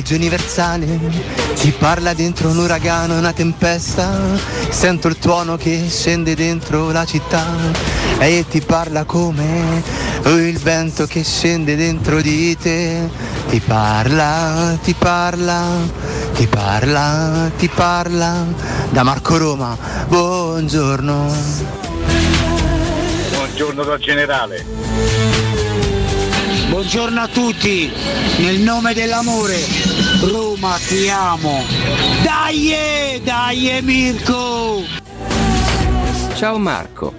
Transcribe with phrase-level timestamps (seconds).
[0.00, 0.98] legge universale
[1.56, 4.10] ti parla dentro un uragano, una tempesta.
[4.70, 7.44] Sento il tuono che scende dentro la città
[8.18, 9.82] e ti parla come
[10.24, 13.10] il vento che scende dentro di te.
[13.50, 15.66] Ti parla, ti parla,
[16.34, 18.46] ti parla, ti parla.
[18.88, 19.76] Da Marco Roma,
[20.08, 21.34] buongiorno.
[23.34, 25.39] Buongiorno dal generale.
[26.80, 27.92] Buongiorno a tutti,
[28.38, 29.58] nel nome dell'amore,
[30.22, 31.62] Roma ti amo.
[32.22, 34.82] Dai, dai Mirko!
[36.36, 37.12] Ciao Marco.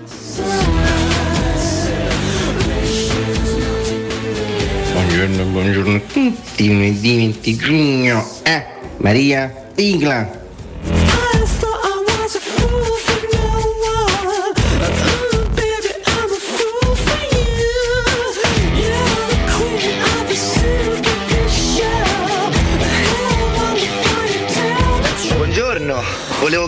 [4.93, 8.27] Buongiorno, buongiorno a tutti, lunedì 20 giugno.
[8.41, 8.65] Eh,
[8.97, 10.40] Maria, sigla.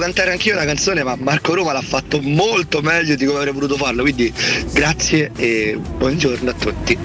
[0.04, 3.78] Cantare anch'io una canzone ma Marco Roma l'ha fatto molto meglio di come avrei voluto
[3.78, 4.34] farlo, quindi
[4.74, 6.98] grazie e buongiorno a tutti.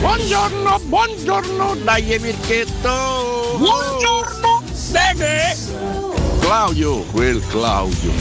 [0.00, 3.56] Buongiorno, buongiorno, dai Mirchetto!
[3.58, 6.05] Buongiorno, bene!
[6.46, 8.12] Claudio, quel Claudio.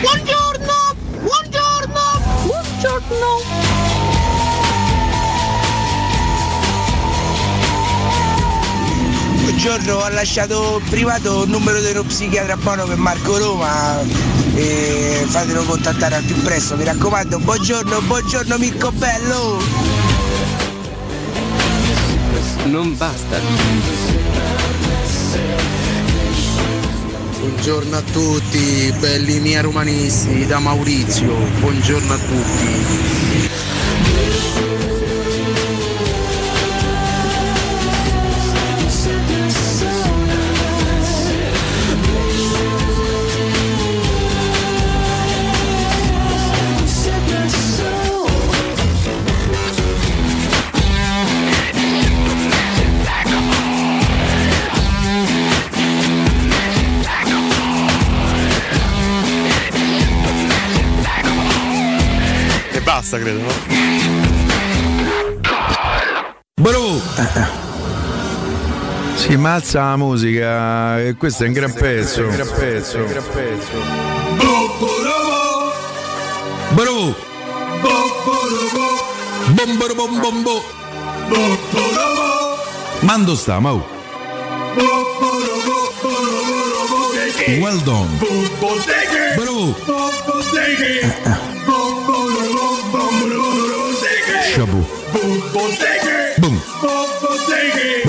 [0.00, 2.00] Buongiorno, buongiorno,
[2.46, 3.26] buongiorno.
[9.42, 16.16] Buongiorno, ho lasciato privato il numero dello psichiatra buono per Marco Roma e fatelo contattare
[16.16, 19.60] al più presto, mi raccomando, buongiorno, buongiorno Mirko Bello!
[22.66, 23.38] Non basta.
[27.40, 33.71] Buongiorno a tutti, belli miei romanisti, da Maurizio, buongiorno a tutti.
[63.12, 63.52] Basta, credo, no?
[66.54, 66.98] Bro!
[69.16, 72.22] Si ma alza la musica, e questo è un gran pezzo.
[72.22, 72.96] Un gran pezzo.
[72.96, 73.72] Un gran pezzo.
[76.70, 77.14] Bro!
[79.48, 80.64] Bomboro bom bombo!
[83.00, 83.84] Mando sta, mau!
[87.58, 88.08] Well done!
[89.36, 89.74] Bro!
[95.52, 96.60] Boom!
[96.80, 97.60] Vabbè!
[97.84, 98.01] E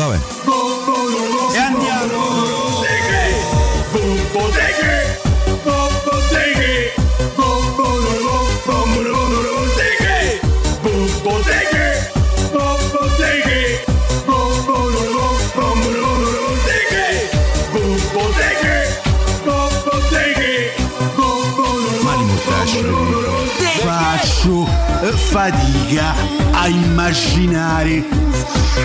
[24.65, 26.13] Faccio fatica
[26.51, 28.04] a immaginare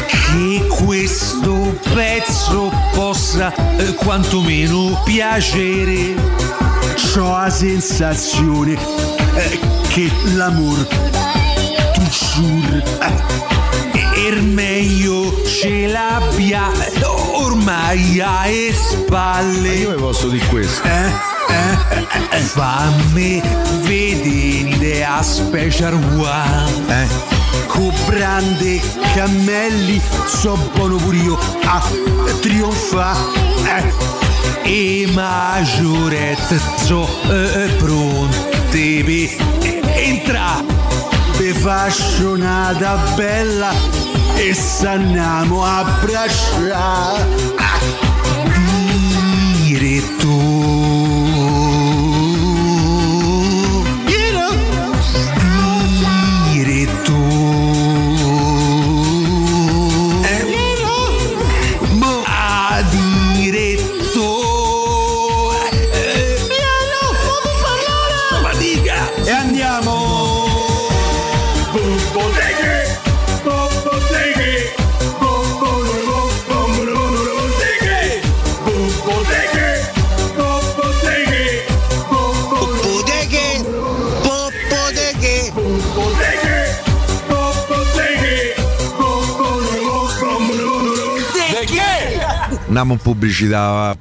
[0.01, 6.15] che questo pezzo possa eh, quantomeno piacere.
[6.95, 8.73] C'ho la sensazione
[9.35, 9.59] eh,
[9.89, 10.87] che l'amor
[11.95, 16.71] toujours eh, er meglio ce l'abbia
[17.35, 19.75] ormai alle spalle.
[19.75, 20.87] Io vi posso dire questo.
[20.87, 21.38] Eh?
[21.59, 23.43] Eh, eh, eh, fammi
[23.83, 27.03] vedere un'idea special one.
[27.03, 27.09] Eh?
[27.67, 28.81] Con brande
[29.15, 31.39] cammelli so buono pure io.
[31.65, 31.83] A
[32.41, 33.17] trionfa
[33.65, 33.93] eh?
[34.63, 39.29] E maggiorette so eh, pronte per
[39.97, 40.63] entra
[41.37, 43.73] Per fascionata bella
[44.37, 47.27] e s'andiamo a abbracciare.
[49.65, 50.88] Diretto
[92.79, 93.71] Andiamo in pubblicità.
[93.71, 93.97] va.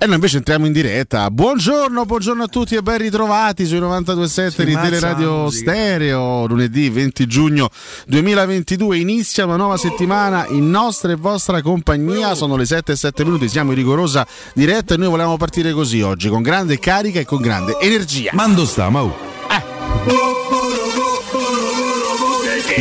[0.00, 1.30] E noi invece entriamo in diretta.
[1.30, 5.50] Buongiorno, buongiorno a tutti e ben ritrovati sui 92.7 di Teleradio.
[5.50, 6.46] Stereo.
[6.46, 7.68] Lunedì 20 giugno
[8.06, 12.34] 2022 inizia una nuova settimana in nostra e vostra compagnia.
[12.34, 16.00] Sono le 7 e 7 minuti, siamo in rigorosa diretta e noi volevamo partire così
[16.00, 18.30] oggi, con grande carica e con grande energia.
[18.34, 19.14] Mando sta, Mau.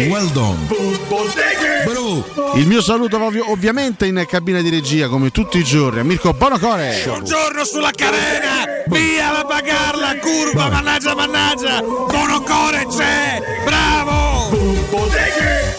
[0.10, 1.47] Well done.
[2.56, 6.34] Il mio saluto ovvio- ovviamente in cabina di regia come tutti i giorni a Mirko
[6.34, 7.02] Bonocore.
[7.04, 8.66] Buongiorno sulla carena!
[8.88, 11.82] Via la pagarla, curva, mannaggia, mannaggia!
[11.82, 13.42] Bonocore c'è!
[13.66, 15.77] Bravo!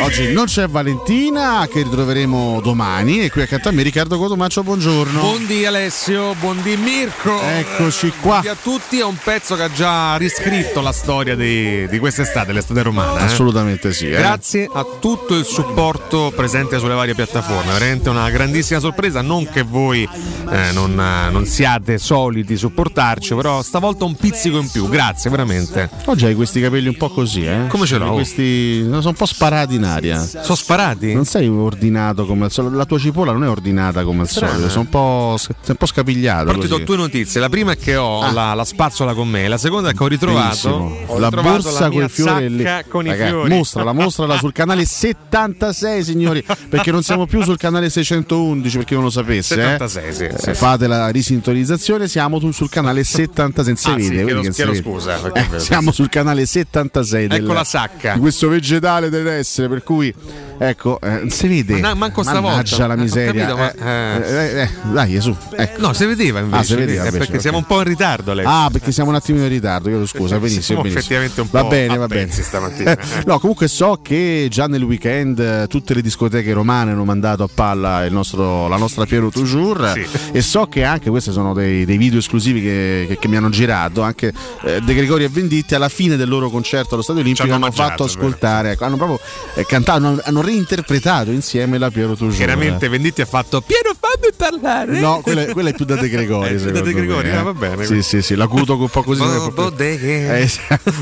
[0.00, 5.20] Oggi non c'è Valentina che ritroveremo domani e qui accanto a me Riccardo Cotomaccio, buongiorno.
[5.20, 7.40] Buondì Alessio, buondì Mirko.
[7.42, 8.40] Eccoci qua.
[8.40, 12.52] Buondì a tutti, è un pezzo che ha già riscritto la storia di, di quest'estate,
[12.52, 13.20] l'estate romana.
[13.20, 13.24] eh.
[13.24, 14.06] Assolutamente sì.
[14.08, 14.16] eh.
[14.16, 19.62] Grazie a tutto il supporto presente sulle varie piattaforme, veramente una grandissima sorpresa, non che
[19.62, 20.08] voi
[20.50, 25.90] eh, non, eh, non siate soliti supportarci, però stavolta un pizzico in più, grazie veramente.
[26.06, 27.66] Oggi hai questi capelli un po' così, eh?
[27.68, 28.12] Come ce l'ho?
[28.12, 30.18] Questi no, sono un po' sparati in aria.
[30.24, 31.12] Sono sparati?
[31.14, 32.76] Non sei ordinato come al solito.
[32.76, 34.52] La tua cipolla non è ordinata come al Strano.
[34.52, 34.68] solito.
[34.70, 36.44] Sono un po', sei un po' scapigliato.
[36.46, 37.40] Però ti do due notizie.
[37.40, 40.06] La prima è che ho la, la spazzola con me, la seconda è che ho
[40.06, 40.68] ritrovato,
[41.06, 42.30] ho la ritrovato borsa la con mia i fiori
[42.62, 42.84] sacca lì.
[42.88, 43.48] con i Ragazzi, fiori.
[43.54, 49.04] Mostrala, mostrala sul canale 76, signori, perché non siamo più sul canale 611, perché non
[49.04, 49.54] lo sapesse.
[49.54, 49.78] eh.
[49.78, 54.08] 76, sì, Eh, sì, Fate la risintonizzazione, siamo tu- sul canale 76, si Ah, sì,
[54.08, 54.82] vede, chiedo- chiedo vede.
[54.82, 58.14] scusa, Eh, siamo sul canale 76 del- Ecco la sacca.
[58.14, 60.12] di questo vegetale deve essere, per cui
[60.58, 61.80] ecco, eh, si vede.
[61.80, 62.86] Ma manco stavolta.
[62.86, 63.46] La Eh, miseria.
[63.46, 65.34] capito, ma- Eh, eh, eh, dai, su.
[65.56, 65.80] Ecco.
[65.80, 66.60] No, si vedeva invece.
[66.60, 67.40] Ah, si vedeva invece, perché ok.
[67.40, 68.46] siamo un po' in ritardo, Alex.
[68.48, 70.62] Ah, perché siamo un attimino in ritardo, io lo scusa, benissimo.
[70.62, 71.00] Siamo benissimo.
[71.00, 72.24] effettivamente un va po' bene, va bene.
[72.26, 72.96] pezzi stamattina.
[73.26, 77.48] no, comunque so che già nel weekend eh, tutte le discoteche romane hanno mandato a
[77.52, 80.06] palla il nostro- la nostra Piero Toujours Sì.
[80.32, 83.50] e so che anche questi sono dei, dei video esclusivi che, che- che mi hanno
[83.50, 84.32] girato, anche
[84.64, 87.88] eh, De Gregori e Venditti alla fine del loro concerto allo Stadio Olimpico hanno mangiato,
[87.88, 89.20] fatto ascoltare, ecco, hanno proprio
[89.54, 92.36] eh, cantato, hanno, hanno reinterpretato insieme la Piero Toujours.
[92.36, 94.98] Chiaramente Venditti ha fatto Piero fammi parlare.
[94.98, 96.54] No, quella, è- quella è più da De Gregori.
[96.54, 97.42] Eh, più da De Gregori, ah, eh.
[97.42, 97.84] va bene.
[97.84, 99.20] Sì, sì, sì, l'acuto un po' così.
[99.20, 100.16] Bo- è bodeghe.
[100.38, 100.60] Eh, sì.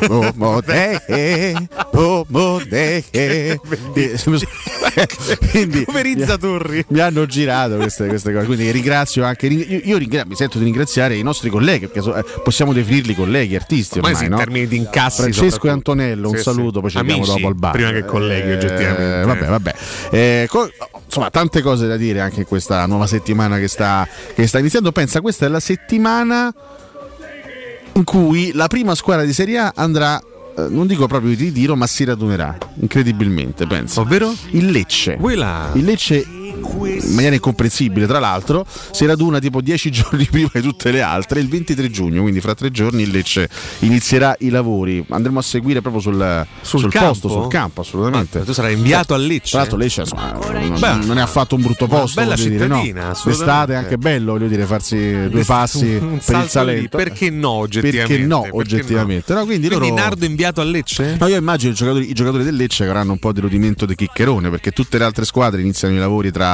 [0.08, 3.60] Oh, bodeghe, oh, bodeghe.
[5.50, 6.84] Quindi, Come Rizza Turri.
[6.88, 8.46] mi hanno girato queste, queste cose.
[8.46, 9.46] Quindi ringrazio anche.
[9.46, 13.14] Io, io ringra- mi sento di ringraziare i nostri colleghi, perché so- eh, possiamo definirli
[13.14, 13.98] colleghi, artisti.
[13.98, 14.36] Ormai Ormai, sì, in no?
[14.44, 15.20] termini di incassi.
[15.22, 15.70] Francesco e.
[15.70, 17.72] Antonello, un Sì, saluto, poi ci vediamo dopo al bar.
[17.72, 19.26] Prima che colleghi, Eh, oggettivamente.
[19.40, 19.74] Vabbè, vabbè.
[20.10, 20.70] Eh, co-
[21.04, 24.92] insomma, tante cose da dire anche in questa nuova settimana che sta, che sta iniziando.
[24.92, 26.52] Pensa, questa è la settimana
[27.94, 30.18] in cui la prima squadra di Serie A andrà.
[30.20, 33.66] eh, Non dico proprio di ritiro, ma si radunerà incredibilmente.
[33.66, 34.02] Penso.
[34.02, 34.34] Ovvero?
[34.50, 35.16] Il Lecce.
[35.74, 36.24] Il Lecce
[36.60, 41.40] in maniera incomprensibile, tra l'altro, si raduna tipo 10 giorni prima di tutte le altre,
[41.40, 43.48] il 23 giugno, quindi fra tre giorni il Lecce
[43.80, 45.04] inizierà i lavori.
[45.10, 48.40] Andremo a seguire proprio sul, Sul sul posto, sul campo, assolutamente.
[48.40, 49.50] Ah, tu sarai inviato a Lecce?
[49.50, 52.66] Tra l'altro Lecce insomma, non, non è affatto un brutto una posto, bella voglio dire,
[52.66, 52.82] no?
[52.82, 53.14] cittadina.
[53.24, 56.96] L'estate è anche bello, voglio dire, farsi due passi Un per il salto lì, Salento.
[56.96, 58.06] Perché no, oggettivamente?
[58.14, 59.32] Perché no, Perché oggettivamente.
[59.32, 59.38] no?
[59.40, 61.16] No, quindi Quindi loro- Nardo inviato a Lecce?
[61.18, 63.94] No, io immagino i giocatori, i giocatori del Lecce avranno un po' di rodimento di
[63.94, 66.45] chiccherone perché tutte le altre squadre iniziano i lavori tra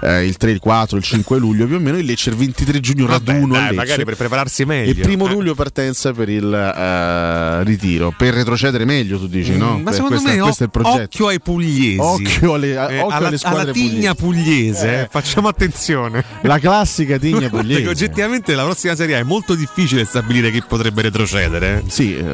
[0.00, 1.96] eh, il 3, il 4, il 5 luglio più o meno.
[1.98, 3.74] Il Lecce il 23 giugno Vabbè, raduno dai, a Lecce.
[3.76, 4.90] magari per prepararsi meglio.
[4.90, 5.32] E primo Eh.
[5.32, 8.12] luglio partenza per il eh, ritiro.
[8.16, 9.78] Per retrocedere meglio, tu dici, no?
[9.78, 11.02] Mm, Ma Eh, secondo questo, me questo è il progetto.
[11.02, 11.98] occhio ai pugliesi.
[11.98, 16.24] Occhio alle, Eh, occhio alla, alle squadre alla tigna pugliese, eh, facciamo attenzione.
[16.42, 17.88] La classica tigna pugliese.
[17.88, 21.82] oggettivamente la prossima serie A è molto difficile stabilire chi potrebbe retrocedere.
[21.88, 22.24] Sì, eh,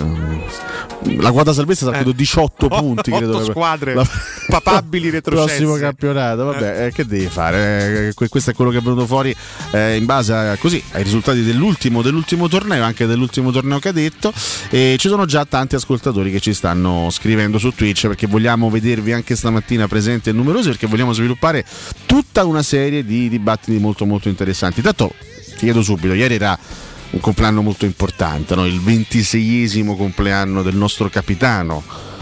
[1.20, 3.10] la quota salvezza sarà credo 18 punti.
[3.14, 4.06] Otto credo, squadre la-
[4.48, 5.46] papabili retrocesse.
[5.62, 8.08] Prossimo campionato, vabbè, eh, che devi fare?
[8.08, 9.34] Eh, que- questo è quello che è venuto fuori
[9.72, 14.32] eh, in base a, così, ai risultati dell'ultimo, dell'ultimo torneo, anche dell'ultimo torneo cadetto.
[14.70, 19.12] E ci sono già tanti ascoltatori che ci stanno scrivendo su Twitch perché vogliamo vedervi
[19.12, 21.64] anche stamattina presenti e numerosi perché vogliamo sviluppare
[22.06, 24.80] tutta una serie di dibattiti molto molto interessanti.
[24.80, 25.12] Tanto
[25.50, 26.58] ti chiedo subito, ieri era
[27.10, 28.66] un compleanno molto importante, no?
[28.66, 32.12] il 26esimo compleanno del nostro capitano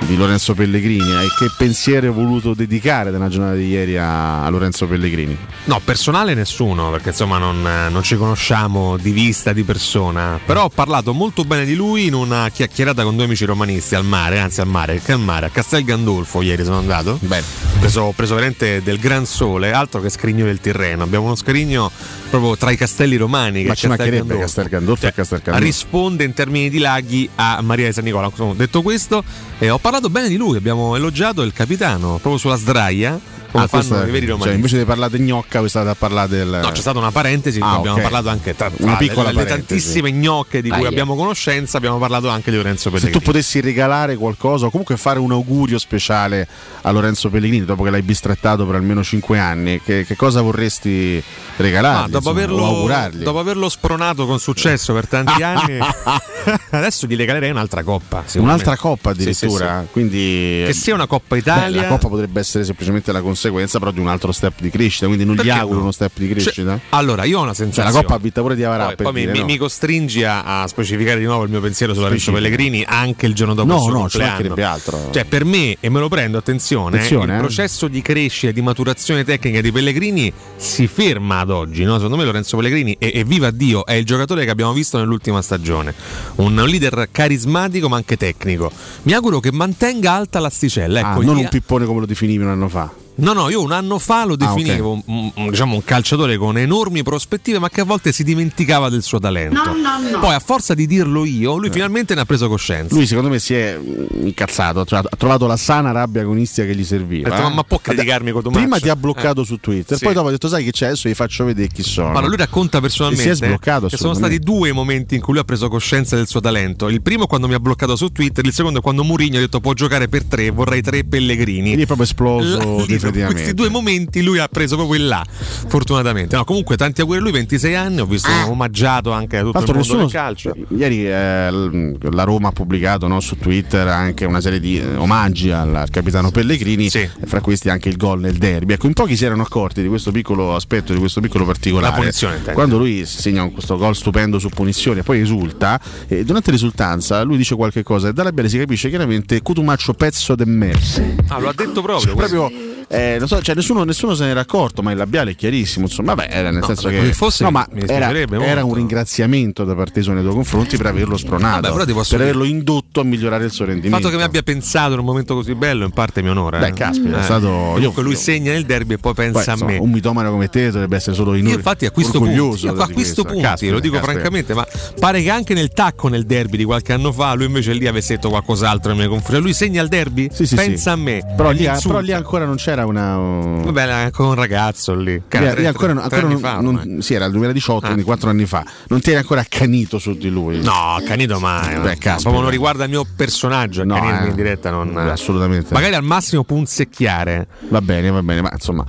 [0.00, 4.86] di Lorenzo Pellegrini e che pensiero hai voluto dedicare della giornata di ieri a, Lorenzo
[4.86, 5.36] Pellegrini?
[5.64, 10.38] No, personale nessuno, perché insomma non, eh, non ci conosciamo di vista, di persona.
[10.44, 14.04] Però ho parlato molto bene di lui in una chiacchierata con due amici romanisti al
[14.04, 17.18] mare, anzi al mare, al mare, a Castel Gandolfo ieri sono andato.
[17.20, 17.42] Bene.
[17.74, 21.02] Ho preso, ho preso veramente del gran sole, altro che scrigno del Tirreno.
[21.02, 21.90] Abbiamo uno scrigno
[22.30, 23.62] proprio tra i castelli romani.
[23.62, 24.38] che Ma ci mancherebbe.
[24.38, 25.64] Castel Gandolfo e Castel Gandolfo.
[25.64, 28.30] Risponde in termini di laghi a Maria di San Nicola.
[28.54, 29.22] Detto questo,
[29.58, 33.20] eh, ho parlato bene di lui, abbiamo elogiato il capitano proprio sulla sdraia.
[33.50, 34.54] come Ah, fanno i veri cioè, romanisti.
[34.56, 36.58] invece di parlare di gnocca, voi state a parlare del.
[36.62, 38.02] No, c'è stata una parentesi, Ah, abbiamo ok.
[38.02, 39.84] parlato anche tra Una piccola le, le parentesi.
[39.92, 40.88] tantissime gnocche di cui Aia.
[40.88, 43.24] abbiamo conoscenza, abbiamo parlato anche di Lorenzo Se tu Pellegrini.
[43.24, 46.48] potessi regalare qualcosa o comunque fare un augurio speciale
[46.80, 51.22] a Lorenzo Pellegrini dopo che l'hai bistrattato per almeno 5 anni, che, che cosa vorresti
[51.56, 52.04] regalargli?
[52.04, 55.78] Ah, dopo, insomma, averlo, dopo averlo spronato con successo per tanti anni,
[56.70, 58.24] adesso gli regalerei un'altra coppa.
[58.34, 58.76] Un'altra me.
[58.76, 59.88] coppa Sì, sì, addirittura, sì.
[59.92, 61.82] quindi Che sia una Coppa Beh, Italia.
[61.82, 65.24] la coppa potrebbe essere semplicemente la conseguenza però di un altro step di crescita, quindi
[65.24, 65.82] non gli Perché auguro no?
[65.84, 66.78] uno step di Cioè, crescita.
[66.90, 67.92] allora, io ho una Cioè, sensazione.
[67.92, 69.44] la coppa ha vinta pure di Avarà Poi, poi mi, dire, mi- no?
[69.46, 72.50] mi costringi a, a specificare di nuovo il mio pensiero su Lorenzo Specifica.
[72.56, 74.54] Pellegrini anche il giorno dopo No, il suo no, compleanno.
[74.72, 75.08] altro.
[75.12, 77.42] Cioè, per me, e me lo prendo, attenzione, Attenzione, il eh.
[77.42, 81.84] processo di crescita e di maturazione tecnica di Pellegrini si ferma ad oggi.
[81.84, 81.94] no?
[81.94, 85.40] Secondo me Lorenzo Pellegrini, e, e viva Dio, è il giocatore che abbiamo visto nell'ultima
[85.40, 85.94] stagione.
[86.36, 88.70] Un leader carismatico ma anche tecnico.
[89.02, 91.00] Mi auguro che mantenga alta l'asticella.
[91.00, 92.90] Ah, Ecco, non gli- un pippone come lo definivi un anno fa.
[93.16, 95.02] No, no, io un anno fa lo Ah, definivo ok.
[95.06, 99.02] un, un- diciamo, un calciatore con enormi prospettive, ma che a volte si dimenticava del
[99.02, 99.62] suo talento.
[99.62, 100.18] No, no, no.
[100.18, 102.94] Poi, a forza di dirlo io, lui finalmente ne ha preso coscienza.
[102.94, 103.78] Lui secondo me si è
[104.22, 107.28] incazzato, ha trovato, ha trovato la sana rabbia agonistica che gli serviva.
[107.28, 107.44] Detto, eh.
[107.44, 108.62] ma, ma può criticarmi con Tomaccio?
[108.62, 109.46] Prima ti ha bloccato Eh.
[109.46, 110.04] su Twitter, Sì.
[110.04, 112.08] poi dopo ha detto sai che c'è, adesso vi faccio vedere chi sono.
[112.10, 115.34] Allora, lui racconta personalmente E si è sbloccato che sono stati due momenti in cui
[115.34, 116.88] lui ha preso coscienza del suo talento.
[116.88, 119.40] Il primo è quando mi ha bloccato su Twitter, il secondo è quando Mourinho ha
[119.40, 121.76] detto può giocare per tre, vorrei tre Pellegrini.
[121.76, 123.32] Lì è proprio esploso La- definitivamente.
[123.34, 125.24] questi due momenti lui ha preso proprio in là,
[125.66, 126.36] fortunatamente.
[126.36, 129.72] No, comunque tanti auguri a lui, 26 anni, ho visto omaggiato anche a tutto Tra
[129.72, 130.54] il mondo del nessuno, calcio.
[130.68, 135.50] ieri eh, la Roma ha pubblicato no, su Twitter anche una serie di eh, omaggi
[135.50, 138.74] al, capitano Pellegrini, e fra questi anche il gol nel derby.
[138.74, 141.92] Ecco, in pochi si erano accorti di questo piccolo aspetto, di questo piccolo particolare.
[141.92, 142.54] La punizione, intendi.
[142.54, 147.36] Quando lui segna questo gol stupendo su punizione e poi esulta, e durante l'esultanza lui
[147.36, 150.82] dice qualche cosa e dalla Biale si capisce chiaramente Cutumaccio pezzo de merda.
[151.28, 152.14] Ah, lo ha detto proprio.
[152.14, 152.50] proprio
[152.88, 155.86] eh, non so, cioè, nessuno, nessuno se n'era accorto, ma il labiale è chiarissimo.
[155.86, 159.64] Insomma, vabbè, era nel No, senso se che fosse no, ma era, era un ringraziamento
[159.64, 163.04] da parte sua nei tuoi confronti per averlo spronato, Vabbè, per dire- averlo indotto a
[163.04, 163.96] migliorare il suo Il rendimento.
[163.98, 166.58] fatto che mi abbia pensato in un momento così bello in parte mi onora.
[166.58, 166.72] Beh, eh.
[166.72, 167.22] caspita, è Eh.
[167.24, 169.78] stato- Comunque io- lui segna nel derby e poi Poi, pensa insomma, a me.
[169.80, 173.24] un mitomano come te dovrebbe essere solo in Io infatti a questo punto, a questo
[173.24, 174.12] punto Caspita, lo dico caspita.
[174.12, 174.66] francamente, ma
[174.98, 178.14] pare che anche nel tacco nel derby di qualche anno fa lui invece lì avesse
[178.14, 179.42] detto qualcos'altro nei miei confronti.
[179.42, 180.28] Lui segna il derby?
[180.32, 180.88] Sì, sì, pensa sì.
[180.88, 181.22] a me.
[181.36, 183.16] Però lì, però lì ancora non c'era una.
[183.62, 185.12] Vabbè, era anche un ragazzo lì.
[185.12, 187.86] Lì, Tre- lì ancora, tre- ancora tre non, fa, non- sì, era il 2018, Ah.
[187.88, 188.64] quindi quattro anni fa.
[188.88, 190.60] Non ti eri ancora accanito su di lui.
[190.60, 191.78] No, accanito mai.
[191.80, 192.30] Beh, caspita.
[192.30, 193.84] non riguarda il mio personaggio.
[193.84, 194.28] No, eh.
[194.28, 194.96] in diretta non.
[194.96, 195.72] Assolutamente.
[195.72, 197.46] Magari al massimo punzecchiare.
[197.68, 198.84] Va bene, va bene, ma insomma,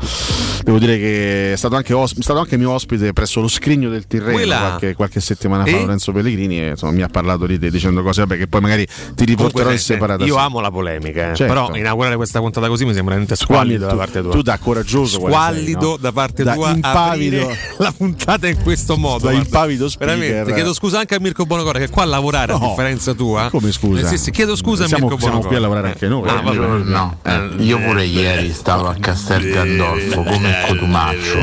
[0.64, 3.90] devo dire che è stato anche, os- è stato anche mio ospite presso lo scrigno
[3.90, 5.82] del Tirreno qualche, qualche settimana fa, E?
[5.82, 8.86] Lorenzo Pellegrini, e insomma, mi ha parlato di te dicendo cose vabbè, che poi magari
[8.86, 10.24] ti Comunque, riporterò in senti, separata.
[10.26, 11.36] Io amo la polemica, eh.
[11.36, 11.46] Certo.
[11.54, 13.36] però inaugurare questa puntata così mi sembra veramente
[13.78, 14.32] squallido da parte tua.
[14.32, 15.98] Tu da coraggioso squallido sei, no?
[15.98, 17.56] da parte Da tua impavido.
[17.78, 19.40] la puntata in questo modo Da guarda.
[19.40, 20.18] impavido speaker.
[20.18, 22.68] veramente chiedo scusa anche a Mirko Bonocore che qua a lavorare a No.
[22.70, 24.02] differenza tua Come scusa?
[24.02, 26.28] Eh, sì, sì, chiedo scusa Siamo- a Mirko siamo Bonocore qui a lavorare anche noi.
[26.30, 26.44] Ah, vabbè.
[26.58, 31.38] Buongiorno, Eh, io pure ieri stavo a Castel Gandolfo come Cotumaccio,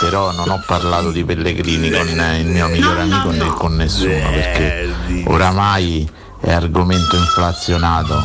[0.00, 4.30] però non ho parlato di Pellegrini con eh, il mio migliore amico né con nessuno
[4.30, 4.92] perché
[5.26, 6.08] oramai
[6.40, 8.22] è argomento inflazionato.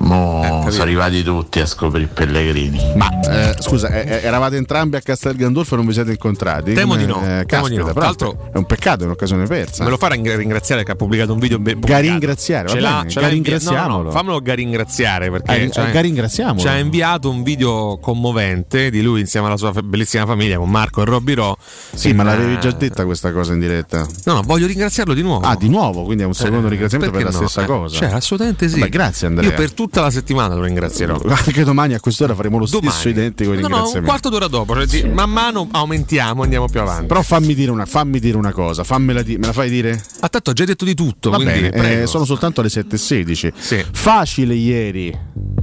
[0.00, 2.92] Mo sono arrivati tutti a scoprire Pellegrini.
[2.96, 6.72] Ma eh, scusa, eh, eh, eravate entrambi a Castel Gandolfo e non vi siete incontrati?
[6.72, 7.92] Temo di no, eh, temo di caspita, no.
[7.92, 9.84] Tra l'altro- è un peccato, è un'occasione persa.
[9.84, 12.00] Me lo fa ring- ringraziare che ha pubblicato un video Ga pubblicato.
[12.02, 15.88] ringraziare, va Ce l'ha, ce l'ha no, no, fammelo ga ringraziare perché Eh, ci ha-
[15.88, 16.58] eh, ga ringraziamolo.
[16.60, 21.02] ci ha inviato un video commovente di lui insieme alla sua bellissima famiglia con Marco
[21.02, 21.58] e Robby Ro.
[21.92, 24.06] Sì, In, ma l'avevi eh, già detta questa cosa in diretta.
[24.24, 25.46] No, no, voglio ringraziarlo di nuovo.
[25.46, 27.96] Ah, di nuovo, quindi è un secondo Eh, ringraziamento per la stessa Eh, cosa.
[27.96, 28.78] Cioè, assolutamente sì.
[28.78, 29.50] Vabbè, grazie Andrea.
[29.50, 31.20] Io per tutta la settimana lo ringrazierò.
[31.26, 32.92] Anche domani a quest'ora faremo lo Domani.
[32.92, 36.80] stesso identico No, no, un quarto d'ora dopo, cioè di- man mano aumentiamo, andiamo più
[36.80, 37.06] avanti.
[37.06, 40.00] Però fammi dire una, fammi dire una cosa, fammela di- me la fai dire?
[40.20, 43.52] A tanto ho già detto di tutto, Va quindi bene, eh, sono soltanto le 7.16.
[43.58, 43.84] Sì.
[43.92, 45.08] Facile ieri.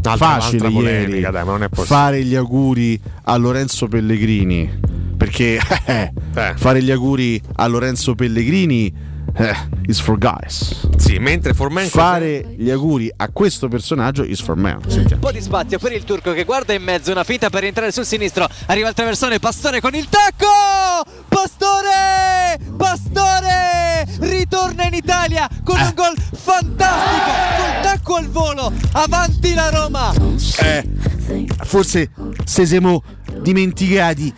[0.03, 1.95] Altra- facile altra ieri polemica, dai, ma non è possibile.
[1.99, 4.79] fare gli auguri a Lorenzo Pellegrini.
[5.17, 6.53] Perché eh, Eh.
[6.55, 8.93] fare gli auguri a Lorenzo Pellegrini
[9.35, 9.55] eh,
[9.87, 10.87] is for guys.
[10.97, 14.79] Sì, mentre Formen Fare gli auguri a questo personaggio is for men.
[14.87, 15.15] Sentiamo.
[15.15, 17.91] Un po' di spazio per il turco che guarda in mezzo, una finta per entrare
[17.91, 18.47] sul sinistro.
[18.67, 21.05] Arriva il traversone, Pastore con il tacco!
[21.27, 22.59] Pastore!
[22.75, 24.05] Pastore!
[24.19, 27.31] Ritorna in Italia con un gol fantastico!
[27.57, 28.73] Col tacco al volo!
[28.93, 30.13] Avanti la Roma!
[30.59, 32.09] Eh, forse
[32.43, 33.03] se siamo
[33.41, 34.33] dimenticati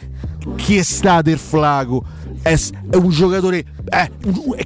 [0.56, 2.18] chi è stato il Flago.
[2.42, 4.12] È, è un giocatore eh,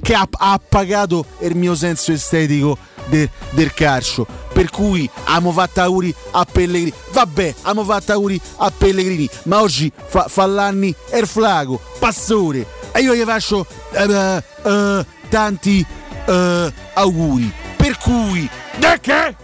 [0.00, 4.26] che ha, ha pagato il mio senso estetico de- del calcio.
[4.52, 6.92] Per cui amo fatta auguri a Pellegrini.
[7.12, 9.28] Vabbè, amo fatta auguri a Pellegrini.
[9.44, 12.66] Ma oggi fa, fa l'anni Erflago, Pastore.
[12.92, 15.84] E io gli faccio eh, eh, tanti
[16.26, 17.52] eh, auguri.
[17.76, 18.48] Per cui.
[18.78, 19.36] De che?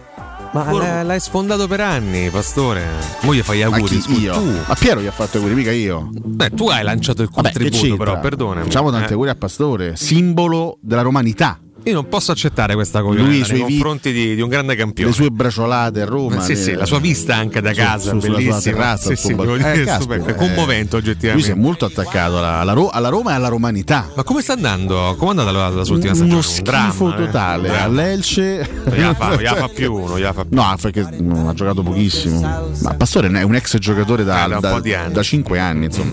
[0.53, 0.79] Ma Buono.
[0.85, 2.85] l'hai- l'hai sfondato per anni, Pastore.
[3.23, 4.01] Mo gli fai gli auguri.
[4.01, 4.33] scusa, io?
[4.35, 4.53] Tu.
[4.67, 6.09] Ma Piero gli ha fatto auguri, mica io.
[6.13, 8.05] Beh, tu hai lanciato il Vabbè, contributo, c'entra?
[8.05, 8.63] però, perdonami.
[8.65, 9.13] Facciamo tanti Eh.
[9.13, 11.59] auguri a Pastore, simbolo della romanità.
[11.85, 14.49] Io non posso accettare questa cosa Lui, i nei suoi vi- confronti di, di un
[14.51, 15.09] grande campione.
[15.11, 16.41] Le sue braciolate a Roma.
[16.43, 18.59] sì, le- sì, la sua vista anche da su- casa, su- sua bellissima.
[18.61, 20.35] terrazza, Sì, sì, dire, Eh, caspita, stupendo, eh.
[20.35, 21.51] commovente Lui si oggettivamente.
[21.53, 24.09] è molto attaccato alla, alla Ro- alla Roma e alla romanità.
[24.15, 25.15] Ma come sta andando?
[25.19, 26.59] Come è andata la, la sua ultima Uno stagione?
[26.59, 27.17] Un dramma, schifo eh?
[27.25, 27.85] totale Un dramma.
[27.85, 28.71] all'Elce.
[28.93, 30.57] Gliela fa, gliela fa più uno, gliela fa più.
[30.57, 32.41] No, perché non ha giocato pochissimo.
[32.41, 36.13] Ma Pastore è un ex giocatore da, Eh, da da 5 anni, insomma.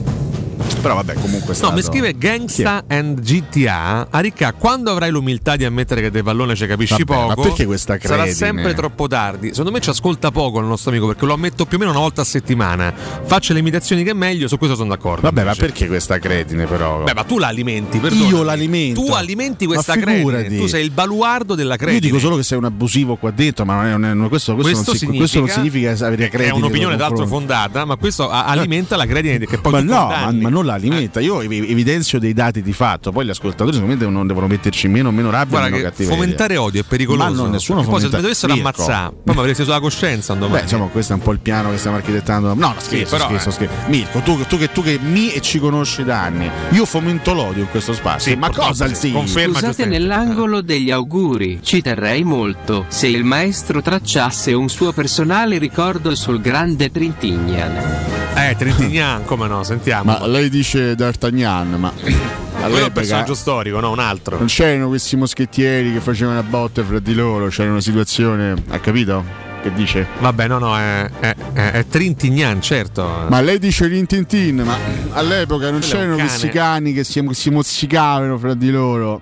[0.82, 4.08] Però vabbè, comunque è No, stato- mi scrive Gangsta and GTA.
[4.12, 7.48] Aricca, quando avrai l'umiltà di ammettere che del pallone ci capisci Vabbè, ma poco?
[7.48, 8.34] perché questa Sarà credine?
[8.36, 9.50] sempre troppo tardi.
[9.50, 12.00] Secondo me ci ascolta poco il nostro amico perché lo ammetto più o meno una
[12.02, 12.94] volta a settimana.
[12.94, 15.22] Faccio le imitazioni che è meglio, su questo sono d'accordo.
[15.22, 15.62] Vabbè, ma invece.
[15.62, 17.04] perché questa cretine però?
[17.04, 18.30] Beh, ma tu la alimenti, perdonami.
[18.30, 19.02] Io l'alimento.
[19.04, 20.48] Tu alimenti Ma questa credine.
[20.58, 21.98] Tu sei il baluardo della credine.
[22.00, 24.54] Io dico solo che sei un abusivo qua dentro, ma non è, non è- questo,
[24.54, 26.50] questo, Questo, non si- significa, questo non significa avere credine.
[26.50, 30.50] È un'opinione d'altro fondata, ma questo alimenta la credine che poi Ma no, ma, ma
[30.50, 31.20] non la alimenta.
[31.20, 33.12] Io ev- evidenzio dei dati di fatto.
[33.12, 35.58] Poi gli ascoltatori, secondo me, devono, devono metterci meno, meno rabbia.
[35.58, 36.16] Guarda meno che cattiveria.
[36.16, 37.30] fomentare odio è pericoloso.
[37.32, 38.68] Ma non nessuno Perché poi se fomenta- mi dovessero Mirko.
[38.68, 40.64] ammazzare, poi mi avreste sulla coscienza un Beh, domani.
[40.64, 42.54] diciamo, questo è un po' il piano che stiamo architettando.
[42.54, 43.52] No, no, scherzo, però, scherzo, eh.
[43.52, 43.76] scherzo.
[43.88, 47.64] Mirko, tu, tu che, tu che mi e ci conosci da anni, io fomento l'odio
[47.64, 48.32] in questo spazio.
[48.32, 48.96] Sì, ma cosa sì.
[48.96, 49.12] sì?
[49.12, 55.58] Conferma Scusate nell'angolo degli auguri, ci terrei molto se il maestro tracciasse un suo personale
[55.58, 58.16] ricordo sul grande Trintignan.
[58.36, 60.12] Eh, Trintignan, come no, sentiamo.
[60.12, 63.92] Ma lei dice D'Artagnan, ma Quello è un personaggio storico, no?
[63.92, 64.38] Un altro.
[64.38, 68.80] non c'erano questi moschettieri che facevano a botte fra di loro, c'era una situazione, ha
[68.80, 69.46] capito?
[69.62, 70.08] Che dice?
[70.20, 73.26] Vabbè, no, no, è, è, è, è Trintignan, certo.
[73.28, 74.78] Ma lei dice Rintintin, ma
[75.12, 79.22] all'epoca non Quello c'erano questi cani che si, si mozzicavano fra di loro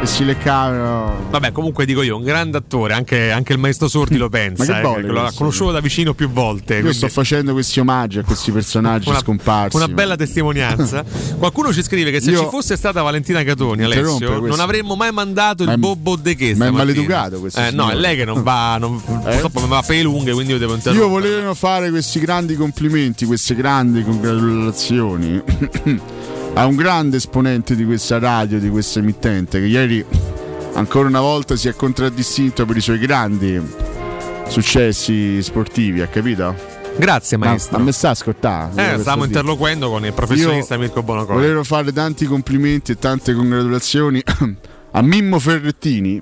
[0.00, 1.26] e si leccavano.
[1.30, 4.64] Vabbè, comunque dico io, un grande attore, anche, anche il maestro Sordi lo pensa.
[4.64, 5.38] Ma che eh, bolle che lo ha questo?
[5.38, 6.74] conosciuto da vicino più volte.
[6.74, 9.76] Io quindi- sto facendo questi omaggi a questi personaggi una, scomparsi.
[9.76, 11.04] una bella testimonianza.
[11.38, 15.12] Qualcuno ci scrive che se Io- ci fosse stata Valentina Catoni, Alessio, non avremmo mai
[15.12, 18.24] mandato Ma il Bobbo De che ma è maleducato questo Eh, no, è lei che
[18.24, 18.76] non va.
[18.78, 21.08] Non, Purtroppo mi va per le lunghe, quindi io devo interrompere.
[21.08, 25.42] Io volevo fare questi grandi complimenti, queste grandi congratulazioni
[26.54, 30.04] a un grande esponente di questa radio, di questa emittente, che ieri
[30.74, 33.60] ancora una volta si è contraddistinto per i suoi grandi
[34.48, 36.54] successi sportivi, ha capito?
[36.96, 37.78] Grazie, Ma- maestro.
[37.78, 38.94] Ma, me sta a ascoltare.
[38.94, 41.38] Eh, stavamo interloquendo con il professionista Io Mirko Bonocore.
[41.40, 44.22] Volevo fare tanti complimenti e tante congratulazioni
[44.92, 46.20] a Mimmo Ferrettini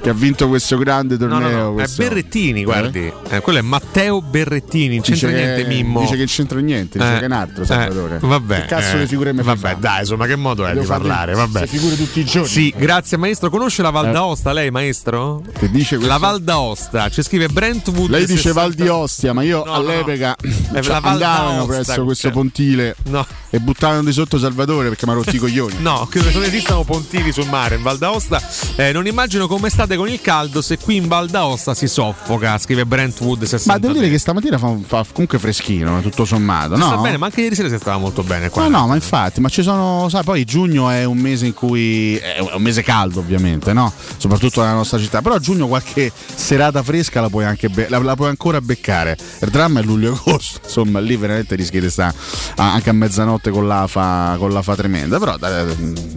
[0.00, 1.48] che ha vinto questo grande No, torneo.
[1.50, 3.12] no, no, è questo- Berrettini, guardi.
[3.28, 6.00] Eh, quello è Matteo Berrettini, non c'entra Dice niente che- Mimmo.
[6.00, 8.18] Dice che non c'entra niente, dice Eh, che è un altro eh, Salvatore.
[8.20, 10.86] vabbè, Che cazzo eh, di figure mi Vabbè, dai, insomma, che modo è Devo di
[10.86, 11.34] parlare?
[11.34, 11.58] Vabbè.
[11.58, 12.48] queste figure tutti i giorni.
[12.48, 13.50] Sì, grazie maestro.
[13.50, 14.12] Conosce la Val Eh.
[14.12, 15.42] d'Aosta, lei maestro?
[15.58, 16.12] Che dice questo?
[16.12, 18.10] La Val d'Aosta, ci scrive Brentwood.
[18.10, 20.36] Lei dice 60 Val di Ostia, ma io No, no, all'epoca
[20.72, 22.32] È cioè, andavano presso questo cioè.
[22.32, 23.26] pontile No.
[23.50, 25.74] e buttavano di sotto Salvatore perché mi ha rotti i coglioni.
[25.78, 28.40] No, credo che non esistano pontili sul mare in Val d'Aosta.
[28.76, 32.56] Eh, non immagino come state con il caldo se qui in Val d'Aosta si soffoca,
[32.58, 33.72] scrive Brentwood 60.
[33.72, 36.76] Ma devo dire che stamattina fa, fa comunque freschino, tutto sommato.
[36.76, 37.00] Sta No?
[37.00, 38.68] bene, ma anche ieri sera si stava molto bene qua.
[38.68, 42.16] No, no, ma infatti, ma ci sono, sai, poi giugno è un mese in cui
[42.16, 43.92] è un mese caldo, ovviamente, no?
[44.16, 45.22] Soprattutto nella nostra città.
[45.22, 49.16] Però a giugno qualche serata fresca la puoi, anche be- la, la puoi ancora beccare.
[49.40, 52.14] Il dramma è luglio e agosto, insomma, lì veramente rischi di stare
[52.56, 55.18] anche a mezzanotte con l'afa, con l'afa tremenda.
[55.18, 55.36] Però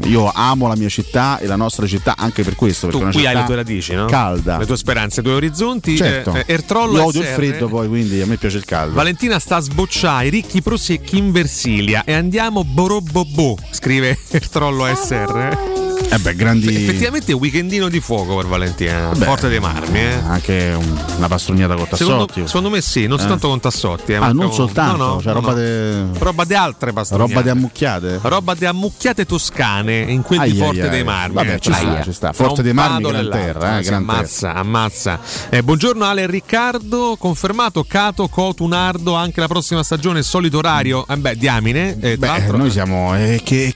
[0.03, 2.87] io amo la mia città e la nostra città anche per questo.
[2.87, 4.05] Tu Perché è una qui hai città le tue radici, no?
[4.05, 4.57] Calda.
[4.57, 5.95] Le tue speranze, i tuoi orizzonti.
[5.95, 6.33] Certo.
[6.33, 7.33] Eh, eh, Ertrollo Io odio il SR.
[7.33, 8.93] freddo poi, quindi a me piace il caldo.
[8.93, 15.92] Valentina sta a sbocciare i ricchi prosecchi in Versilia e andiamo borobobò, scrive Ertrollo SR.
[16.13, 16.67] Eh beh, grandi.
[16.75, 19.99] Effettivamente è un weekendino di fuoco per Valentina, Beh, Forte dei Marmi.
[19.99, 20.13] Eh.
[20.27, 22.47] Anche un- una pastrugnata con Secondo, Tassotti.
[22.47, 23.21] secondo me sì, non Eh.
[23.21, 24.11] soltanto con Tassotti.
[24.11, 25.55] Eh, Ah, non soltanto, no, no, cioè no, roba no.
[25.55, 27.31] de- roba di altre pastrugnate.
[27.33, 28.19] Roba di ammucchiate?
[28.21, 31.33] Roba di ammucchiate toscane in quel di Ai, Forte ai, dei Marmi.
[31.33, 32.31] Vabbè, eh, ci sta, ci sta.
[32.31, 35.19] Forte dei Marmi, gran terra, eh, gran ammazza, ammazza.
[35.49, 41.07] Eh, buongiorno Ale Riccardo, confermato Cato, Cotu, Nardo, anche la prossima stagione, solito orario.
[41.07, 41.97] Eh beh, diamine.
[41.99, 43.15] eh, Beh, noi siamo.
[43.15, 43.73] eh, chi,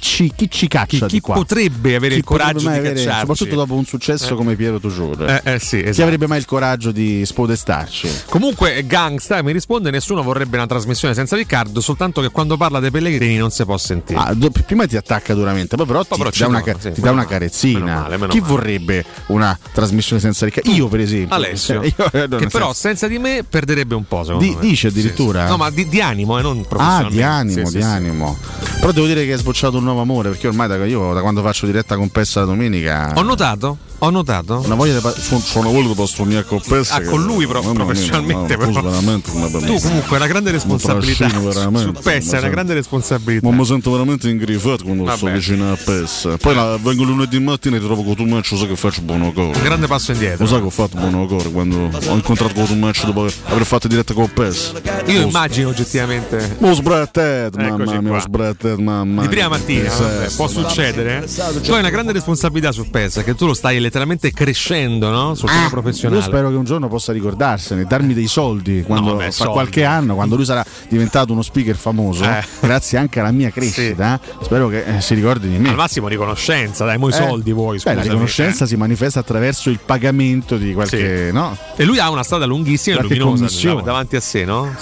[0.00, 3.18] ci, chi ci caccia chi, chi potrebbe potrebbe avere Chi il coraggio di avere- cacciarci?
[3.20, 4.36] soprattutto dopo un successo Eh.
[4.36, 5.22] come Piero Tour.
[5.44, 6.02] Eh, eh, sì, Chi esatto.
[6.04, 8.10] avrebbe mai il coraggio di spodestarci?
[8.28, 12.90] Comunque, Gangsta mi risponde: nessuno vorrebbe una trasmissione senza Riccardo, soltanto che quando parla dei
[12.90, 14.18] Pellegrini non si può sentire.
[14.18, 17.00] Ah, do- prima ti attacca duramente, poi però ti, però ti dà, una, sì, ti
[17.00, 17.78] dà una carezzina.
[17.78, 18.52] meno male, meno Chi male.
[18.52, 20.70] vorrebbe una trasmissione senza Riccardo?
[20.70, 21.34] Io, per esempio.
[21.34, 24.24] Alessio, Io, eh, che nel però senso- senza di me perderebbe un po'.
[24.24, 24.60] secondo Di- me.
[24.60, 25.40] dice addirittura?
[25.40, 25.50] Sì, sì.
[25.52, 27.14] No, ma di, di animo, e non Ah, professionalmente.
[27.16, 28.36] di animo, di animo.
[28.80, 31.42] Però devo dire che è sbocciato un nuovo amore, perché ormai da, io da quando
[31.42, 33.12] faccio diretta con Pessa la domenica.
[33.16, 34.62] Ho notato, ho notato.
[34.64, 36.94] Una voglia di pa- sono, sono voluto pastrugnar con Pessa.
[36.96, 38.82] Ah, con lui pro- mamma mia, professionalmente, ma- però.
[38.82, 43.48] veramente per Tu comunque hai una grande responsabilità su PES, ma è una grande responsabilità.
[43.48, 45.36] Ma mi sento veramente ingrifato quando sto Vabbè.
[45.38, 46.36] vicino a PES.
[46.40, 49.32] Poi la- vengo lunedì mattina e ti trovo con tu match, sai che faccio buono
[49.32, 49.56] cuore.
[49.56, 50.44] Un grande passo indietro.
[50.44, 53.64] Lo sai che ho fatto buono cuore quando ho incontrato con tu match dopo aver
[53.64, 54.72] fatto diretta con PES.
[55.06, 56.56] Io immagino oggettivamente.
[56.58, 61.26] Mo sbrattet, mamma mia, sbrattet, mamma Di prima mattina, vabbè, può mamma.
[61.48, 61.68] Succedere.
[61.68, 65.34] Tu hai una grande responsabilità su PES, che tu lo stai letteralmente crescendo no?
[65.34, 66.20] sul piano professionale.
[66.20, 69.52] Io spero che un giorno possa ricordarsene, darmi dei soldi quando vabbè, fra soldi.
[69.52, 72.44] qualche anno, quando lui sarà diventato uno speaker famoso, Eh.
[72.60, 74.20] grazie anche alla mia crescita.
[74.42, 75.68] Spero che eh, si ricordi di me.
[75.70, 77.80] Al massimo riconoscenza, dai, mo i Eh, soldi vuoi.
[77.82, 81.30] beh, la riconoscenza si manifesta attraverso il pagamento di qualche.
[81.32, 81.56] No?
[81.76, 81.82] eh.
[81.82, 84.74] E lui ha una strada lunghissima e luminosa dav- davanti a sé, no?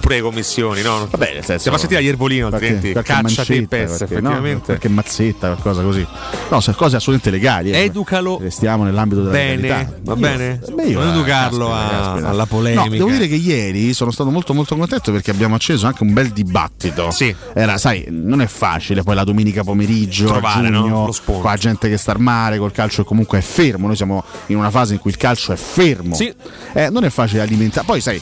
[0.00, 1.06] Pure le commissioni, no?
[1.10, 1.64] Vabbè, nel senso.
[1.64, 4.64] Se faccio tirare Iervolino, altrimenti caccia te mancetta, PES, qualche- no, effettivamente.
[4.64, 6.03] qualche mazzetta, qualcosa così.
[6.50, 7.70] No, sono cose assolutamente legali.
[7.70, 7.84] eh.
[7.84, 9.92] Educalo Restiamo nell'ambito della bene, legalità.
[10.02, 10.60] va bene?
[10.72, 12.28] beh, io, non eh, educarlo caspita, a- caspita.
[12.28, 12.82] alla polemica.
[12.84, 16.12] No, devo dire che ieri sono stato molto molto contento perché abbiamo acceso anche un
[16.12, 17.10] bel dibattito.
[17.10, 17.34] Sì.
[17.54, 21.42] Era, sai, non è facile poi la domenica pomeriggio, Trovare, giugno, no?
[21.42, 23.86] La gente che sta al mare, col calcio comunque è fermo.
[23.86, 26.14] Noi siamo in una fase in cui il calcio è fermo.
[26.14, 26.32] Sì.
[26.72, 27.86] Eh, non è facile alimentare.
[27.86, 28.20] Poi sai,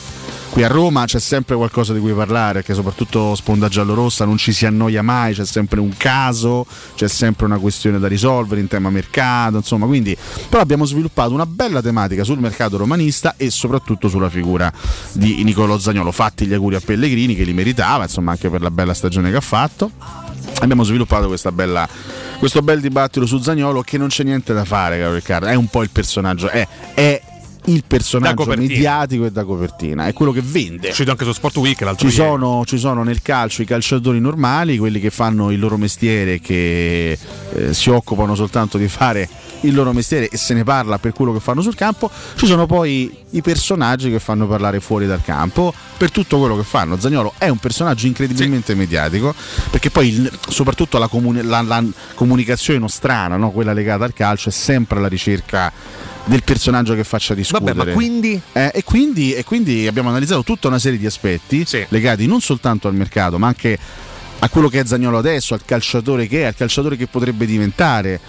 [0.52, 4.52] qui a Roma c'è sempre qualcosa di cui parlare, perché soprattutto sponda giallorossa non ci
[4.52, 8.90] si annoia mai, c'è sempre un caso, c'è sempre una questione da risolvere in tema
[8.90, 10.14] mercato, insomma, quindi
[10.50, 14.70] però abbiamo sviluppato una bella tematica sul mercato romanista e soprattutto sulla figura
[15.12, 16.12] di Nicolò Zagnolo.
[16.12, 19.36] Fatti gli auguri a Pellegrini che li meritava, insomma, anche per la bella stagione che
[19.36, 19.90] ha fatto.
[20.60, 21.88] Abbiamo sviluppato bella,
[22.38, 25.46] questo bel dibattito su Zagnolo che non c'è niente da fare, caro Riccardo.
[25.46, 27.22] È un po' il personaggio, è, è
[27.66, 30.88] il personaggio mediatico e da copertina, è quello che vende.
[30.88, 32.28] È uscito anche su Sport Week l'altro Ci ieri.
[32.30, 37.18] sono, ci sono nel calcio i calciatori normali, quelli che fanno il loro mestiere, che
[37.54, 39.28] eh, si occupano soltanto di fare
[39.60, 42.10] il loro mestiere e se ne parla per quello che fanno sul campo.
[42.34, 46.62] Ci sono poi i personaggi che fanno parlare fuori dal campo per tutto quello che
[46.64, 46.98] fanno.
[46.98, 49.34] Zagnolo è un personaggio incredibilmente mediatico
[49.70, 51.82] perché poi il- soprattutto la, comuni- la- la
[52.14, 53.50] comunicazione nostrana, no?
[53.50, 55.72] quella legata al calcio, è sempre alla ricerca
[56.24, 57.72] del personaggio che faccia discutere.
[57.72, 61.66] Vabbè, ma quindi Eh, e, quindi, e quindi abbiamo analizzato tutta una serie di aspetti
[61.88, 63.78] legati non soltanto al mercato, ma anche
[64.38, 68.20] a quello che è Zagnolo adesso, al calciatore che è, al calciatore che potrebbe diventare.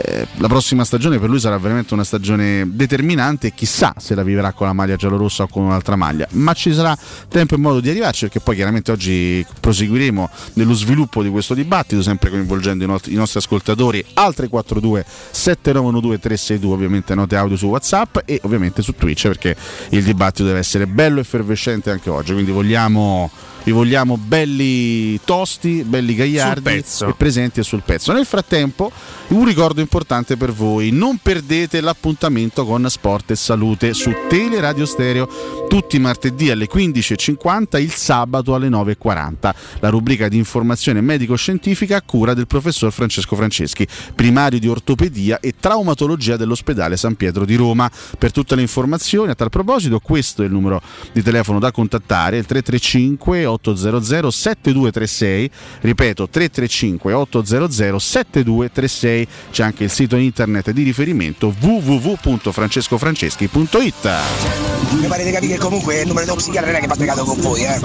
[0.00, 4.22] Eh, la prossima stagione per lui sarà veramente una stagione determinante e chissà se la
[4.22, 6.96] vivrà con la maglia giallorossa o con un'altra maglia, ma ci sarà
[7.28, 12.00] tempo e modo di arrivarci perché poi chiaramente oggi proseguiremo nello sviluppo di questo dibattito,
[12.02, 14.04] sempre coinvolgendo i, nostri- ascoltatori.
[14.14, 19.56] Al 342 7912 362, ovviamente note audio su WhatsApp e ovviamente su Twitch perché
[19.90, 23.30] il dibattito deve essere bello e effervescente anche oggi, quindi vogliamo
[23.68, 28.14] vi vogliamo belli tosti, belli gagliardi e presenti e sul pezzo.
[28.14, 28.90] Nel frattempo,
[29.28, 34.86] un ricordo importante per voi: non perdete l'appuntamento con Sport e Salute su Tele Radio
[34.86, 39.54] Stereo tutti i martedì alle 15.50, il sabato alle 9.40.
[39.80, 45.54] La rubrica di informazione medico-scientifica a cura del professor Francesco Franceschi, primario di ortopedia e
[45.60, 47.90] traumatologia dell'ospedale San Pietro di Roma.
[48.18, 50.80] Per tutte le informazioni, a tal proposito, questo è il numero
[51.12, 55.50] di telefono da contattare: il 335 800 7236.
[55.80, 59.28] Ripeto, 335 800 7236.
[59.50, 64.10] C'è anche il sito internet di riferimento www.francescofranceschi.it.
[65.00, 67.24] Mi pare di capire che comunque il numero dello psichiatra non è che va pregato
[67.24, 67.78] con voi, eh.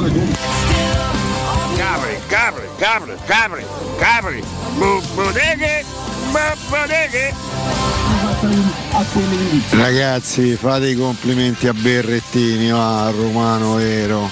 [1.76, 3.66] Capri, capri, capri, capri,
[3.98, 4.44] capri,
[4.78, 5.84] bodeghe,
[6.70, 7.34] bodeghe.
[9.72, 14.30] Ragazzi, fate i complimenti a Berrettini, va, romano vero,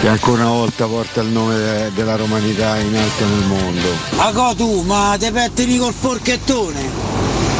[0.00, 3.88] che ancora una volta porta il nome de- della romanità in alto nel mondo.
[4.16, 7.12] Ago tu, ma te pettini col forchettone?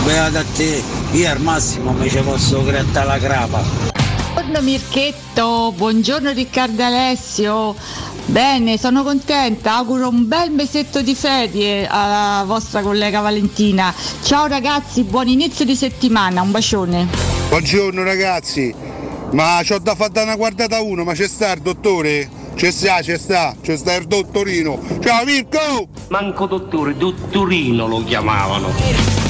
[0.04, 3.62] Beata a te, io al massimo mi ci posso grattare la crapa.
[4.34, 7.74] Buongiorno Mirchetto, buongiorno Riccardo Alessio.
[8.26, 13.92] Bene, sono contenta, auguro un bel mesetto di ferie alla vostra collega Valentina.
[14.22, 17.06] Ciao ragazzi, buon inizio di settimana, un bacione.
[17.48, 18.74] Buongiorno ragazzi,
[19.34, 22.30] ma c'ho da fare una guardata a uno, ma c'è sta il dottore?
[22.54, 24.80] Ci sta, ci sta, ci sta il dottorino.
[25.00, 25.88] Ciao Mirko!
[26.08, 29.23] Manco dottore, dottorino lo chiamavano.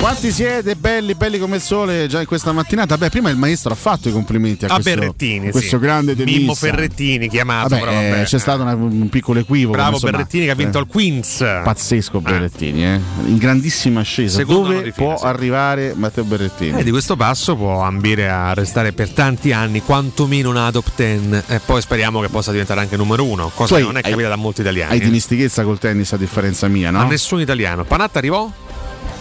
[0.00, 2.98] Quanti siete belli, belli come il sole già in questa mattinata?
[2.98, 5.82] Beh, prima il maestro ha fatto i complimenti a, A questo, Berrettini, questo sì.
[5.82, 6.66] grande Mimmo tennista.
[6.66, 7.68] Ferrettini chiamato.
[7.68, 8.22] Vabbè, però, eh, vabbè.
[8.24, 9.74] c'è stato una- un piccolo equivoco.
[9.76, 11.36] Bravo ma insomma, Berrettini che ha vinto eh, al Queens.
[11.62, 13.00] Pazzesco Berrettini, eh?
[13.26, 14.38] in grandissima ascesa.
[14.38, 15.24] Secondo Dove fila, può sì.
[15.24, 16.80] arrivare Matteo Berrettini?
[16.80, 21.42] E di questo passo può ambire a restare per tanti anni, quantomeno una top 10,
[21.46, 24.00] e poi speriamo che possa diventare anche numero uno, cosa Tu che hai- non è
[24.02, 24.92] hai- capita da molti italiani.
[24.94, 25.04] Hai eh.
[25.04, 26.98] dimestichezza col tennis a differenza mia, no?
[26.98, 27.84] A nessun italiano.
[27.84, 28.50] Panatta arrivò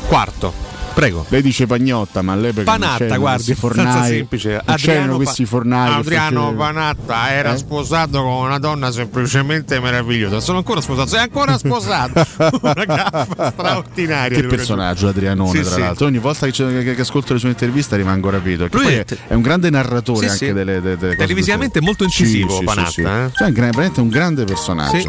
[0.07, 0.70] quarto.
[0.93, 1.25] Prego.
[1.29, 4.55] Lei dice Pagnotta, ma all'epoca non Panatta, guardi, fornai, semplice.
[4.57, 5.93] Adriano c'erano questi fornai.
[5.93, 7.57] Adriano Panatta era Eh?
[7.57, 10.39] sposato con una donna semplicemente meravigliosa.
[10.39, 12.25] Sono ancora sposato, sei ancora sposato.
[12.61, 14.39] una gaffa straordinaria.
[14.41, 15.79] Che personaggio Adrianone, Sì, tra sì.
[15.79, 16.05] l'altro.
[16.07, 16.51] Ogni volta che,
[16.83, 18.67] che- che ascolto le sue interviste rimango rapito.
[18.67, 21.85] Perché Lui è- è, un grande narratore Sì, anche delle, delle, delle cose Televisivamente che-
[21.85, 23.31] molto incisivo, sì, Panatta, eh?
[23.33, 25.07] Cioè, è veramente un grande personaggio.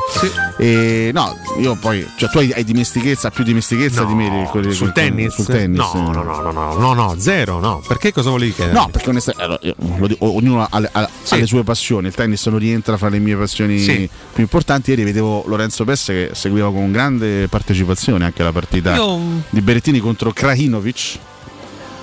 [0.59, 4.93] E no, io poi, cioè, tu hai, hai dimestichezza, più dimestichezza No, di me sul
[4.93, 5.35] tennis?
[5.35, 5.72] Sul tennis.
[5.77, 7.83] No, no, no, no, no, no, no, zero, no.
[7.87, 8.77] Perché cosa volevi chiedere?
[8.79, 12.09] No, perché onestamente allora, ognuno ha, le- ha- ha le sue passioni.
[12.09, 14.09] Il tennis non rientra fra le mie passioni Sì.
[14.33, 14.91] più importanti.
[14.91, 19.99] Ieri vedevo Lorenzo Pesse che seguiva con grande partecipazione anche la partita Io- di Berrettini
[20.01, 21.19] contro Krajinovic.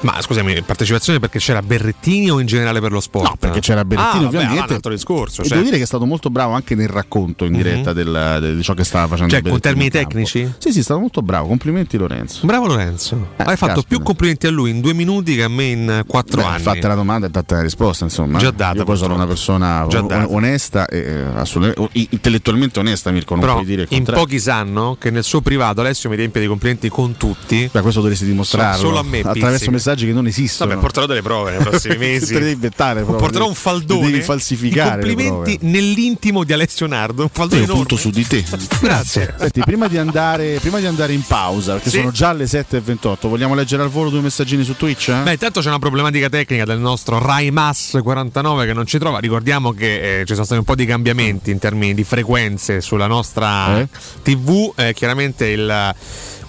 [0.02, 3.26] Ma scusami, partecipazione perché c'era Berrettini o in generale per lo sport?
[3.28, 4.52] No, perché c'era Berrettini ah, vabbè, ovviamente.
[4.54, 5.42] allora è un altro discorso.
[5.44, 5.50] Cioè.
[5.52, 7.96] devo dire che è stato molto bravo anche nel racconto in diretta Mhm.
[7.96, 9.34] del- de- di ciò che stava facendo.
[9.34, 10.54] Cioè, con termini in tecnici?
[10.58, 11.48] Sì, sì, è stato molto bravo.
[11.48, 12.46] Complimenti Lorenzo.
[12.46, 13.16] Bravo Lorenzo.
[13.36, 13.88] Hai fatto caspita.
[13.88, 16.62] più complimenti a lui in due minuti che a me in quattro Beh, anni.
[16.64, 18.38] Fatta la domanda e data la risposta, insomma.
[18.40, 23.34] Già data, Io poi sono una persona on- onesta e eh, assolutamente intellettualmente onesta, Mirko,
[23.34, 24.24] non Però puoi dire il in contrario.
[24.24, 27.70] pochi sanno che nel suo privato Alessio mi riempie di complimenti con tutti.
[27.72, 29.72] Beh, questo dovresti dimostrarlo Solo a me, attraverso pizzica.
[29.90, 30.70] Messaggi che non esistono.
[30.70, 32.34] Vabbè, porterò delle prove nei prossimi mesi.
[32.34, 33.04] Te devi inventare.
[33.04, 34.06] Porterò un faldone.
[34.12, 35.02] Devi falsificare.
[35.04, 37.24] Complimenti nell'intimo di Alessio Nardo.
[37.24, 37.86] Un faldone Io enorme.
[37.86, 38.44] punto su di te.
[38.82, 39.36] Grazie.
[39.40, 41.98] Senti, prima di, andare, prima di andare in pausa, perché Sì.
[41.98, 45.10] sono già le 7.28, vogliamo leggere al volo due messaggini su Twitch?
[45.10, 45.22] eh?
[45.24, 49.20] Beh, intanto c'è una problematica tecnica del nostro Rai Mass 49 che non ci trova.
[49.20, 53.08] Ricordiamo che eh, ci sono stati un po' di cambiamenti in termini di frequenze sulla
[53.08, 53.88] nostra Eh?
[54.24, 54.72] TV.
[54.76, 55.96] Eh, chiaramente il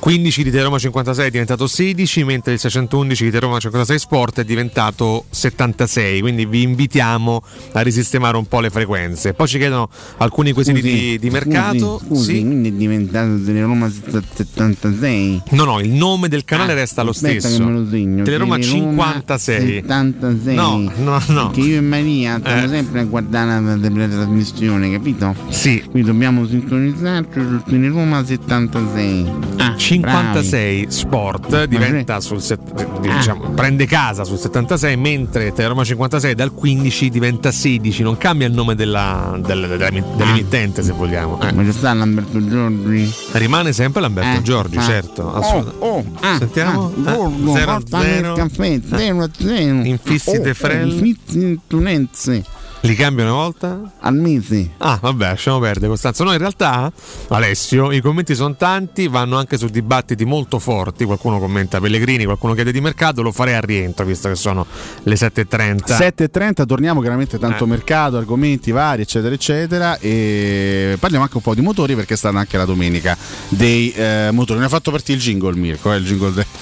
[0.00, 4.44] 15 di Roma 56 è diventato 16, mentre il 611 di Roma 56 Sport è
[4.44, 6.20] diventato 76.
[6.22, 9.34] Quindi vi invitiamo a risistemare un po' le frequenze.
[9.34, 12.00] Poi ci chiedono alcuni quesiti di, di mercato.
[12.02, 12.40] Scusi, Sì.
[12.40, 15.42] quindi è diventato Teleroma 76.
[15.50, 17.58] No, no, il nome del canale Ah, resta lo stesso.
[17.58, 18.24] che me lo segno.
[18.24, 19.60] Teleroma Teleroma 56.
[19.82, 20.54] 76.
[20.54, 21.50] No, no, no.
[21.50, 22.68] Che io e Maria stiamo Eh.
[22.68, 25.34] sempre a guardare la, la- la trasmissione, capito?
[25.50, 25.82] Sì.
[25.90, 29.26] Quindi dobbiamo sintonizzarci su Teleroma 76.
[29.58, 36.53] Ah, 56 Sport diventa sul set- diciamo, prende casa sul 76 mentre Teleroma 56 dal
[36.55, 41.53] 15 diventa 16 non cambia il nome della, del- della- dell'emittente se vogliamo eh.
[41.53, 43.12] Ma c'è sta Lamberto Giorgi?
[43.33, 44.83] rimane sempre Lamberto Eh, Giorgi ah.
[44.83, 46.92] certo Oh, assolutamente oh, ah, Sentiamo.
[47.05, 48.29] ah, Eh, portami zero.
[48.29, 49.83] il caffè, zero a zero.
[49.85, 51.09] Infissi Oh, te frelli.
[51.09, 52.44] Infissi in tunenze.
[52.82, 53.78] Li cambia una volta?
[54.10, 54.70] Mese.
[54.78, 56.24] Ah, vabbè, lasciamo perdere Costanzo.
[56.24, 56.90] No, in realtà,
[57.28, 61.04] Alessio, i commenti sono tanti, vanno anche su dibattiti molto forti.
[61.04, 63.20] Qualcuno commenta Pellegrini, qualcuno chiede di mercato.
[63.22, 64.66] Lo farei a rientro, visto che sono
[65.02, 65.78] le 7.30.
[65.86, 67.68] 7.30 torniamo chiaramente tanto Eh.
[67.68, 72.38] mercato, argomenti vari eccetera eccetera e parliamo anche un po' di motori perché è stata
[72.38, 73.16] anche la domenica
[73.48, 74.58] dei eh, motori.
[74.58, 76.46] Ne ha fatto partire il jingle Mirko, eh, il jingle de-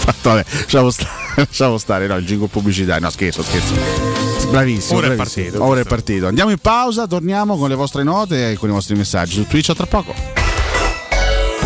[0.00, 1.10] fatto, vabbè, lasciamo stare,
[1.46, 4.29] lasciamo stare, no, il jingle pubblicitario, no scherzo, scherzo.
[4.50, 5.44] Bravissimo, Ora è bravissimo.
[5.44, 5.64] partito.
[5.64, 6.26] Ora è partito.
[6.26, 9.70] Andiamo in pausa, torniamo con le vostre note e con i vostri messaggi su Twitch
[9.70, 10.39] a tra poco.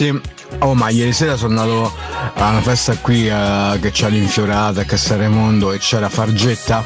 [0.00, 0.20] Ragazzi.
[0.58, 1.92] Oh ma ieri sera sono andato
[2.34, 6.82] a una festa qui eh, che c'ha l'infiorata a Cassaremondo e c'era Fargetta.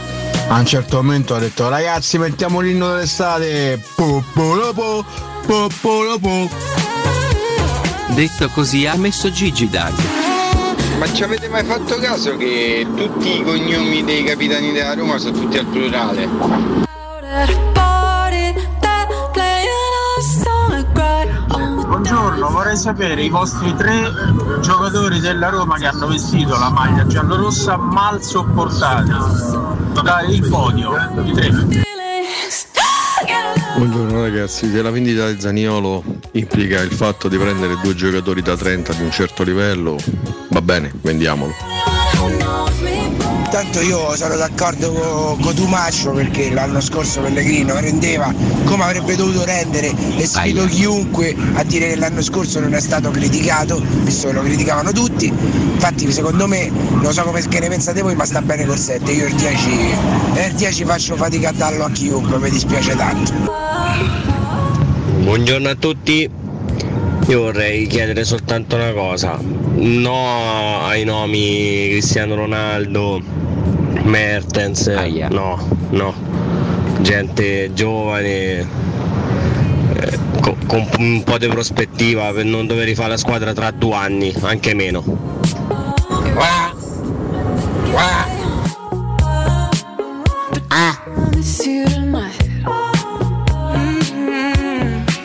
[0.49, 3.83] A un certo momento ha detto ragazzi mettiamo l'inno dell'estate.
[3.95, 5.05] Po, po, lo, po,
[5.47, 6.51] po, po, lo, po.
[8.09, 9.95] Detto così ha messo Gigi Dag.
[10.99, 15.39] Ma ci avete mai fatto caso che tutti i cognomi dei capitani della Roma sono
[15.39, 17.73] tutti al plurale?
[22.75, 24.13] Vorrei sapere i vostri tre
[24.61, 29.13] giocatori della Roma che hanno vestito la maglia giallorossa mal sopportati.
[30.03, 30.93] Dai il podio,
[31.25, 31.51] i tre.
[33.77, 36.03] Buongiorno ragazzi, se la vendita di Zaniolo
[36.33, 39.97] implica il fatto di prendere due giocatori da 30 di un certo livello,
[40.49, 41.74] va bene, vendiamolo.
[43.55, 48.35] Tanto io sono d'accordo con, con Tumaccio perché l'anno scorso Pellegrino rendeva
[48.65, 53.13] come avrebbe dovuto rendere e sfido chiunque a dire che l'anno scorso non è stato
[53.13, 55.27] criticato, visto che lo criticavano tutti.
[55.27, 59.13] Infatti secondo me, non so come che ne pensate voi, ma sta bene col 7.
[59.13, 59.71] Io il 10,
[60.35, 63.33] eh, il 10 faccio fatica a darlo a chiunque, mi dispiace tanto.
[65.21, 66.29] Buongiorno a tutti.
[67.29, 69.39] Io vorrei chiedere soltanto una cosa.
[69.41, 73.34] No ai nomi Cristiano Ronaldo,
[74.05, 74.87] Mertens.
[75.29, 75.59] No,
[75.91, 76.15] no.
[77.01, 78.61] Gente giovane.
[79.97, 83.95] eh, co- Con un po' di prospettiva per non dover rifare la squadra tra due
[83.95, 85.03] anni, anche meno.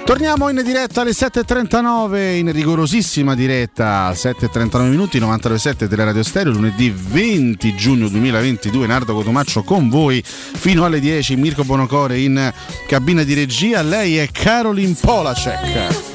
[0.10, 7.76] Torniamo in diretta alle 7.39, in rigorosissima diretta, 7.39 minuti, 997 Teleradio Stereo, lunedì 20
[7.76, 12.51] giugno 2022, Nardo Cotomaccio con voi fino alle 10, Mirko Bonocore in
[12.88, 16.09] cabina di regia, lei è Caroline Polacek.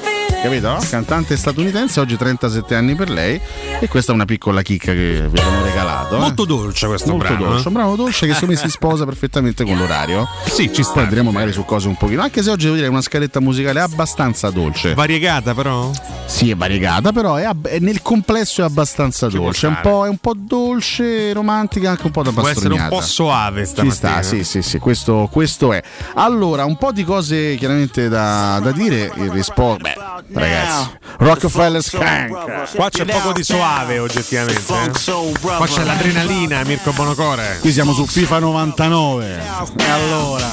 [0.45, 0.77] Capito?
[0.91, 3.41] Cantante statunitense, oggi 37 anni per lei
[3.81, 6.17] e questa è una piccola chicca che vi abbiamo regalato.
[6.17, 6.19] eh.
[6.19, 7.45] Molto dolce questo Molto brano.
[7.47, 7.67] dolce, eh.
[7.69, 10.29] un brano dolce che secondo me si sposa perfettamente con l'orario.
[10.45, 10.93] Sì, ci sta.
[10.93, 13.41] Poi andremo magari su cose un pochino, anche se oggi devo dire è una scaletta
[13.41, 14.93] musicale abbastanza dolce.
[14.93, 15.91] Variegata però?
[16.27, 19.67] Sì, è variegata, però è ab- nel complesso è abbastanza Ci dolce.
[19.67, 22.87] È un, po', è un po' dolce, romantica, anche un po' da Può essere un
[22.91, 24.21] po' soave Ci stamattina.
[24.21, 25.83] sta, sì, sì, sì, questo, questo è.
[26.17, 29.11] Allora, un po' di cose chiaramente da, da dire.
[29.17, 29.95] Il risposto, beh,
[30.35, 32.75] ragazzi, Rockefeller Skank.
[32.75, 34.61] Qua c'è poco di soave oggettivamente.
[34.61, 35.33] eh.
[35.57, 37.59] Qua c'è l'adrenalina, Mirko Bonocore.
[37.61, 39.43] Qui siamo su FIFA 99.
[39.79, 40.47] E allora,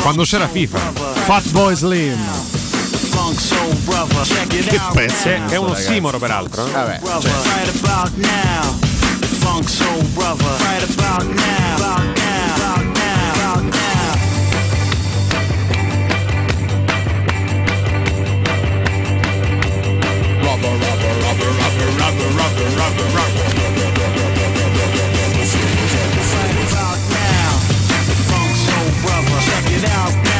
[0.00, 0.78] Quando c'era FIFA.
[1.24, 2.18] Fatboy Slim.
[4.68, 5.22] Che pezzo.
[5.24, 5.88] Che è un ragazzi.
[5.88, 6.64] ossimoro peraltro.
[6.70, 7.00] Vabbè,
[10.58, 12.33] Right
[29.44, 30.33] Check it out.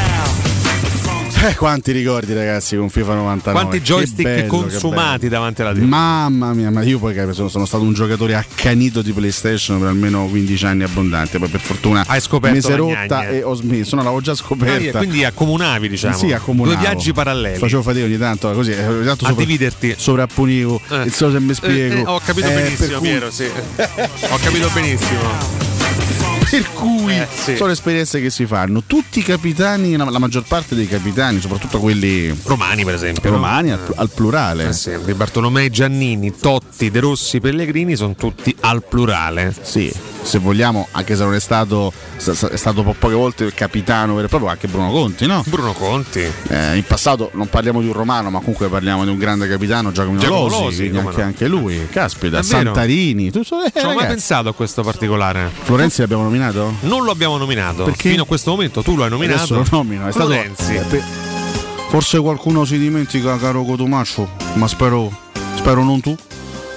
[1.45, 5.81] Eh, quanti ricordi ragazzi con FIFA 99 Quanti joystick bello, consumati davanti alla TV.
[5.83, 9.89] Mamma mia, ma io poi che sono, sono stato un giocatore accanito di PlayStation per
[9.89, 11.37] almeno 15 anni abbondante.
[11.37, 13.95] Poi per fortuna Hai scoperto mi si è rotta e ho smesso.
[13.95, 14.97] No, l'avevo già Ah, scoperta.
[14.97, 16.15] quindi accomunavi, diciamo.
[16.17, 16.75] Sì, accomunavo.
[16.75, 17.57] Due viaggi paralleli.
[17.59, 19.93] Facevo fatica ogni tanto, così, eh, ogni tanto A dividerti.
[19.97, 20.81] Sovrapponivo.
[20.89, 20.95] Eh.
[20.97, 21.95] Non so se mi spiego.
[21.95, 23.43] Eh, eh, ho capito Eh, benissimo, cui- Piero, sì.
[23.45, 25.64] ho capito benissimo.
[26.49, 27.55] Per cui Eh, sì.
[27.55, 28.83] sono esperienze che si fanno.
[28.85, 33.29] Tutti i capitani, la, maggior parte dei capitani, soprattutto quelli Romani, per esempio.
[33.29, 33.35] no?
[33.37, 34.69] romani al, al plurale.
[34.69, 39.53] Eh sì, Bartolomei Giannini, Totti, De Rossi, Pellegrini sono tutti al plurale.
[39.61, 39.91] Sì,
[40.25, 44.25] se vogliamo, anche se non è stato, è stato po- poche volte il capitano vero
[44.25, 45.43] e proprio, anche Bruno Conti, no?
[45.45, 46.19] Bruno Conti.
[46.47, 49.91] Eh, in passato non parliamo di un romano, ma comunque parliamo di un grande capitano,
[49.91, 51.23] Giacomo Giacomo Losi, anche, no.
[51.23, 51.87] anche lui.
[51.91, 52.41] Caspita.
[52.41, 53.29] Santarini.
[53.29, 55.49] Tu, eh, Ci ho mai pensato a questo particolare.
[55.61, 56.73] Florenzi l'abbiamo nominato?
[56.81, 57.83] Non lo abbiamo nominato.
[57.83, 58.09] Perché?
[58.09, 59.53] Fino a questo momento tu lo hai nominato.
[59.53, 60.07] Adesso lo nomino.
[60.07, 60.75] È stato, Florenzi.
[60.75, 61.03] eh, per-
[61.89, 65.15] forse qualcuno si dimentica, caro Cotumaccio, ma spero,
[65.55, 66.15] spero non tu,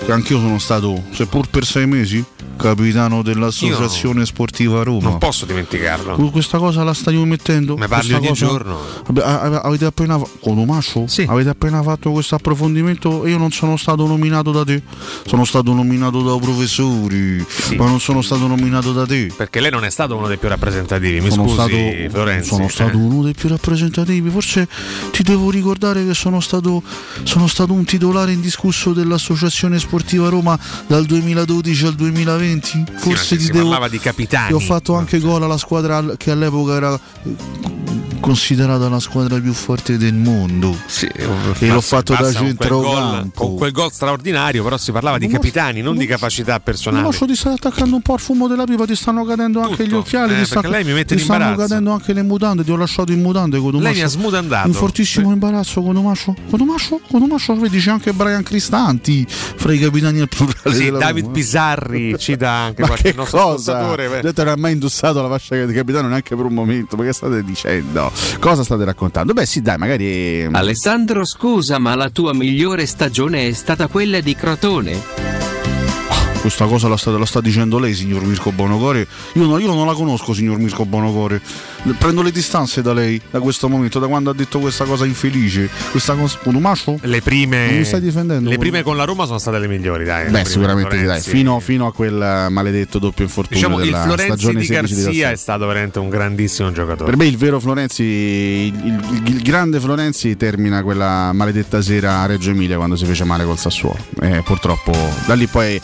[0.05, 2.22] che anch'io sono stato, seppur per sei mesi,
[2.59, 5.09] capitano dell'Associazione Sportiva Roma.
[5.11, 6.16] Non posso dimenticarlo.
[6.30, 7.76] Questa cosa la stai mettendo?
[7.76, 8.78] Ne parli ogni cosa- giorno.
[9.22, 11.06] Avete appena fa- Cotumaccio?
[11.26, 14.82] Avete appena fatto questo approfondimento e io non sono stato nominato da te.
[15.26, 17.44] Sono stato nominato da professori,
[17.76, 19.32] ma non sono stato nominato da te.
[19.34, 21.20] Perché lei non è stato uno dei più rappresentativi.
[21.20, 22.48] Mi sono scusi, stato, Florenzi.
[22.48, 22.70] sono eh.
[22.70, 24.28] stato uno dei più rappresentativi.
[24.30, 24.68] Forse
[25.12, 26.82] ti devo ricordare che sono stato,
[27.22, 32.47] sono stato un titolare indiscusso dell'Associazione Sportiva Roma dal 2012 al 2020.
[32.96, 33.64] Forse ma ti si devo.
[33.64, 34.53] parlava di capitani.
[34.53, 37.01] ho fatto anche gol alla squadra che all'epoca era
[38.21, 40.77] considerata la squadra più forte del mondo.
[41.59, 43.47] e l'ho fatto da centrocampo.
[43.47, 47.03] Con quel gol straordinario, però si parlava di capitani, non di capacità personali.
[47.03, 49.93] Non ti stai attaccando un po' al fumo della pipa, ti stanno cadendo anche gli
[49.95, 51.69] occhiali, Eh, ti, sta- lei mi mette ti in stanno imbarazzo.
[51.69, 54.66] cadendo anche le mutande, ti ho lasciato in mutande con Lei mi ha smutandato.
[54.69, 55.83] Un fortissimo imbarazzo.
[55.83, 60.75] Con Tomascio, con Tomascio, vedi c'è anche Brian Cristanti fra i capitani al plurale.
[60.75, 61.35] Sì, David Roma.
[61.35, 63.95] Pisarri cita anche Ma qualche nostro cosa?
[63.95, 64.21] beh.
[64.23, 66.97] Detto non ha mai indossato la fascia di capitano neanche per un momento.
[66.97, 68.07] Ma che state dicendo?
[68.38, 69.32] Cosa state raccontando?
[69.32, 70.48] Beh, sì, dai, magari.
[70.50, 75.00] Alessandro, scusa, ma la tua migliore stagione è stata quella di Crotone?
[76.49, 79.07] Questa cosa la sta, la sta dicendo lei, signor Mirko Bonocore.
[79.34, 81.42] Io, no- io non la conosco, signor Mirko Bonocore.
[81.99, 85.68] Prendo le distanze da lei, da questo momento, da quando ha detto questa cosa infelice.
[85.90, 86.38] Questa cosa.
[86.44, 86.99] Un macio?
[87.03, 88.49] Le prime, Non mi stai difendendo?
[88.49, 90.30] le prime con la Roma sono state le migliori, dai.
[90.30, 94.24] Beh, sicuramente dai, fino, fino a quel eh, maledetto doppio infortunio Diciamo il della Florenzi
[94.32, 95.32] stagione di 16 Garzia 17.
[95.32, 97.11] è stato veramente un grandissimo giocatore.
[97.11, 102.26] Per me il vero Florenzi, il, il- il grande Florenzi termina quella maledetta sera a
[102.26, 103.99] Reggio Emilia quando si fece male col Sassuolo.
[104.22, 104.92] E purtroppo
[105.26, 105.78] da lì poi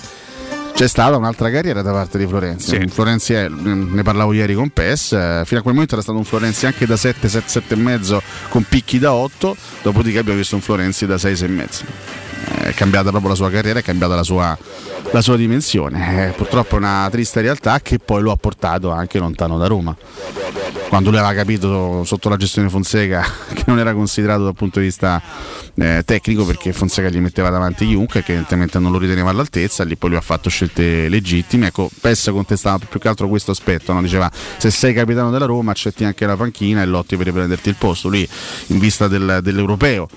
[0.74, 2.74] c'è stata un'altra carriera da parte di Florenzi.
[2.74, 6.18] Un Florenzi è, ne parlavo ieri con PES, eh, fino a quel momento era stato
[6.18, 10.38] un Florenzi anche da 7, 7, 7 e mezzo con picchi da 8, dopodiché abbiamo
[10.38, 11.84] visto un Florenzi da 6, 6 e mezzo.
[12.44, 14.56] È cambiata proprio la sua carriera, è cambiata la sua,
[15.10, 16.28] la sua dimensione.
[16.28, 19.96] Eh, purtroppo è una triste realtà che poi lo ha portato anche lontano da Roma.
[20.88, 24.86] Quando lui aveva capito sotto la gestione Fonseca che non era considerato dal punto di
[24.86, 25.20] vista
[25.74, 29.96] eh, tecnico perché Fonseca gli metteva davanti chiunque che evidentemente non lo riteneva all'altezza, lì
[29.96, 31.68] poi lui ha fatto scelte legittime.
[31.68, 34.02] Ecco, PES contestava più che altro questo aspetto, no?
[34.02, 37.76] diceva se sei capitano della Roma accetti anche la panchina e lotti per riprenderti il
[37.76, 38.08] posto.
[38.08, 38.28] Lui
[38.68, 40.08] in vista del- dell'europeo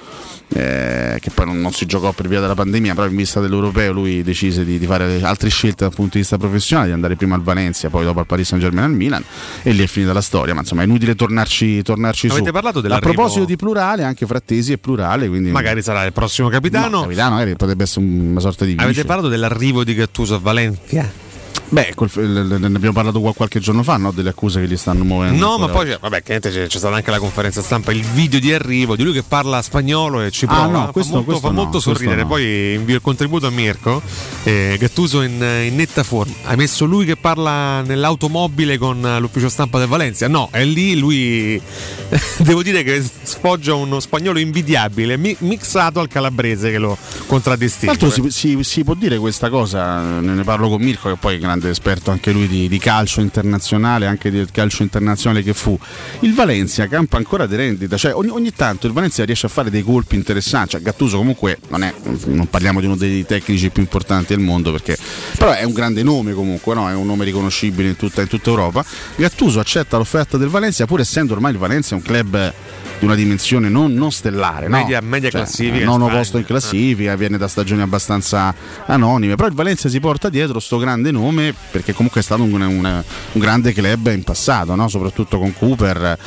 [0.57, 3.91] eh, che poi non, non si giocò per via della pandemia, però in vista dell'europeo
[3.91, 7.35] lui decise di, di fare altre scelte dal punto di vista professionale, di andare prima
[7.35, 9.23] al Valencia, poi dopo al Paris Saint Germain al Milan
[9.61, 12.51] e lì è finita la storia, ma insomma è inutile tornarci, tornarci Avete su.
[12.51, 16.89] parlato A proposito di plurale, anche Frattesi è plurale, quindi Magari sarà il prossimo capitano.
[16.89, 19.05] No, capitano magari potrebbe essere una sorta di Avete vice.
[19.05, 21.25] parlato dell'arrivo di Gattuso a Valencia?
[21.69, 24.11] Beh, col- ne abbiamo parlato qua- qualche giorno fa, no?
[24.11, 25.37] delle accuse che gli stanno muovendo.
[25.45, 28.95] No, ma poi vabbè, c'è, c'è stata anche la conferenza stampa, il video di arrivo
[28.95, 30.65] di lui che parla spagnolo e ci Ah, prova.
[30.67, 32.21] no, fa questo- molto, questo fa no, molto sorridere.
[32.21, 32.27] no.
[32.27, 34.01] Poi invio il contributo a Mirko.
[34.43, 35.33] eh, Gattuso in,
[35.67, 36.33] in netta forma.
[36.45, 40.27] Hai messo lui che parla nell'automobile con l'ufficio stampa del Valencia?
[40.29, 41.59] No, è lì lui.
[42.37, 47.97] Devo dire che sfoggia uno spagnolo invidiabile, mi- mixato al calabrese che lo Tra contraddistingue.
[47.99, 51.35] l'altro si, si- si può dire questa cosa, ne ne parlo con Mirko che poi
[51.35, 55.77] è grande esperto anche lui di, di calcio internazionale, anche del calcio internazionale che fu.
[56.21, 59.69] Il Valencia campa ancora di rendita, cioè ogni, ogni tanto il Valencia riesce a fare
[59.69, 61.93] dei colpi interessanti, cioè Gattuso comunque non, è,
[62.25, 64.97] non parliamo di uno dei tecnici più importanti del mondo perché
[65.37, 66.89] però è un grande nome comunque, no?
[66.89, 68.85] è un nome riconoscibile in tutta, in tutta Europa.
[69.15, 72.53] Gattuso accetta l'offerta del Valencia pur essendo ormai il Valencia un club
[72.99, 74.77] di una dimensione non, non stellare, no?
[74.77, 78.53] Media- media Cioè, classifica nono posto in classifica, viene da stagioni abbastanza
[78.85, 82.53] anonime, però il Valencia si porta dietro sto grande nome perché comunque è stato un,
[82.61, 84.87] un- un grande club in passato, no?
[84.87, 86.17] soprattutto con Cooper.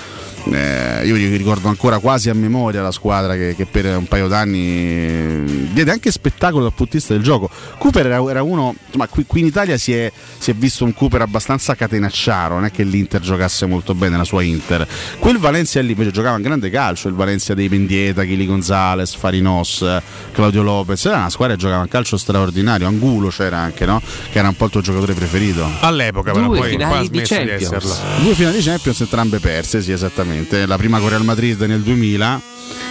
[0.44, 4.26] Eh, io mi ricordo ancora quasi a memoria la squadra che, che per un paio
[4.26, 7.50] d'anni eh, diede anche spettacolo dal punto di vista del gioco.
[7.78, 10.94] Cooper era, era uno, insomma, qui, qui in Italia si è, si è visto un
[10.94, 14.86] Cooper abbastanza catenacciaro, non è che l'Inter giocasse molto bene la sua Inter.
[15.18, 19.84] Quel Valencia lì invece giocava un grande calcio, il Valencia dei Mendieta, Chili Gonzalez, Farinos,
[20.32, 24.00] Claudio Lopez, era una squadra che giocava un calcio straordinario, Angulo c'era anche, no?
[24.32, 25.68] Che era un po' il tuo giocatore preferito.
[25.80, 27.72] All'epoca, però, Due poi, finali poi ha di smesso di Champions.
[27.72, 28.22] esserlo.
[28.22, 30.29] Due finali di Champions, entrambe perse, sì, esattamente.
[30.66, 32.40] La prima con Real Madrid nel 2000.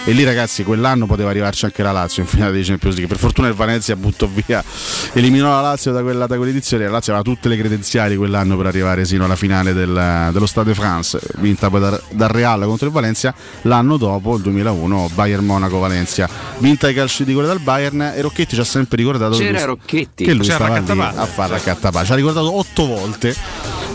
[0.04, 3.06] E lì ragazzi, quell'anno poteva arrivarci anche la Lazio in finale di Champions League.
[3.14, 4.62] Per fortuna il Valencia buttò via,
[5.12, 6.84] eliminò la Lazio da, quella, da quell'edizione.
[6.84, 10.74] La Lazio aveva tutte le credenziali quell'anno per arrivare sino alla finale del- dello Stade
[10.74, 13.34] France, vinta poi dal, dal Real contro il Valencia.
[13.62, 16.28] L'anno dopo, il 2001, Bayern Monaco-Valencia,
[16.58, 18.00] vinta ai calci di rigore dal Bayern.
[18.14, 20.24] E Rocchetti ci ha sempre ricordato che C'era lui- Rocchetti.
[20.24, 22.04] che lui C'era stava lì a fare raccattapà.
[22.04, 23.34] Ci ha ricordato otto volte,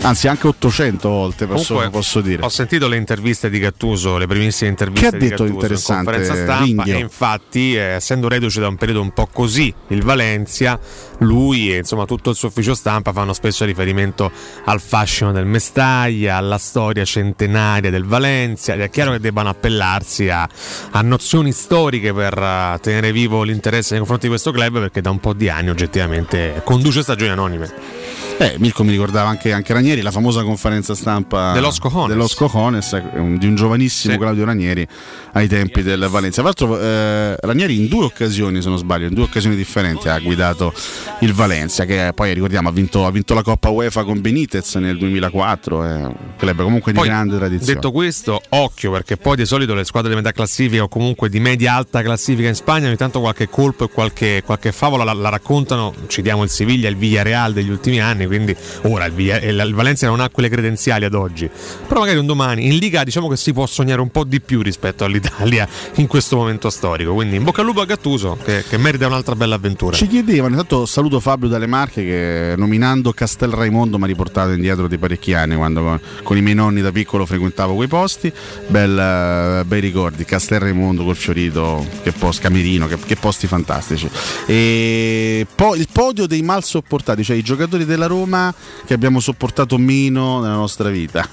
[0.05, 2.43] anzi anche 800 volte, posso, Comunque, posso dire.
[2.43, 6.01] Ho sentito le interviste di Gattuso, le primissime interviste Che ha di detto Gattuso interessante,
[6.01, 6.95] in conferenza stampa Ringhio?
[6.95, 10.79] e infatti, eh, essendo reduce da un periodo un po' così, il Valencia,
[11.19, 14.31] lui e insomma tutto il suo ufficio stampa fanno spesso riferimento
[14.65, 18.73] al fascino del Mestaglia, alla storia centenaria del Valencia.
[18.73, 20.47] Ed è chiaro che debbano appellarsi a,
[20.91, 25.09] a nozioni storiche per eh, tenere vivo l'interesse nei confronti di questo club perché da
[25.09, 28.13] un po' di anni oggettivamente conduce stagioni anonime.
[28.37, 32.09] Eh, Mirko mi ricordava anche, anche Ranieri Ranieri, la famosa conferenza stampa Dellos Cojones.
[32.09, 33.03] dello Cojones, eh,
[33.37, 34.19] di un giovanissimo Sì.
[34.19, 34.85] Claudio Ranieri
[35.33, 36.41] ai tempi del Valencia.
[36.41, 40.19] Tra l'altro eh, Ranieri in due occasioni, se non sbaglio, in due occasioni differenti ha
[40.19, 40.73] guidato
[41.19, 44.97] il Valencia, che poi ricordiamo ha vinto, ha vinto la Coppa UEFA con Benitez nel
[44.97, 47.73] 2004, è un club comunque di Poi, grande tradizione.
[47.73, 51.39] Detto questo, occhio perché poi di solito le squadre di metà classifica o comunque di
[51.39, 55.29] media alta classifica in Spagna ogni tanto qualche colpo e qualche, qualche favola la, la
[55.29, 55.93] raccontano.
[56.07, 60.07] Citiamo il Siviglia, il Villarreal degli ultimi anni, quindi ora il, Villa- il- il Valencia
[60.07, 61.49] non ha quelle credenziali ad oggi.
[61.87, 64.61] Però magari un domani in Liga diciamo che si può sognare un po' di più
[64.61, 67.13] rispetto all'Italia in questo momento storico.
[67.13, 69.95] Quindi in bocca al lupo a Gattuso che, che merita un'altra bella avventura.
[69.95, 74.87] Ci chiedevano, intanto saluto Fabio dalle Marche che nominando Castel Raimondo mi ha riportato indietro
[74.87, 78.31] di parecchi anni quando con, con i miei nonni da piccolo frequentavo quei posti,
[78.67, 84.09] Bel, eh, bei ricordi, Castel Raimondo col Fiorito, che post, Camerino, che, che posti fantastici.
[84.45, 88.53] E poi il podio dei mal sopportati, cioè i giocatori della Roma
[88.85, 91.27] che abbiamo sopportato meno nella nostra vita.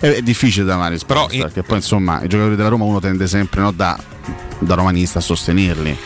[0.00, 3.26] è, è difficile da amare, però perché poi insomma i giocatori della Roma uno tende
[3.26, 3.98] sempre no, da,
[4.58, 5.96] da romanista a sostenerli.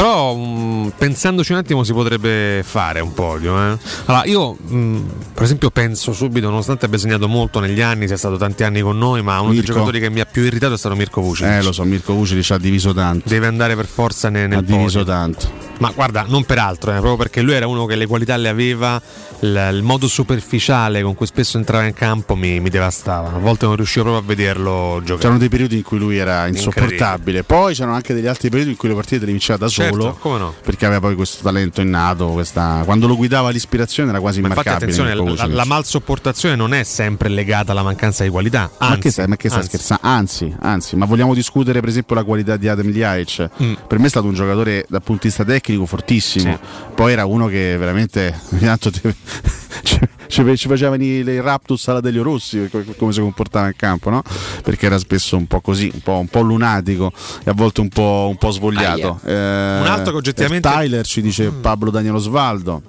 [0.00, 3.54] Però mh, pensandoci un attimo si potrebbe fare un podio.
[3.58, 3.76] Eh?
[4.06, 5.00] Allora, io mh,
[5.34, 8.96] per esempio penso subito, nonostante abbia segnato molto negli anni, sia stato tanti anni con
[8.96, 9.72] noi, ma uno dei Mirko.
[9.74, 11.46] giocatori che mi ha più irritato è stato Mirko Vucic.
[11.46, 13.28] Eh lo so, Mirko Vucic ci ha diviso tanto.
[13.28, 15.04] Deve andare per forza ne- nel Ha diviso podio.
[15.12, 15.68] tanto.
[15.80, 18.48] Ma guarda, non per altro, eh, proprio perché lui era uno che le qualità le
[18.50, 19.00] aveva,
[19.40, 23.32] il, il modo superficiale con cui spesso entrava in campo mi, mi devastava.
[23.34, 25.18] A volte non riuscivo proprio a vederlo giocare.
[25.20, 28.76] C'erano dei periodi in cui lui era insopportabile, poi c'erano anche degli altri periodi in
[28.76, 29.88] cui le partite le vinceva da solo.
[30.18, 30.54] Come no.
[30.62, 32.82] Perché aveva poi questo talento innato, questa...
[32.84, 34.92] quando lo guidava l'ispirazione era quasi Ma infatti immarcabile.
[34.92, 35.56] attenzione, Mirko la, Vucinic.
[35.56, 38.70] la malsopportazione non è sempre legata alla mancanza di qualità.
[38.78, 39.70] ma Anzi, che stai, ma che stai anzi.
[39.76, 40.06] scherzando?
[40.06, 43.50] Anzi, anzi, ma vogliamo discutere per esempio la qualità di Adem Ljajic?
[43.62, 43.72] Mm.
[43.86, 46.58] Per me è stato un giocatore dal punto di vista tecnico fortissimo.
[46.94, 49.14] Poi era uno che veramente ogni tanto te-
[49.82, 49.98] ci,
[50.30, 54.08] ci- ci faceva venire i raptus alla Delio Rossi co- come si comportava in campo,
[54.10, 54.22] no?
[54.62, 57.12] Perché era spesso un po' così, un po', un po' lunatico
[57.44, 59.20] e a volte un po', un po' svogliato.
[59.24, 60.72] Eh, Un altro che oggettivamente- Mm.
[60.72, 62.82] Tyler ci dice Pablo Daniel Osvaldo.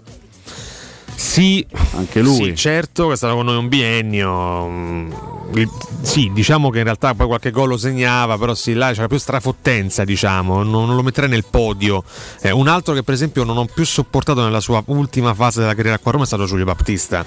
[1.15, 2.45] Sì, anche lui.
[2.45, 4.67] Sì, certo, che è stato con noi un biennio.
[4.67, 5.11] mm,
[6.01, 9.17] Sì, diciamo che in realtà poi qualche gol lo segnava, però sì, là c'era più
[9.17, 12.03] strafottenza, diciamo, non, non lo metterei nel podio.
[12.41, 15.75] Eh, un altro che per esempio non ho più sopportato nella sua ultima fase della
[15.75, 17.25] carriera qua a Roma è stato Giulio Battista.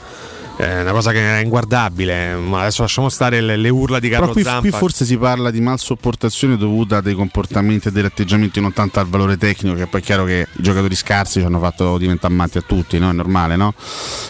[0.64, 4.20] È una cosa che era inguardabile, ma adesso lasciamo stare le, le urla di Però
[4.20, 4.60] Carlo qui, Zampa.
[4.60, 8.98] qui forse si parla di malsopportazione dovuta a dei comportamenti e degli atteggiamenti non tanto
[8.98, 12.32] al valore tecnico, che poi è chiaro che i giocatori scarsi ci hanno fatto diventare
[12.32, 13.10] amanti a tutti, no?
[13.10, 13.74] è normale, no?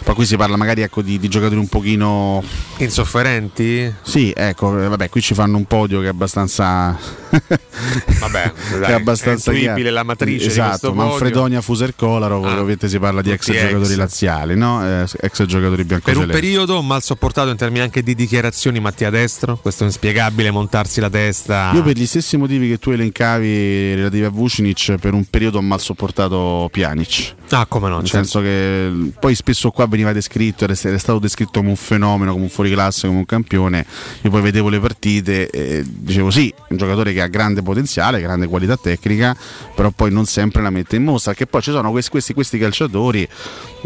[0.03, 2.43] Poi qui si parla magari ecco, di, di giocatori un pochino
[2.77, 3.93] insofferenti?
[4.01, 6.97] Sì, ecco, eh, vabbè, qui ci fanno un podio che è abbastanza
[8.19, 10.93] Vabbè, che dai, è abbastanza è la matrice esatto.
[10.93, 13.67] Manfredonia Fuser Kolarov, Ah, ovviamente si parla di ex tutti ex.
[13.69, 14.85] giocatori laziali, no?
[14.85, 16.01] Eh, ex giocatori Per
[16.33, 20.99] un periodo mal sopportato in termini anche di dichiarazioni Mattia Destro, questo è inspiegabile montarsi
[20.99, 21.71] la testa.
[21.73, 25.61] Io per gli stessi motivi che tu elencavi relativi a Vucinic, per un periodo ho
[25.61, 27.35] mal sopportato Pjanic.
[27.49, 27.97] Ah, come no?
[27.97, 28.27] Nel certo.
[28.27, 32.49] senso che poi spesso qua veniva descritto, era stato descritto come un fenomeno, come un
[32.49, 33.85] fuoriclasse, come un campione.
[34.21, 38.47] Io poi vedevo le partite e dicevo sì, un giocatore che ha grande potenziale, grande
[38.47, 39.35] qualità tecnica,
[39.75, 41.33] però poi non sempre la mette in mostra.
[41.33, 43.27] Che poi ci sono questi, questi, questi calciatori,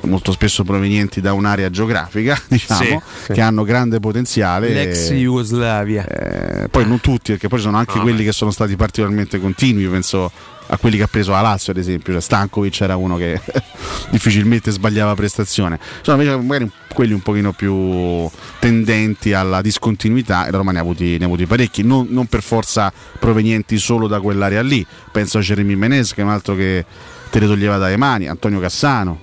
[0.03, 3.33] molto spesso provenienti da un'area geografica, diciamo, Sì, sì.
[3.33, 4.69] che hanno grande potenziale.
[4.73, 6.05] L'ex Jugoslavia.
[6.05, 8.23] eh, poi non tutti, perché poi ci sono anche No, quelli beh.
[8.25, 9.85] che sono stati particolarmente continui.
[9.87, 10.31] Penso
[10.71, 12.13] a quelli che ha preso la Lazio, ad esempio.
[12.13, 13.39] Cioè, Stankovic era uno che
[14.11, 15.79] difficilmente sbagliava prestazione.
[16.01, 20.81] Sono invece magari quelli un pochino più tendenti alla discontinuità e la Roma ne ha
[20.81, 24.85] avuti, ne ha avuti parecchi, non, non per forza provenienti solo da quell'area lì.
[25.11, 26.85] Penso a Jeremy Menez, che è un altro che
[27.31, 29.21] te le toglieva dalle mani, Antonio Cassano.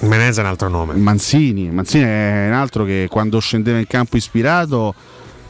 [0.00, 0.94] Menez è un altro nome.
[0.94, 4.94] Manzini, Manzini è un altro che quando scendeva in campo ispirato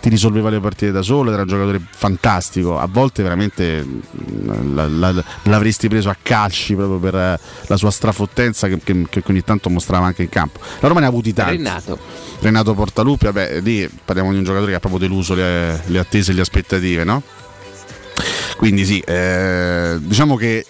[0.00, 4.86] ti risolveva le partite da solo, era un giocatore fantastico, a volte veramente mh, la-
[5.10, 9.42] la- l'avresti preso a calci proprio per eh, la sua strafottenza che, che- che ogni
[9.42, 10.60] tanto mostrava anche in campo.
[10.78, 11.56] La Roma ne ha avuti tanti.
[11.56, 11.98] Renato.
[12.38, 16.30] Renato Portaluppi, vabbè, lì parliamo di un giocatore che ha proprio deluso le, le attese
[16.30, 17.20] e le aspettative, no?
[18.58, 20.64] Quindi sì, eh, diciamo che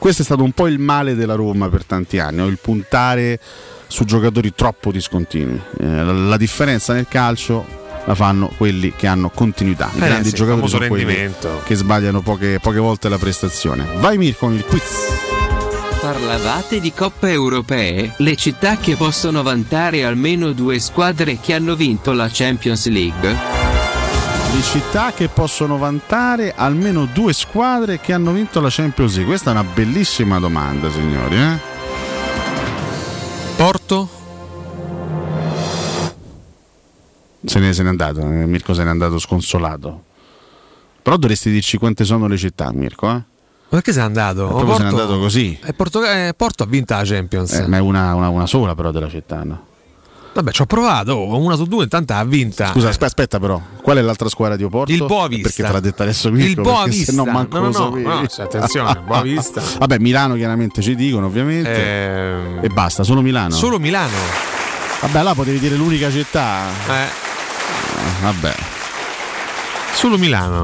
[0.00, 3.38] questo è stato un po' il male della Roma per tanti anni, il puntare
[3.86, 5.60] su giocatori troppo discontinui.
[5.78, 7.66] Eh, la, la differenza nel calcio
[8.06, 9.90] la fanno quelli che hanno continuità.
[9.92, 11.30] I Eh, grandi sì, giocatori sono quelli
[11.64, 13.86] che sbagliano poche, poche volte la prestazione.
[13.98, 15.28] Vai Mir con il quiz.
[16.00, 22.12] Parlavate di coppe europee, le città che possono vantare almeno due squadre che hanno vinto
[22.12, 23.59] la Champions League?
[24.52, 29.26] Le città che possono vantare almeno due squadre che hanno vinto la Champions League.
[29.30, 31.36] Questa è una bellissima domanda, signori.
[31.36, 31.58] eh?
[33.56, 34.08] Porto?
[37.44, 40.02] Se ne, se n'è andato, eh, Mirko se n'è andato sconsolato.
[41.02, 43.22] Però dovresti dirci quante sono le città, Mirko, eh?
[43.70, 44.46] Perché sei andato?
[44.48, 45.58] Proprio se n'è andato così.
[45.64, 47.52] E Porto, eh, Porto ha vinto la Champions.
[47.52, 49.68] Eh, ma è una, una- una sola però della città, no?
[50.32, 52.70] Vabbè, ci ho provato, una su due, intanto ha vinta.
[52.70, 54.92] Scusa, aspe- aspetta però, qual è l'altra squadra di Oporto?
[54.92, 55.48] Il Boavista.
[55.48, 57.10] Perché te l'ha detta adesso Mirko, Il Boavista.
[57.10, 59.60] se no manco No, no, lo no, no, sì, attenzione, Boavista.
[59.78, 61.74] Vabbè, Milano chiaramente ci dicono ovviamente.
[61.74, 63.50] Ehm, E basta, solo Milano.
[63.54, 64.16] Solo Milano.
[65.00, 66.68] Vabbè, là potevi dire l'unica città.
[66.88, 67.08] Eh,
[68.22, 68.54] Vabbè.
[69.94, 70.62] solo Milano.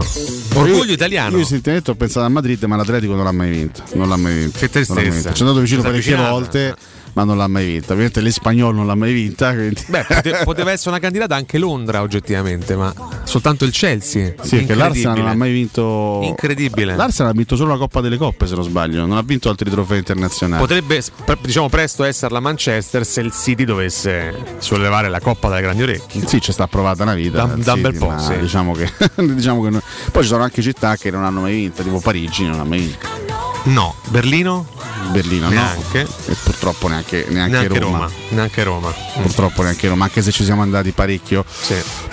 [0.54, 1.36] Orgoglio Io- italiano.
[1.38, 3.82] Io sinceramente ho pensato a Madrid, ma l'Atletico non l'ha mai vinto.
[3.94, 4.58] Non l'ha mai vinto.
[4.58, 5.32] Che tristezza.
[5.32, 6.74] Ci è andato vicino parecchie volte,
[7.16, 7.92] ma non l'ha mai vinta.
[7.92, 9.52] Ovviamente l'Espagnol non l'ha mai vinta.
[9.54, 9.82] Quindi...
[9.88, 12.92] Beh, pote- poteva essere una candidata anche Londra oggettivamente, ma
[13.24, 14.34] soltanto il Chelsea.
[14.42, 16.20] Sì, che l'Arsenal non ha mai vinto.
[16.22, 16.94] Incredibile.
[16.94, 19.06] L'Arsenal ha vinto solo la Coppa delle Coppe, se non sbaglio.
[19.06, 20.60] Non ha vinto altri trofei internazionali.
[20.60, 21.02] Potrebbe
[21.40, 26.26] diciamo presto essere la Manchester se il City dovesse sollevare la Coppa dalle grandi orecchie.
[26.26, 27.44] Sì, ci sta provata una vita.
[27.44, 28.36] Da- un bel po', sì.
[28.38, 28.92] Diciamo che,
[29.24, 32.44] diciamo che no- Poi ci sono anche città che non hanno mai vinto, tipo Parigi
[32.44, 33.25] non ha mai vinto.
[33.66, 34.66] No, Berlino?
[35.10, 36.02] Berlino Neanche.
[36.02, 36.32] no.
[36.32, 37.98] E purtroppo neanche, neanche, Neanche Roma.
[37.98, 38.10] Roma.
[38.30, 38.94] Neanche Roma.
[39.20, 41.44] Purtroppo neanche Roma, anche se ci siamo andati parecchio,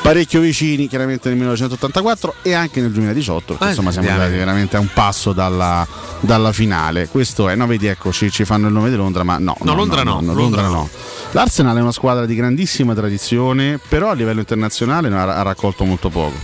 [0.02, 3.54] parecchio vicini, chiaramente nel 1984 e anche nel 2018.
[3.54, 5.88] perché Eh, insomma, siamo andati veramente a un passo dalla,
[6.20, 7.08] dalla finale.
[7.08, 9.56] Questo è, no, vedi, ecco, ci, fanno il nome di Londra, ma no.
[9.62, 10.90] No, Londra no, Londra, Londra no.
[11.32, 16.36] L'Arsenal è una squadra di grandissima tradizione, però a livello internazionale ha, raccolto molto poco.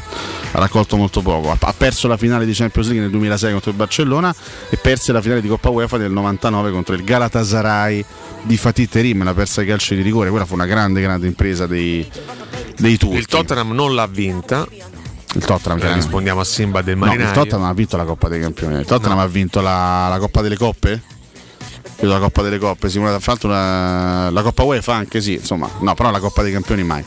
[0.52, 1.56] Ha raccolto molto poco.
[1.60, 4.34] Ha, perso la finale di Champions League nel 2006 contro il Barcellona
[4.70, 8.04] e perse la finale di Coppa UEFA nel 99 contro il Galatasaray
[8.42, 10.30] di Fatih Terim, la persa ai calci di rigore.
[10.30, 12.06] Quella fu una grande, grande impresa dei,
[12.78, 13.16] dei turchi.
[13.16, 14.68] Il Tottenham non l'ha vinta.
[14.70, 15.94] Il Tottenham, Eh, chiaramente.
[15.94, 17.30] rispondiamo a Simba del No, Marinaio.
[17.30, 18.76] il Tottenham ha vinto la Coppa dei Campioni.
[18.78, 21.02] Il Tottenham ha vinto la, la Coppa delle Coppe?
[21.96, 25.70] Credo la Coppa delle Coppe, simulata fra l'altro la, la Coppa UEFA anche sì, insomma,
[25.80, 27.04] no, però la Coppa dei Campioni mai.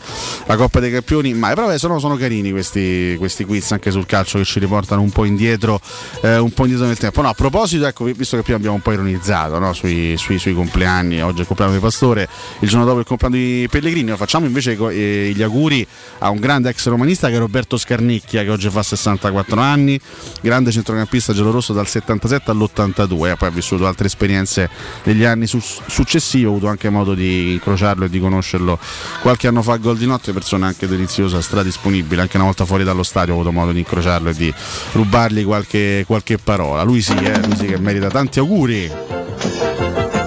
[0.47, 4.07] La Coppa dei Campioni mai, però vabbè, sono, sono carini questi, questi quiz anche sul
[4.07, 5.81] calcio che ci riportano un po' indietro,
[6.21, 7.23] eh, un po' indietro nel tempo.
[7.23, 10.55] No, a proposito, ecco, visto che prima abbiamo un po' ironizzato no, sui, sui- sui
[10.55, 12.29] compleanni, oggi è il compleanno di Pastore,
[12.61, 15.87] il giorno dopo il compleanno di Pellegrini, facciamo invece eh, gli auguri
[16.19, 19.99] a un grande ex romanista che è Roberto Scarnicchia che oggi fa 64 anni,
[20.41, 24.69] grande centrocampista giallorosso dal 77 all'82, eh, poi ha vissuto altre esperienze
[25.05, 28.79] negli anni su- successivi, ho avuto anche modo di incrociarlo e di conoscerlo
[29.21, 32.85] qualche anno fa a Gol di Notte, persona anche deliziosa, stradisponibile, anche una volta fuori
[32.85, 34.53] dallo stadio ho avuto modo di incrociarlo e di
[34.93, 36.83] rubargli qualche, qualche parola.
[36.83, 38.91] Lui sì, eh, lui sì che merita tanti auguri.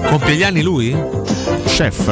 [0.07, 0.95] Compie gli anni lui?
[1.65, 2.07] Chef.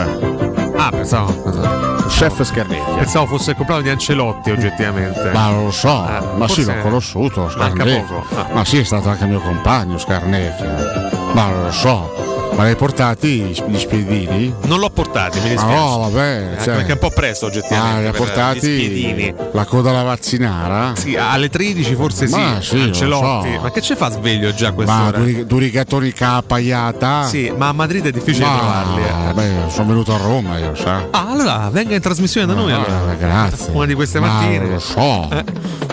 [0.75, 2.01] Ah, pensavo.
[2.07, 2.95] Chef Scarnecchia.
[2.95, 5.31] Pensavo fosse il compleanno di Ancelotti, oggettivamente.
[5.31, 8.23] Ma non lo so, Eh, ma sì, l'ho conosciuto, Scarnecchia.
[8.35, 8.49] Ah.
[8.53, 11.21] Ma sì, è stato anche mio compagno, Scarnecchia.
[11.33, 14.53] Ma non Ma l'hai portati gli spiedini?
[14.65, 15.75] Non l'ho portati, mi Ma dispiace.
[15.75, 16.47] no, vabbè.
[16.51, 17.97] Anche cioè- perché è un po' presto oggettivamente.
[17.97, 19.33] Ah, li ha portati gli spiedini.
[19.53, 20.93] la coda alla vaccinara?
[20.95, 22.35] Sì, alle 13 forse sì.
[22.35, 23.53] Ma sì, lo Ancelotti.
[23.55, 23.59] so.
[23.61, 27.25] Ma che ci fa sveglio già a Ma duri, duri gattoni capaiata?
[27.25, 29.01] Sì, ma a Madrid è difficile Ma, trovarli.
[29.03, 29.33] eh.
[29.33, 31.07] Beh, sono venuto a Roma io, sa.
[31.11, 33.13] Ah, allora venga in trasmissione da noi Ah, allora.
[33.15, 33.71] grazie.
[33.73, 34.69] Una di queste Ma mattine.
[34.69, 35.27] lo so.
[35.31, 35.43] Eh,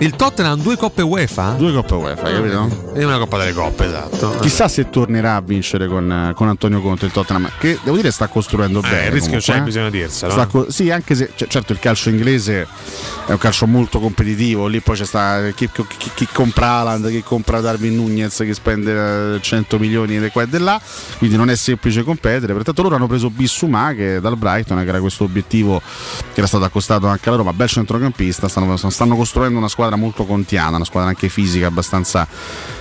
[0.01, 1.55] Il Tottenham ha due coppe UEFA?
[1.59, 2.93] Due coppe UEFA, hai capito?
[2.95, 4.35] E una coppa delle coppe, esatto.
[4.41, 8.29] Chissà se tornerà a vincere con, con Antonio Conte il Tottenham, che devo dire sta
[8.29, 9.07] costruendo bene.
[9.07, 9.63] il rischio comunque, c'è, eh.
[9.63, 10.47] bisogna dirselo, eh.
[10.47, 12.67] co- sì, anche se cioè, certo il calcio inglese
[13.27, 17.23] è un calcio molto competitivo, lì poi c'è sta chi, chi- chi compra Haaland, chi
[17.23, 20.81] compra Darwin Nunez, che spende eh, 100 milioni di qua e di là,
[21.19, 22.53] quindi non è semplice competere.
[22.53, 25.81] Pertanto loro hanno preso Bissouma che dal Brighton, che era questo obiettivo
[26.33, 30.25] che era stato accostato anche alla Roma, bel centrocampista, stanno, stanno costruendo una squadra molto
[30.25, 32.27] contiana, una squadra anche fisica abbastanza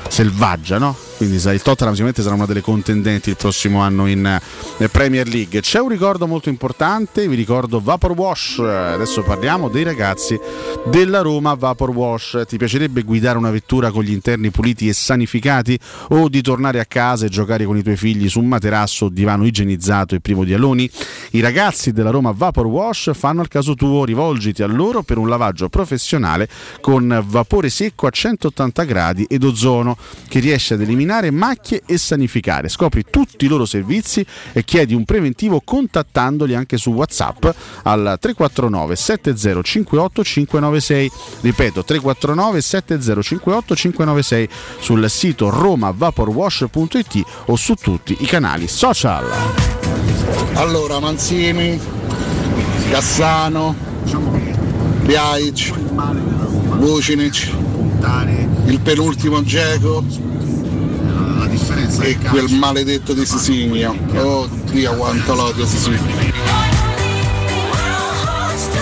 [0.08, 0.96] selvaggia, no?
[1.20, 4.40] Quindi il Tottenham sicuramente sarà una delle contendenti il prossimo anno in
[4.78, 5.60] eh, Premier League.
[5.60, 8.60] C'è un ricordo molto importante, vi ricordo Vapor Wash.
[8.60, 10.40] Adesso parliamo dei ragazzi
[10.86, 12.44] della Roma Vapor Wash.
[12.48, 15.78] Ti piacerebbe guidare una vettura con gli interni puliti e sanificati
[16.12, 19.10] o di tornare a casa e giocare con i tuoi figli su un materasso o
[19.10, 20.90] divano igienizzato e privo di aloni?
[21.32, 25.28] I ragazzi della Roma Vapor Wash fanno il caso tuo, rivolgiti a loro per un
[25.28, 26.48] lavaggio professionale
[26.80, 29.98] con vapore secco a 180 gradi ed ozono
[30.30, 32.70] che riesce ad eliminare macchie e sanificare.
[32.70, 37.46] Scopri tutti i loro servizi e chiedi un preventivo contattandoli anche su WhatsApp
[37.84, 41.12] al 349 7058 596.
[41.42, 44.50] Ripeto 349 7058 596
[44.80, 49.26] sul sito romavaporwash.it o su tutti i canali social.
[50.54, 51.80] Allora, Manzini,
[52.90, 53.76] Cassano,
[55.06, 55.74] Piaic,
[56.78, 57.52] Vucinic,
[58.66, 60.04] il penultimo Geco
[62.02, 63.96] e quel maledetto di Sisigno.
[64.14, 66.69] Oddio quanto l'odio Sisigno.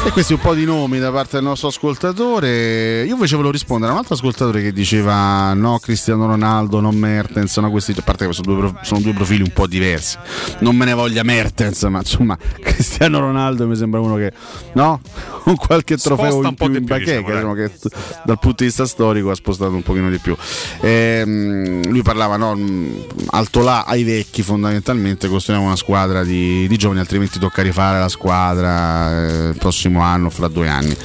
[0.07, 3.03] E questi un po' di nomi da parte del nostro ascoltatore.
[3.03, 7.57] Io invece volevo rispondere a un altro ascoltatore che diceva no Cristiano Ronaldo, non Mertens,
[7.57, 10.17] no questi, a parte che sono due, sono due profili un po' diversi.
[10.59, 14.31] Non me ne voglia Mertens, ma insomma Cristiano Ronaldo mi sembra uno che
[14.75, 15.01] no,
[15.43, 17.95] con qualche trofeo Sposta in un po' più di in bacheca, diciamo, diciamo che t-
[18.23, 20.37] dal punto di vista storico ha spostato un pochino di più.
[20.79, 26.77] Ehm, lui parlava no, mh, alto là ai vecchi fondamentalmente costruiamo una squadra di, di
[26.77, 30.95] giovani altrimenti tocca rifare la squadra eh, il prossimo anno fra due anni.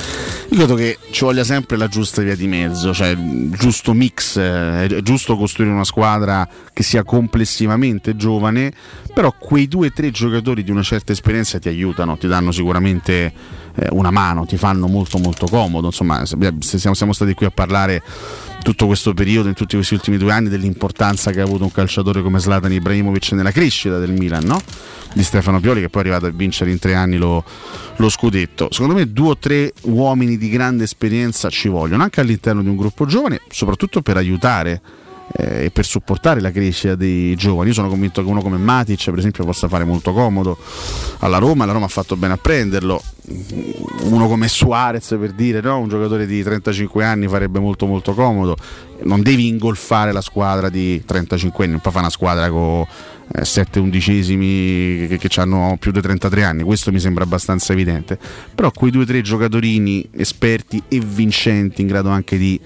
[0.52, 4.36] Io credo che ci voglia sempre la giusta via di mezzo cioè il giusto mix
[4.36, 8.70] eh, è giusto costruire una squadra che sia complessivamente giovane
[9.14, 13.32] però quei due o tre giocatori di una certa esperienza ti aiutano ti danno sicuramente
[13.74, 15.86] eh, una mano ti fanno molto molto comodo.
[15.86, 18.02] Insomma siamo, siamo stati qui a parlare
[18.62, 22.22] tutto questo periodo, in tutti questi ultimi due anni, dell'importanza che ha avuto un calciatore
[22.22, 24.60] come Zlatan Ibrahimovic nella crescita del Milan, no?
[25.12, 27.44] di Stefano Pioli, che poi è arrivato a vincere in tre anni lo,
[27.96, 28.68] lo scudetto.
[28.70, 32.76] Secondo me due o tre uomini di grande esperienza ci vogliono, anche all'interno di un
[32.76, 34.80] gruppo giovane, soprattutto per aiutare
[35.36, 37.68] eh, e per supportare la crescita dei giovani.
[37.68, 40.58] Io sono convinto che uno come Matic, per esempio, possa fare molto comodo
[41.18, 43.00] alla Roma, la Roma ha fatto bene a prenderlo.
[44.02, 45.78] Uno come Suarez, per dire, no?
[45.78, 48.56] un giocatore di 35 anni farebbe molto molto comodo.
[49.04, 52.86] Non devi ingolfare la squadra di 35 anni, non puoi fare una squadra con
[53.40, 58.18] 7 undicesimi che, che hanno più di 33 anni, questo mi sembra abbastanza evidente.
[58.54, 62.60] Però quei due o tre giocatorini esperti e vincenti in grado anche di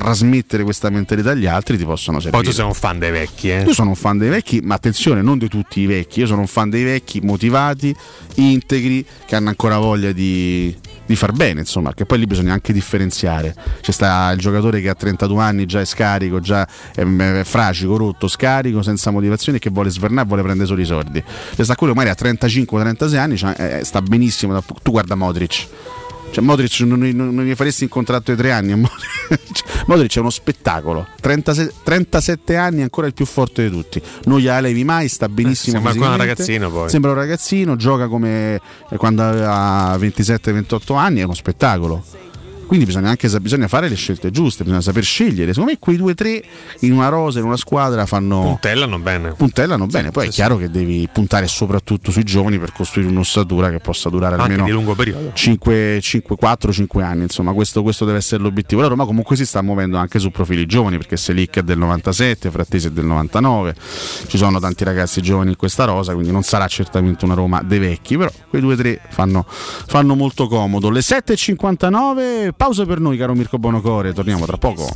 [0.00, 2.42] trasmettere questa mentalità agli altri ti possono servire.
[2.42, 3.62] Poi tu sei un fan dei vecchi, eh?
[3.62, 6.40] Io sono un fan dei vecchi, ma attenzione, non di tutti i vecchi, io sono
[6.40, 7.94] un fan dei vecchi motivati,
[8.34, 10.74] integri, che hanno ancora voglia di,
[11.06, 13.54] di far bene, insomma, che poi lì bisogna anche differenziare.
[13.80, 17.96] C'è sta il giocatore che a 32 anni già è scarico, già è, è fragico,
[17.96, 21.22] rotto, scarico, senza motivazione, che vuole svernare, vuole prendere solo i soldi.
[21.54, 25.68] C'è sta quello che magari a 35-36 anni cioè, eh, sta benissimo, tu guarda Modric.
[26.30, 28.74] Cioè, Modric non, non, non gli faresti in contratto di tre anni.
[28.74, 29.84] Modric.
[29.86, 31.06] Modric è uno spettacolo.
[31.20, 34.00] 36 37 anni, ancora il più forte di tutti.
[34.24, 35.78] Non gliela levi mai, sta benissimo.
[35.78, 36.90] Eh, sembra ancora un ragazzino, poi.
[36.90, 38.60] Sembra un ragazzino, gioca come
[38.90, 42.04] eh, quando aveva 27-28 anni, è uno spettacolo.
[42.66, 45.52] Quindi bisogna anche bisogna fare le scelte giuste, bisogna saper scegliere.
[45.52, 46.42] Secondo me quei due o tre
[46.80, 49.32] in una rosa, in una squadra fanno Puntellano bene.
[49.32, 50.10] puntellano bene.
[50.10, 54.34] Poi è chiaro che devi puntare soprattutto sui giovani per costruire un'ossatura che possa durare
[54.34, 55.30] Anche almeno di lungo periodo.
[55.34, 56.00] 5,
[56.36, 57.22] 4, 5 anni.
[57.22, 58.80] Insomma, questo, questo deve essere l'obiettivo.
[58.80, 62.50] La Roma comunque si sta muovendo anche su profili giovani perché Selic è del 97,
[62.50, 63.74] Frattesi è del 99.
[64.26, 67.78] Ci sono tanti ragazzi giovani in questa rosa, quindi non sarà certamente una Roma dei
[67.78, 70.90] vecchi, però quei due o tre fanno, fanno molto comodo.
[70.90, 74.12] Le 7.59, pausa per noi, caro Mirko Bonocore.
[74.12, 74.88] Torniamo tra poco.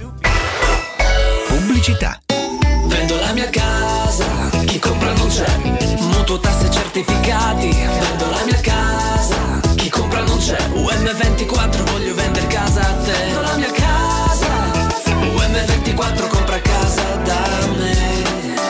[1.49, 2.21] Pubblicità.
[2.87, 4.27] Vendo la mia casa,
[4.65, 5.47] chi compra non c'è.
[5.99, 10.59] Mutuo tasse certificati, vendo la mia casa, chi compra non c'è.
[10.73, 13.13] UM24 voglio vendere casa a te.
[13.13, 14.49] Vendo la mia casa,
[15.07, 16.40] UM24 compra casa da me.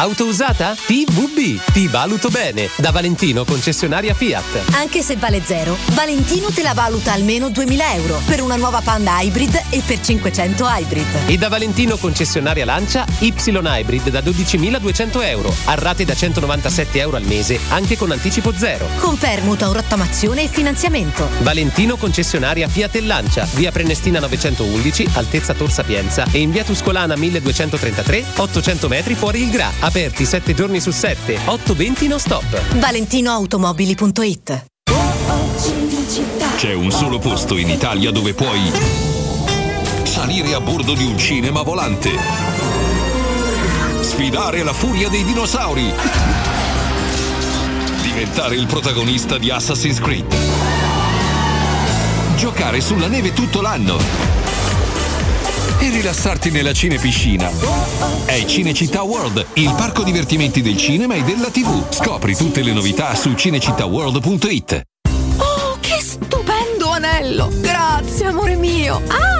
[0.00, 0.74] Auto usata?
[0.74, 2.70] TVB, ti valuto bene.
[2.76, 4.72] Da Valentino, concessionaria Fiat.
[4.72, 9.20] Anche se vale zero, Valentino te la valuta almeno 2000 euro per una nuova Panda
[9.20, 11.06] Hybrid e per 500 Hybrid.
[11.26, 15.54] E da Valentino, concessionaria Lancia, Y Hybrid da 12.200 euro.
[15.66, 18.88] A rate da 197 euro al mese, anche con anticipo zero.
[19.00, 21.28] Con permuta rottamazione e finanziamento.
[21.40, 23.46] Valentino, concessionaria Fiat e Lancia.
[23.52, 29.50] Via Prenestina 911, altezza Tor Sapienza e in via Tuscolana 1233, 800 metri fuori il
[29.50, 29.88] Gra.
[29.90, 32.78] Aperti 7 giorni su 7, 820 non stop.
[32.78, 34.66] ValentinoAutomobili.it
[36.56, 38.70] C'è un solo posto in Italia dove puoi
[40.04, 42.12] salire a bordo di un cinema volante,
[43.98, 45.92] sfidare la furia dei dinosauri,
[48.02, 50.32] diventare il protagonista di Assassin's Creed,
[52.36, 54.39] giocare sulla neve tutto l'anno
[55.80, 57.50] e rilassarti nella cinepiscina.
[58.26, 61.90] È Cinecittà World, il parco divertimenti del cinema e della TV.
[61.90, 64.82] Scopri tutte le novità su cinecittàworld.it.
[65.38, 67.50] Oh, che stupendo anello!
[67.60, 69.00] Grazie, amore mio!
[69.08, 69.39] Ah,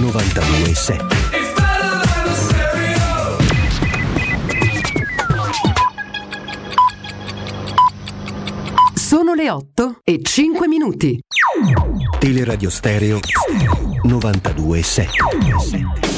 [0.00, 0.74] 92
[8.94, 11.20] Sono le 8 e 5 minuti.
[12.18, 13.20] Teleradio Stereo
[14.02, 16.09] 92 7.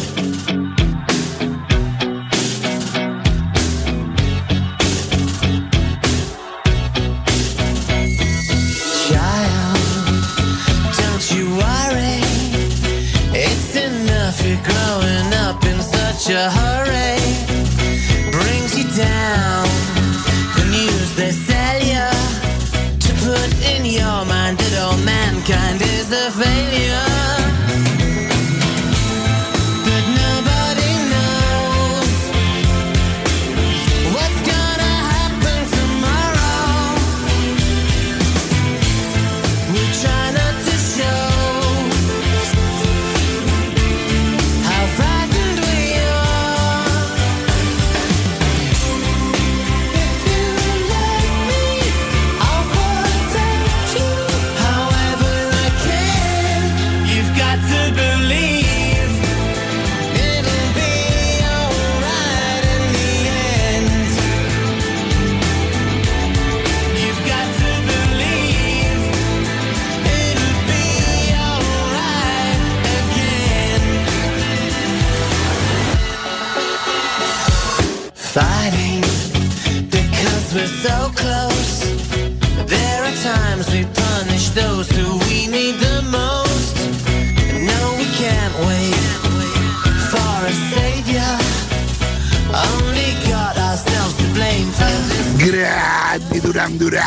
[96.53, 97.03] Duran Duran.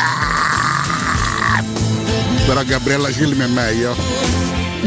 [2.46, 3.94] Però Gabriella Cilmi è meglio.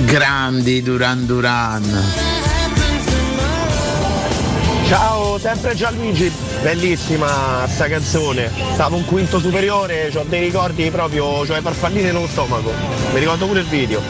[0.04, 2.04] Grandi Duran Duran.
[4.86, 6.30] Ciao, sempre Gianluigi,
[6.62, 8.52] bellissima sta canzone.
[8.74, 12.74] Stavo un quinto superiore, ho dei ricordi proprio, cioè farfallini nello stomaco.
[13.14, 14.02] Mi ricordo pure il video.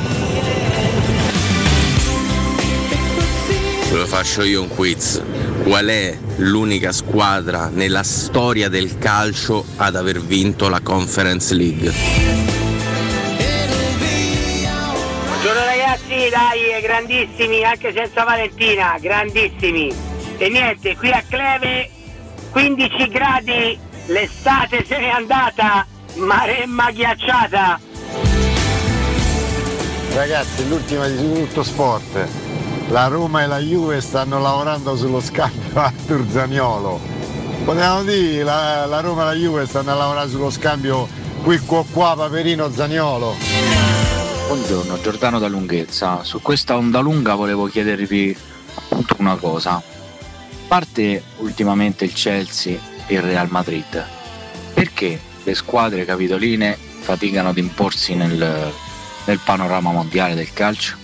[3.91, 5.22] Ve lo faccio io un quiz.
[5.70, 11.94] Qual è l'unica squadra nella storia del calcio ad aver vinto la Conference League?
[15.28, 19.94] Buongiorno ragazzi, dai, grandissimi, anche senza Valentina, grandissimi.
[20.40, 21.92] E niente, qui a Cleve
[22.50, 27.80] 15 gradi, l'estate se n'è andata, maremma ghiacciata.
[30.16, 32.58] Ragazzi, l'ultima di tutto sport.
[32.90, 37.00] La Roma e la Juve stanno lavorando sullo scambio Artur Zaniolo.
[37.64, 41.08] Potevamo dire, la, la Roma e la Juve stanno a lavorare sullo scambio
[41.44, 43.36] qui qua qua Paperino Zaniolo.
[44.48, 46.24] Buongiorno, Giordano da Lunghezza.
[46.24, 48.36] Su questa onda lunga volevo chiedervi
[48.74, 49.74] appunto una cosa.
[49.74, 49.84] A
[50.68, 52.76] parte ultimamente il Chelsea
[53.06, 54.04] e il Real Madrid,
[54.74, 58.74] perché le squadre capitoline faticano ad imporsi nel,
[59.26, 60.99] nel panorama mondiale del calcio?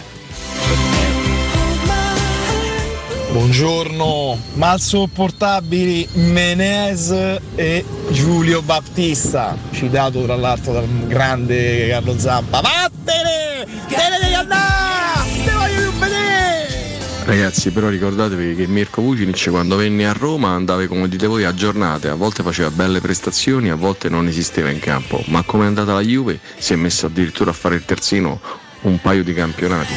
[3.36, 7.12] Buongiorno, mal sopportabili Menez
[7.56, 12.62] e Giulio Battista, citato tra l'altro dal grande Carlo Zampa.
[12.62, 13.66] Vattene!
[13.90, 15.30] Te ne devi andare!
[15.44, 16.98] Te voglio più vedere!
[17.26, 21.54] Ragazzi, però ricordatevi che Mirko Vucinic quando venne a Roma andava come dite voi a
[21.54, 25.68] giornate, a volte faceva belle prestazioni, a volte non esisteva in campo, ma come è
[25.68, 28.40] andata la Juve si è messo addirittura a fare il terzino
[28.84, 29.94] un paio di campionati.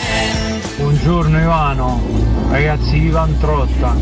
[0.76, 3.92] Buongiorno Ivano, ragazzi Ivan Trotta,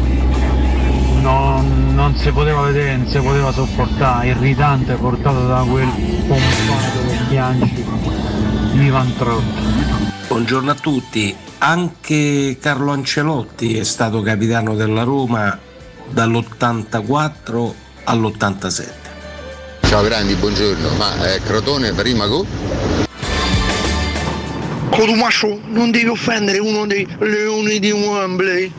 [1.21, 5.89] non, non si poteva vedere, non si poteva sopportare, irritante portato da quel
[6.27, 7.85] pompato che piangi,
[8.75, 9.61] Ivan Trotta.
[10.29, 15.59] Buongiorno a tutti, anche Carlo Ancelotti è stato capitano della Roma
[16.09, 17.73] dall'84
[18.05, 19.05] all'87.
[19.83, 20.91] Ciao grandi, buongiorno.
[20.97, 22.96] Ma eh, Crotone prima go?
[24.97, 28.73] Cotumascio, non devi offendere uno dei leoni di Wembley.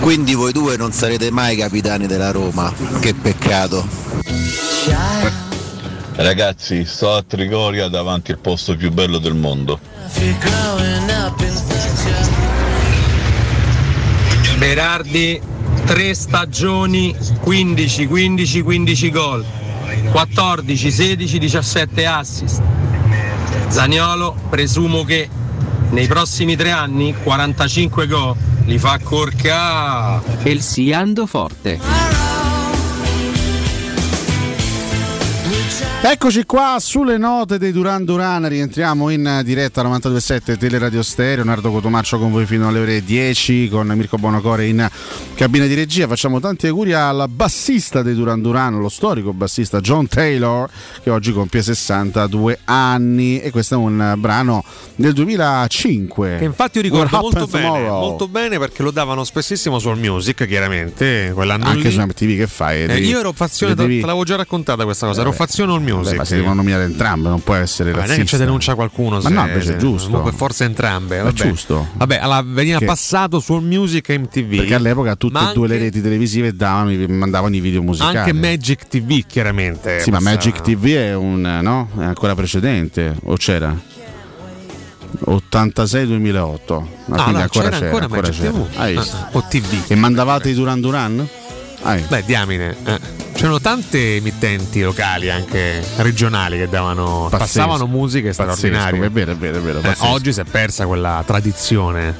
[0.00, 2.72] Quindi voi due non sarete mai capitani della Roma.
[3.00, 3.86] Che peccato.
[6.14, 9.78] Ragazzi, sto a Trigoria davanti al posto più bello del mondo.
[14.56, 15.38] Berardi,
[15.84, 19.44] tre stagioni, 15, 15, 15 gol,
[20.10, 22.62] 14, 16, 17 assist.
[23.68, 25.28] Zaniolo, presumo che
[25.90, 30.22] nei prossimi tre anni 45 gol li fa corca.
[30.42, 32.10] Elsiando forte.
[36.02, 42.18] Eccoci qua sulle note dei Duran Duran, rientriamo in diretta 92.7 Teleradio Stereo, Nardo Cotomaccio
[42.18, 44.88] con voi fino alle ore 10 con Mirko Bonocore in
[45.34, 50.08] cabina di regia, facciamo tanti auguri al bassista dei Duran Duran, lo storico bassista John
[50.08, 50.70] Taylor
[51.02, 54.64] che oggi compie 62 anni e questo è un brano
[54.96, 56.36] del 2005.
[56.38, 60.46] Che infatti io ricordo molto bene, molto bene perché lo davano spessissimo su All Music,
[60.46, 61.92] chiaramente, quell'anno Anche lì.
[61.94, 62.84] su MTV che fai?
[62.84, 65.42] Eh, io ero fazione, te, l'avevo già raccontata questa cosa, ero Vabbè.
[65.44, 65.88] fazione All Music.
[65.96, 68.22] Vabbè, ma si devono nominare entrambe, non può essere Ma non è razzista.
[68.24, 70.08] che ci denuncia qualcuno Ma no, invece è giusto.
[70.08, 71.18] Comunque forse entrambe.
[71.18, 71.34] È Vabbè.
[71.48, 71.88] giusto.
[71.94, 74.56] Vabbè, allora, veniva Che- passato su All Music e MTV.
[74.56, 78.16] Perché all'epoca tutte e due le reti televisive davano, mandavano i video musicali.
[78.18, 80.00] Anche Magic TV, chiaramente.
[80.00, 81.88] Sì, ma Magic TV è un no?
[81.98, 83.76] È ancora precedente o c'era?
[85.24, 86.82] 86-2008.
[87.06, 88.50] Ma No, quindi no, ancora c'era c'era, ancora c'era.
[88.50, 88.94] TV.
[88.94, 89.16] Visto?
[89.16, 89.84] Ah, o TV.
[89.88, 91.28] E mandavate i Duran Duran?
[91.82, 92.02] Hai.
[92.08, 92.76] Beh, diamine.
[92.84, 93.18] eh.
[93.32, 97.38] C'erano tante emittenti locali, anche regionali, che davano, Pazzesco.
[97.38, 99.06] passavano musiche Pazzesco, straordinarie.
[99.06, 99.80] È vero, è vero, è vero.
[99.80, 102.14] Eh, oggi si è persa quella tradizione,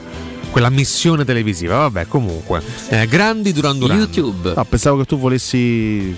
[0.51, 1.77] quella missione televisiva.
[1.77, 2.63] Vabbè, comunque.
[2.89, 3.99] Eh, grandi Duran Duran.
[3.99, 4.55] YouTube.
[4.57, 6.17] No, pensavo che tu volessi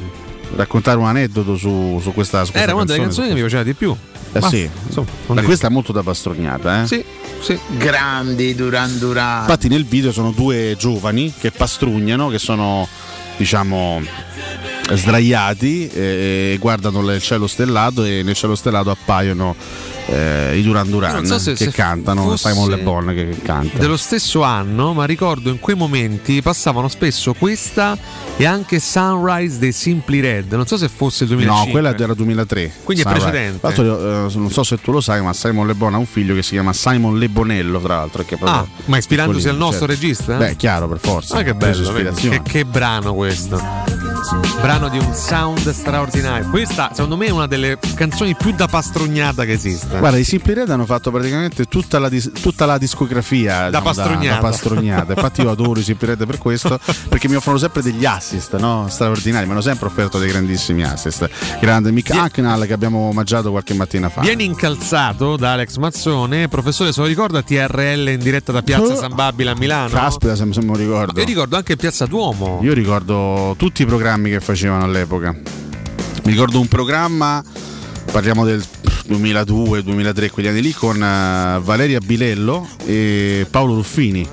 [0.55, 3.74] raccontare un aneddoto su, su questa, questa Era una delle canzoni che mi piaceva di
[3.74, 3.97] più.
[4.35, 6.86] Eh Ma, sì, insomma, ma questa è molto da pastognata, eh?
[6.86, 7.05] Sì,
[7.40, 7.59] sì.
[7.77, 9.40] Grandi Duran Duran.
[9.43, 12.86] Infatti nel video sono due giovani che pastrugnano, che sono
[13.43, 14.01] diciamo
[14.94, 19.56] sdraiati e guardano il cielo stellato e nel cielo stellato appaiono
[20.07, 23.79] eh, i Duran Duran so se- che se cantano, Simon Le Bon che, canta.
[23.79, 27.97] dello stesso anno, ma ricordo in quei momenti passavano spesso questa
[28.37, 30.53] e anche Sunrise dei Simply Red.
[30.53, 31.65] Non so se fosse il 2005.
[31.66, 32.73] No, quella era 2003.
[32.85, 33.29] Quindi è Sunrise.
[33.31, 33.59] precedente.
[33.61, 35.99] Tra l'altro, io, eh, non so se tu lo sai, ma Simon Le Bon ha
[35.99, 38.23] un figlio che si chiama Simon Le Bonello, tra l'altro.
[38.23, 40.01] È Ah, ma ispirandosi al nostro certo.
[40.01, 40.37] regista?
[40.37, 41.37] Beh, chiaro, per forza.
[41.37, 44.02] Ah, che bello, che, che brano questo.
[44.61, 46.49] Brano di un sound straordinario.
[46.51, 49.99] Questa, secondo me, è una delle canzoni più da pastrugnata che esista.
[49.99, 53.85] Guarda, i Simply Red hanno fatto praticamente tutta la, dis- tutta la discografia Da diciamo,
[53.85, 54.35] pastrugnata.
[54.35, 55.13] da pastrugnata.
[55.15, 56.79] Infatti, io adoro i Simply Red per questo,
[57.09, 58.87] perché mi offrono sempre degli assist no?
[58.89, 59.47] straordinari.
[59.47, 61.29] Mi hanno sempre offerto dei grandissimi assist.
[61.59, 64.21] Grande Mick Hacknall che abbiamo omaggiato qualche mattina fa.
[64.21, 66.49] Vieni incalzato da Alex Mazzone.
[66.49, 68.97] Professore, se lo ricorda TRL in diretta da Piazza Oh.
[68.97, 69.89] San Babile a Milano?
[69.89, 71.19] Caspita, se, se me lo ricordo.
[71.19, 72.61] Io ricordo anche Piazza Duomo.
[72.63, 75.31] Io ricordo tutti i programmi che facevano all'epoca.
[75.33, 77.43] Mi ricordo un programma,
[78.11, 78.61] parliamo del
[79.09, 84.29] 2002-2003, quegli anni lì, con eh, Valeria Bilello e Paolo Ruffini.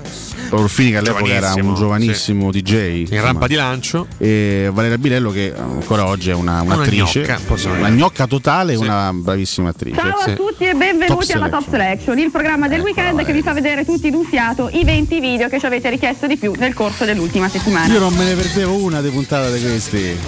[0.50, 2.72] Paolo Ruffini che all'epoca era un Giovanissimo, giovanissimo DJ.
[2.72, 3.20] In insomma.
[3.20, 4.06] rampa di lancio.
[4.18, 7.20] E Valeria Bilello che ancora oggi è una, un'attrice.
[7.20, 9.96] gnocca, possiamo una gnocca totale e una bravissima attrice.
[10.00, 10.34] Ciao a Sì.
[10.34, 12.18] tutti e Top benvenuti alla Top Selection.
[12.18, 15.60] Il programma del weekend che vi fa vedere tutti d'un fiato i 20 video che
[15.60, 17.92] ci avete richiesto di più nel corso dell'ultima settimana.
[17.92, 20.18] Io non me ne perdevo una di puntata di questi.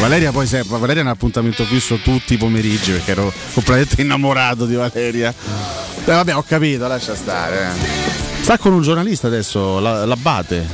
[0.00, 4.66] Valeria poi se- Valeria è un appuntamento fisso tutti i pomeriggi perché ero completamente innamorato
[4.66, 5.32] di Valeria.
[5.32, 8.29] Eh, vabbè, ho capito, lascia stare.
[8.42, 10.66] Sta con un giornalista adesso, la- l'Abate.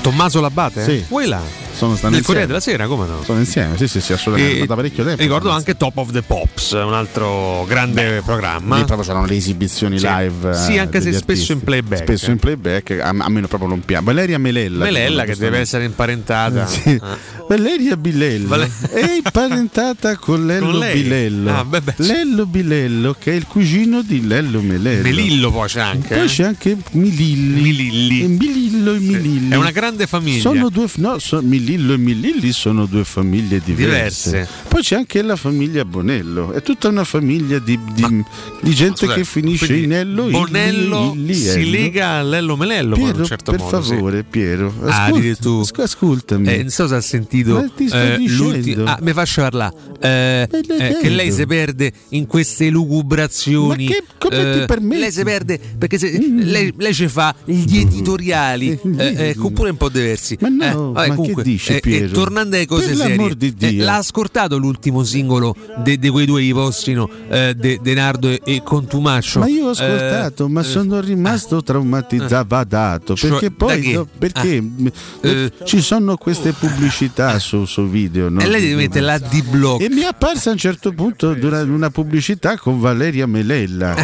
[0.00, 0.84] Tommaso Labate?
[0.84, 1.04] Sì.
[1.08, 1.40] Vuoi là?
[1.72, 2.46] Sono stanno Nel Corriere insieme.
[2.46, 3.22] della Sera, come no?
[3.24, 4.62] Sono insieme, sì, sì, sì, assolutamente.
[4.62, 5.22] E- da parecchio tempo.
[5.22, 8.76] Ricordo sono anche Top of the Pops, un altro grande programma.
[8.76, 10.06] Lì proprio c'erano le esibizioni Sì.
[10.06, 10.50] live.
[10.50, 11.52] eh, Sì, anche se degli spesso artisti.
[11.52, 12.02] in playback.
[12.02, 14.04] Spesso in playback, a, a me proprio non piace.
[14.04, 14.84] Valeria Melella.
[14.84, 16.66] Melella che deve essere imparentata.
[16.66, 16.98] Sì.
[17.00, 17.16] Ah.
[17.48, 20.86] Valeria Bilello Vale- è imparentata con Lello Con?
[20.92, 21.56] Bilello.
[21.56, 22.06] Ah, beh, beh, sì.
[22.06, 25.02] Lello Bilello che è il cugino di Lello Melello.
[25.02, 26.14] Melillo poi c'è anche.
[26.14, 26.28] Poi eh?
[26.28, 27.60] c'è anche Mililli.
[27.60, 28.22] Mililli.
[28.22, 29.48] E Milillo e Mililli.
[29.50, 30.40] È una grande famiglia.
[30.40, 34.30] Sono due, no, so- Milillo e Mililli sono due famiglie diverse.
[34.30, 34.48] Diverse.
[34.68, 38.24] Poi c'è anche la famiglia Bonello, è tutta una famiglia di, di-
[38.62, 40.22] di gente Scusate, che finisce in Ello.
[40.24, 41.70] Illi, Bonello Illi, si Ello.
[41.70, 43.82] lega a Lello Melello Piero, un certo per modo.
[43.82, 43.94] sì.
[43.94, 46.48] favore, Piero, Ah, ascolta- asc- ascoltami.
[46.48, 47.64] Eh, non so se ha sentito Ma
[48.02, 48.84] eh, l'ultimo.
[48.84, 49.74] Ah, mi faccia parlare.
[50.00, 53.84] Eh, eh, che lei si perde in queste lugubrazioni.
[53.86, 55.00] Ma che- come ti Eh, permetti?
[55.00, 59.70] Lei si perde perché se, lei, lei ci fa gli editoriali, eh, eh, con pure
[59.70, 60.36] un po' diversi.
[60.40, 62.12] Ma no, Eh, vabbè, ma comunque, dici, eh, eh, Piero?
[62.12, 63.84] tornando alle cose Per serie, di eh, Dio.
[63.84, 68.62] l'ha ascoltato l'ultimo singolo di quei due i postino eh, de, De Nardo e, e
[68.62, 69.38] Contumaccio?
[69.40, 74.38] Ma io ho ascoltato, Eh, ma eh, sono rimasto traumatizzato Cioè, perché poi no, perché
[74.40, 75.28] Ah.
[75.28, 75.52] Eh.
[75.64, 78.40] ci sono queste pubblicità su, su video no?
[78.40, 79.82] E lei deve mettere la D-block.
[79.82, 83.94] e mi è apparsa a un certo punto una pubblicità con Valeria Melella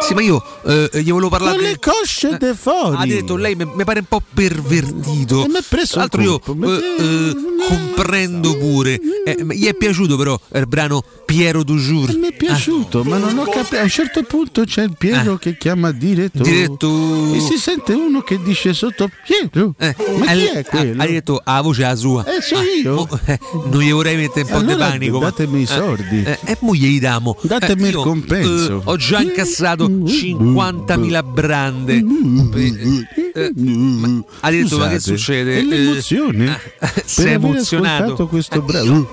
[0.00, 1.56] Sì, ma io eh, gli volevo parlare.
[1.56, 5.44] con le cosce de fuori Ha detto lei mi pare un po' pervertito.
[5.44, 7.36] E mi ha preso Tra l'altro io eh, eh,
[7.68, 8.98] comprendo pure.
[9.24, 12.16] Eh, gli è piaciuto però il brano Piero du Jour.
[12.16, 15.58] mi è piaciuto ma non ho capito a un certo punto c'è il Piero che
[15.58, 20.64] chiama diretto Diretto- e si sente uno che dice sotto Piero Eh, ma chi è
[20.64, 21.02] quello?
[21.02, 22.24] Ha, detto a voce la sua.
[22.24, 22.94] Eh, so Ah, io.
[22.94, 23.38] mo, eh,
[23.70, 25.18] non gli vorrei mettere un po' di Allora, panico.
[25.18, 26.22] ma- datemi i eh, soldi.
[26.24, 27.36] eh, e mo glieli damo.
[27.42, 28.76] Datemi Eh, il io, compenso.
[28.78, 31.96] eh, ho già incassato 50.000 brande.
[31.96, 35.58] Eh, ma- ha detto ma che Scusate, succede?
[35.58, 36.58] È l'emozione.
[36.80, 38.26] Eh, sei emozionato?
[38.28, 39.06] questo brano.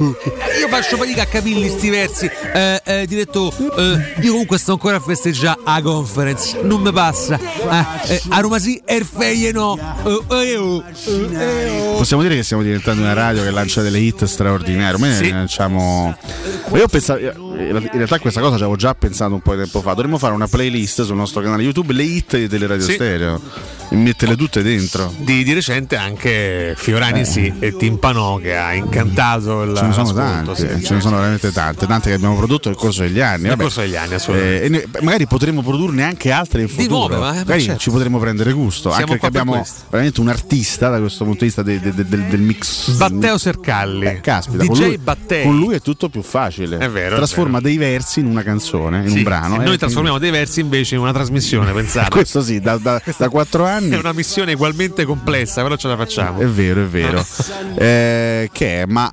[0.59, 2.04] Io faccio fatica a capirli sti versi.
[2.53, 6.61] Eh, eh, diretto, eh, io comunque sto ancora a festeggiare a conference.
[6.61, 7.39] Non mi passa.
[7.39, 9.77] Eh, eh, a Roma sì, e il Feie no.
[9.77, 11.97] Eh, oh, oh.
[11.97, 14.93] Possiamo dire che stiamo diventando una radio che lancia delle hit straordinarie.
[14.93, 15.31] Ormai Sì.
[15.31, 19.81] Ma io pensavo, in realtà questa cosa ci avevo già pensato un po' di tempo
[19.81, 19.93] fa.
[19.93, 22.93] Dovremmo fare una playlist sul nostro canale YouTube, le hit delle radio Sì.
[22.93, 23.41] stereo.
[23.89, 25.13] Metterle tutte dentro.
[25.17, 30.13] Di, di recente anche Fiorani sì e Timpanò che ha incantato il Ce ne sono
[30.13, 30.83] tante, sì.
[30.83, 33.41] ce ne sono veramente tante, tante che abbiamo prodotto nel corso degli anni.
[33.43, 33.61] Nel Vabbè.
[33.63, 34.61] corso degli anni, assolutamente.
[34.61, 36.97] Eh, e ne- magari potremo produrne anche altre in futuro.
[36.97, 37.79] nuove, ma- ma magari certo.
[37.79, 38.89] ci potremo prendere gusto.
[38.89, 39.83] Siamo anche perché abbiamo questo.
[39.89, 42.89] veramente un artista da questo punto di vista de- de- de- del, del mix.
[42.97, 44.05] Batteo Sercalli.
[44.05, 45.43] Eh, caspita, DJ con lui, Battei.
[45.43, 46.77] con lui è tutto più facile.
[46.77, 49.59] È vero, è Trasforma dei versi in una canzone, in Sì, un brano.
[49.59, 52.09] e eh, noi trasformiamo dei versi invece in una trasmissione, pensate.
[52.09, 53.73] Questo sì, da, da, da quattro anni.
[53.79, 56.39] È una missione ugualmente complessa, però ce la facciamo.
[56.39, 57.25] È vero, è vero.
[57.77, 59.11] Eh, che è, ma.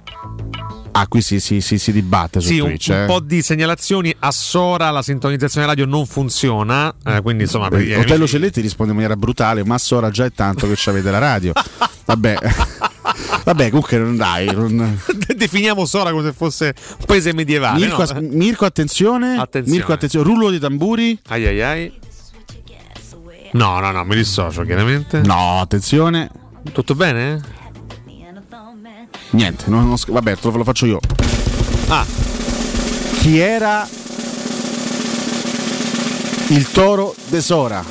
[0.94, 2.88] Ah, qui si, si- si- si dibatte su Sì, un, Twitch.
[2.90, 3.06] un eh.
[3.06, 4.14] po' di segnalazioni.
[4.18, 6.94] A Sora la sintonizzazione radio non funziona.
[7.04, 10.26] eh, quindi insomma, per Eh, Otello amici- Celletti risponde in maniera brutale, ma Sora già
[10.26, 11.52] è tanto che ci avete la radio.
[12.04, 12.36] Vabbè.
[13.44, 14.46] Vabbè, comunque non dai.
[14.52, 15.00] non-
[15.34, 17.78] definiamo Sora come se fosse un paese medievale.
[17.84, 18.20] Mirko, no?
[18.30, 19.36] Mirko, attenzione.
[19.38, 19.78] Attenzione.
[19.78, 20.24] Mirko, attenzione.
[20.26, 21.18] Rullo di tamburi.
[21.28, 21.92] Ai ai ai.
[23.52, 25.20] No, no, no, mi dissocio chiaramente.
[25.20, 26.30] No, attenzione.
[26.72, 27.40] Tutto bene?
[29.30, 31.00] Niente, non- non vabbè, te lo, lo faccio io.
[31.88, 32.04] Ah.
[33.20, 33.86] Chi era
[36.48, 37.84] il toro de Sora?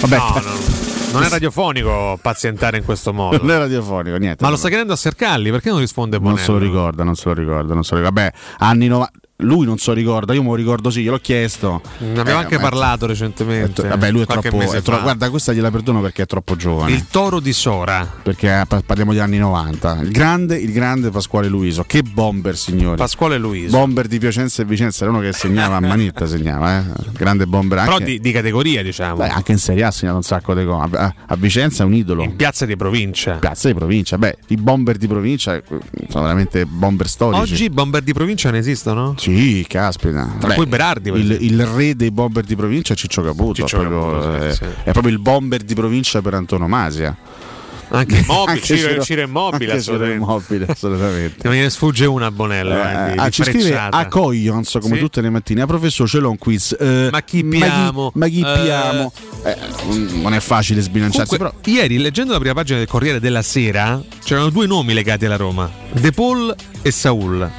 [0.00, 3.36] Vabbè, No, no, non è radiofonico pazientare in questo modo.
[3.38, 4.44] non è radiofonico, niente.
[4.44, 6.44] Ma lo sta chiedendo a Sercalli, perché non risponde Non Bonello?
[6.44, 8.22] se lo ricorda, non se lo ricorda, non se lo ricorda.
[8.22, 9.18] Vabbè, anni 90.
[9.40, 11.80] Lui non se lo ricorda, io me lo ricordo sì, gliel'ho chiesto.
[11.98, 13.86] Ne abbiamo Eh, anche parlato recentemente.
[13.86, 14.60] Vabbè, lui è troppo.
[14.60, 16.92] è tro- guarda, questa gliela perdono perché è troppo giovane.
[16.92, 18.06] Il toro di Sora.
[18.22, 20.00] Perché eh, pa- parliamo degli anni 90.
[20.02, 21.84] Il grande, il grande Pasquale Luiso.
[21.84, 22.96] Che bomber, signori.
[22.96, 23.76] Pasquale Luiso.
[23.76, 26.84] Bomber di Piacenza e Vicenza, era uno che segnava a manetta, segnava, eh.
[27.12, 27.92] Grande bomber anche.
[27.92, 29.16] Però di, di categoria, diciamo.
[29.16, 30.88] Beh, anche in Serie A ha segnato un sacco di gol.
[30.94, 32.22] A, a Vicenza è un idolo.
[32.22, 33.34] In piazza di provincia.
[33.34, 34.18] Piazza di provincia.
[34.18, 35.62] Beh, i bomber di provincia eh,
[36.08, 37.40] sono veramente bomber storici.
[37.52, 39.14] Oggi bomber di provincia ne esistono?
[39.16, 39.29] Sì,
[39.66, 40.36] caspita.
[40.38, 41.10] Tra Beh, cui Berardi.
[41.10, 43.54] il, il re dei bomber di provincia è Ciccio Caputo.
[43.62, 44.64] Ciccio è, proprio, Caputo, sì, eh, sì.
[44.84, 47.16] è proprio il bomber di provincia per antonomasia.
[47.92, 50.22] Anche Anche Ciro, Ciro- Immobile, anche assolutamente.
[50.22, 51.36] Immobile, assolutamente.
[51.42, 52.70] Non me ne sfugge una a Bonello.
[52.72, 55.00] eh, di- Ah, di ci scrive a Coglions come Sì.
[55.00, 55.62] tutte le mattine.
[55.62, 56.76] A professor ce l'ho un quiz.
[56.78, 58.10] Eh, Ma chi Ma piamo?
[58.12, 59.12] chi, ma chi Eh, piamo?
[59.42, 59.56] Eh,
[59.92, 61.76] mm, non è facile sbilanciarsi, Comunque, però.
[61.80, 65.68] ieri, leggendo la prima pagina del Corriere della Sera, c'erano due nomi legati alla Roma:
[65.90, 67.50] De Paul e Saul.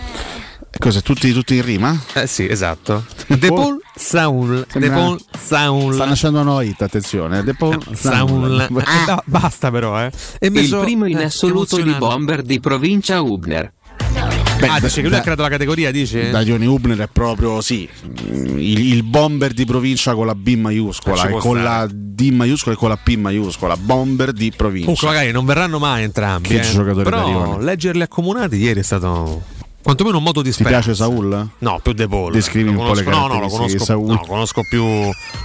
[0.79, 1.99] Cosa, tutti, tutti in rima?
[2.13, 3.05] Eh sì, esatto.
[3.27, 4.65] De Paul, Saul.
[4.73, 5.93] De Paul, Saul.
[5.93, 7.43] Sta nascendo una hit, attenzione.
[7.43, 8.59] De Paul, Saul.
[8.61, 8.67] Eh,
[9.07, 10.11] no, basta però, eh.
[10.39, 13.71] E mi Il primo in eh, assoluto di bomber di provincia Ubner.
[14.61, 16.31] ah, dice che lui da- ha creato la categoria, dice?
[16.31, 17.87] Darione Hubner è proprio sì,
[18.25, 21.63] il, il bomber di provincia con la B Eh, maiuscola ci e con stare.
[21.63, 24.85] la D maiuscola e con la P maiuscola, bomber di provincia.
[24.85, 26.47] Comunque magari non verranno mai entrambi.
[26.47, 26.71] Che eh.
[26.71, 30.79] giocatore Però leggerli accomunati ieri è stato quantomeno un modo di Ti speranza.
[30.91, 31.47] piace Saul?
[31.59, 32.31] No, più De Paul.
[32.31, 34.07] Descrivi Lo un po' le conosco- No, no, lo caratteristiche di conosco, Saul.
[34.07, 34.85] no, conosco più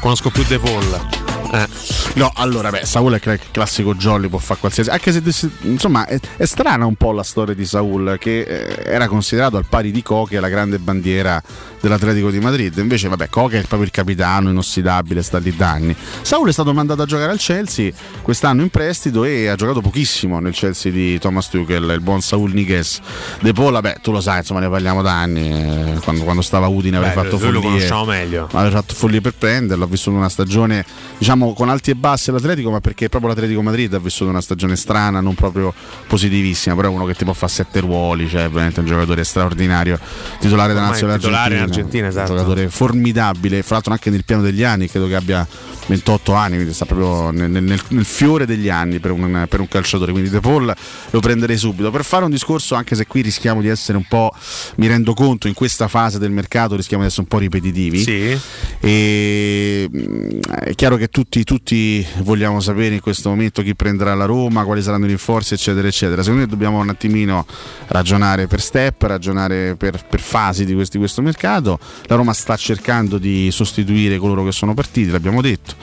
[0.00, 1.25] conosco più De Paul.
[1.52, 1.66] Eh.
[2.14, 4.90] No, allora, beh, Saul è cl- classico jolly, può fare qualsiasi.
[4.90, 9.06] Anche se, insomma, è, è strana un po' la storia di Saul, che eh, era
[9.06, 11.42] considerato al pari di Coche la grande bandiera
[11.80, 12.76] dell'Atletico di Madrid.
[12.78, 15.94] Invece, vabbè, Coche è proprio il capitano inossidabile, sta lì da anni.
[16.22, 17.90] Saul è stato mandato a giocare al Chelsea
[18.22, 22.52] quest'anno in prestito e ha giocato pochissimo nel Chelsea di Thomas Tuchel, il buon Saul
[22.52, 22.98] Niguez.
[23.40, 25.50] De Paul, vabbè, tu lo sai, insomma, ne parliamo da anni.
[25.50, 27.76] eh, quando, quando stava a Udine aveva Beh, fatto lui lo follie.
[27.76, 28.48] conosciamo meglio.
[28.52, 30.84] Aveva fatto follie per prenderlo, ha vissuto una stagione
[31.26, 34.76] diciamo con alti e bassi all'Atletico, ma perché proprio l'Atletico Madrid ha vissuto una stagione
[34.76, 35.74] strana, non proprio
[36.06, 39.98] positivissima, però è uno che ti può fare sette ruoli, cioè veramente un giocatore straordinario,
[40.38, 42.30] titolare della nazionale titolare in argentina, Argentina, esatto.
[42.30, 45.44] un giocatore formidabile, fra l'altro anche nel piano degli anni, credo che abbia
[45.86, 49.68] 28 anni, quindi sta proprio nel, nel- nel fiore degli anni per un, per un
[49.68, 50.72] calciatore, quindi De Paul
[51.10, 51.90] lo prenderei subito.
[51.90, 54.32] Per fare un discorso, anche se qui rischiamo di essere un po',
[54.76, 57.98] mi rendo conto, in questa fase del mercato rischiamo di essere un po' ripetitivi.
[57.98, 58.38] Sì.
[58.80, 64.26] E mm, è chiaro che tutti, tutti vogliamo sapere in questo momento chi prenderà la
[64.26, 66.20] Roma, quali saranno i rinforzi, eccetera, eccetera.
[66.20, 67.46] Secondo me dobbiamo un attimino
[67.86, 71.78] ragionare per step, ragionare per, per fasi di, questi- questo mercato.
[72.04, 75.74] La Roma sta cercando di sostituire coloro che sono partiti, l'abbiamo detto.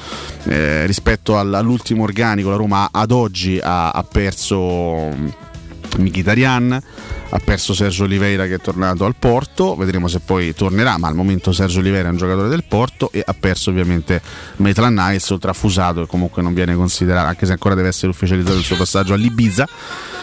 [0.44, 5.52] Eh, rispetto al- all'ultimo organico, la Roma ad oggi ha, ha perso.
[5.98, 6.82] Mkhitaryan
[7.30, 11.16] ha perso Sergio Oliveira che è tornato al Porto vedremo se poi tornerà ma al
[11.16, 14.22] momento Sergio Oliveira è un giocatore del Porto e ha perso ovviamente
[14.58, 18.12] Maitland Niles oltre a Fusato che comunque non viene considerato anche se ancora deve essere
[18.12, 19.68] ufficializzato il suo passaggio all'Ibiza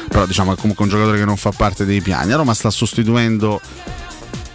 [0.09, 2.71] però diciamo è comunque un giocatore che non fa parte dei piani la Roma sta
[2.71, 3.61] sostituendo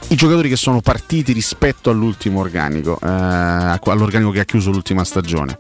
[0.10, 5.58] i giocatori che sono partiti rispetto all'ultimo organico, eh, all'organico che ha chiuso l'ultima stagione.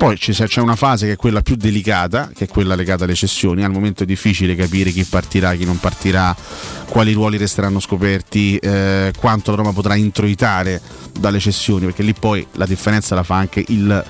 [0.00, 3.64] Poi c'è una fase che è quella più delicata, che è quella legata alle cessioni.
[3.64, 6.34] Al momento è difficile capire chi partirà, chi non partirà,
[6.88, 10.80] quali ruoli resteranno scoperti, eh, quanto la Roma potrà introitare
[11.18, 14.04] dalle cessioni, perché lì poi la differenza la fa anche il,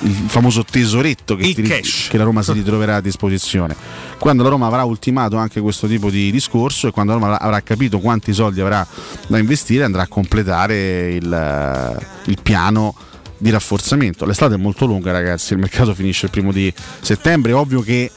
[0.00, 2.08] il famoso tesoretto che, Il ti ri- cash.
[2.10, 3.74] che la Roma si ritroverà a disposizione.
[4.18, 7.62] Quando la Roma avrà ultimato anche questo tipo di discorso e quando la Roma avrà
[7.62, 8.86] capito quanti soldi avrà
[9.28, 12.94] da investire, andrà a completare il, il piano
[13.40, 14.24] di rafforzamento.
[14.24, 15.54] L'estate è molto lunga, ragazzi.
[15.54, 17.52] Il mercato finisce il primo di settembre.
[17.52, 18.10] È ovvio che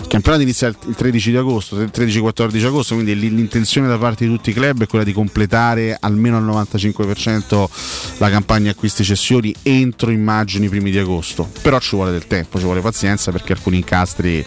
[0.00, 4.34] il campionato inizia il il 13 di agosto, 13-14 agosto, quindi l'intenzione da parte di
[4.34, 7.68] tutti i club è quella di completare almeno al 95%
[8.18, 11.48] la campagna acquisti cessioni entro immagini primi di agosto.
[11.62, 14.44] Però ci vuole del tempo, ci vuole pazienza perché alcuni incastri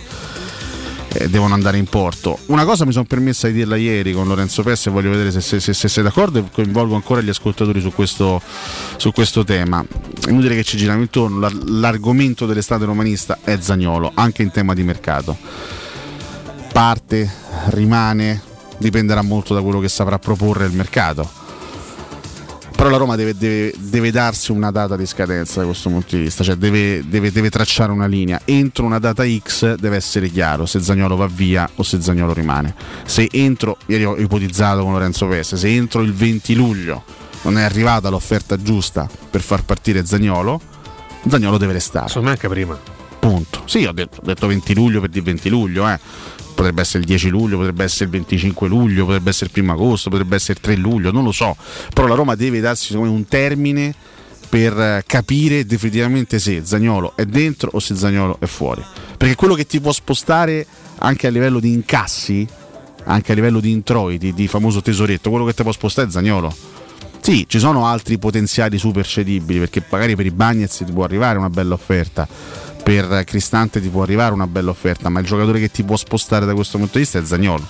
[1.13, 2.37] eh, devono andare in porto.
[2.47, 5.59] Una cosa mi sono permessa di dirla ieri con Lorenzo Pesce voglio vedere se, se,
[5.59, 8.41] se, se sei d'accordo e coinvolgo ancora gli ascoltatori su questo,
[8.97, 9.83] su questo tema.
[10.25, 14.73] È inutile che ci giriamo intorno, la, l'argomento dell'estate romanista è Zagnolo, anche in tema
[14.73, 15.37] di mercato.
[16.71, 17.31] Parte,
[17.67, 18.41] rimane,
[18.77, 21.41] dipenderà molto da quello che saprà proporre il mercato
[22.75, 26.23] però la Roma deve, deve, deve, darsi una data di scadenza da questo punto di
[26.23, 28.41] vista, cioè deve, deve, tracciare una linea.
[28.45, 32.75] Entro una data X deve essere chiaro se Zagnolo va via o se Zagnolo rimane.
[33.05, 37.03] Se entro, ieri ho ipotizzato con Lorenzo Pesse, se entro il 20 luglio
[37.43, 40.59] non è arrivata l'offerta giusta per far partire Zagnolo,
[41.27, 42.19] Zagnolo deve restare.
[42.21, 43.02] Me anche prima.
[43.23, 43.61] Punto.
[43.67, 45.97] Sì, ho detto, ho detto 20 luglio per dire 20 luglio, eh
[46.53, 50.09] potrebbe essere il 10 luglio, potrebbe essere il 25 luglio, potrebbe essere il 1 agosto,
[50.09, 51.55] potrebbe essere il 3 luglio, non lo so,
[51.93, 53.95] però la Roma deve darsi un termine
[54.49, 58.83] per capire definitivamente se Zagnolo è dentro o se Zagnolo è fuori.
[59.17, 60.67] Perché quello che ti può spostare
[60.97, 62.45] anche a livello di incassi,
[63.05, 66.53] anche a livello di introiti, di famoso tesoretto, quello che ti può spostare è Zagnolo.
[67.21, 71.37] Sì, ci sono altri potenziali super cedibili, perché magari per i Bagnets ti può arrivare
[71.37, 72.27] una bella offerta
[72.83, 76.45] per Cristante ti può arrivare una bella offerta, ma il giocatore che ti può spostare
[76.45, 77.65] da questo punto di vista è Zagnolo.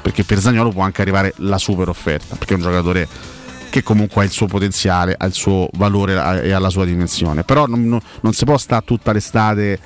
[0.00, 3.08] Perché per Zagnolo può anche arrivare la super offerta, perché è un giocatore
[3.68, 6.12] che comunque ha il suo potenziale, ha il suo valore
[6.44, 7.42] e ha la sua dimensione.
[7.42, 9.78] Però non, non, non si può stare tutta l'estate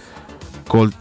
[0.66, 0.92] col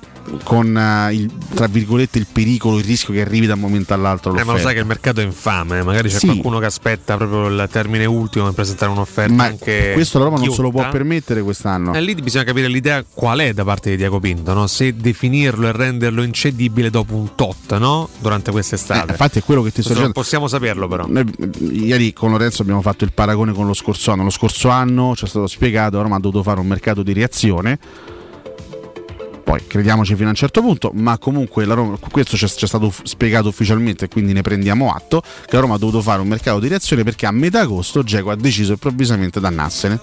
[0.44, 4.36] con uh, il, tra virgolette il pericolo, il rischio che arrivi da un momento all'altro.
[4.36, 5.84] Eh, ma lo sai che il mercato è infame, eh?
[5.84, 6.26] magari c'è sì.
[6.28, 9.34] qualcuno che aspetta proprio il termine ultimo per presentare un'offerta.
[9.34, 11.94] Ma anche questo la Roma non se lo può permettere quest'anno.
[11.94, 14.68] E eh, lì bisogna capire l'idea qual è da parte di Diaco Pinto, no?
[14.68, 18.10] se definirlo e renderlo incedibile dopo un tot no?
[18.20, 19.08] durante quest'estate.
[19.08, 20.14] Eh, infatti è quello che ti sto dicendo.
[20.14, 21.06] Possiamo saperlo però.
[21.08, 21.26] Noi,
[21.72, 24.24] ieri con Lorenzo abbiamo fatto il paragone con lo scorso anno.
[24.24, 27.80] Lo scorso anno ci è stato spiegato, Roma ha dovuto fare un mercato di reazione
[29.50, 33.48] poi crediamoci fino a un certo punto, ma comunque Roma, questo ci è stato spiegato
[33.48, 37.04] ufficialmente quindi ne prendiamo atto, che la Roma ha dovuto fare un mercato di reazione
[37.04, 40.00] perché a metà agosto Geco ha deciso improvvisamente di andarsene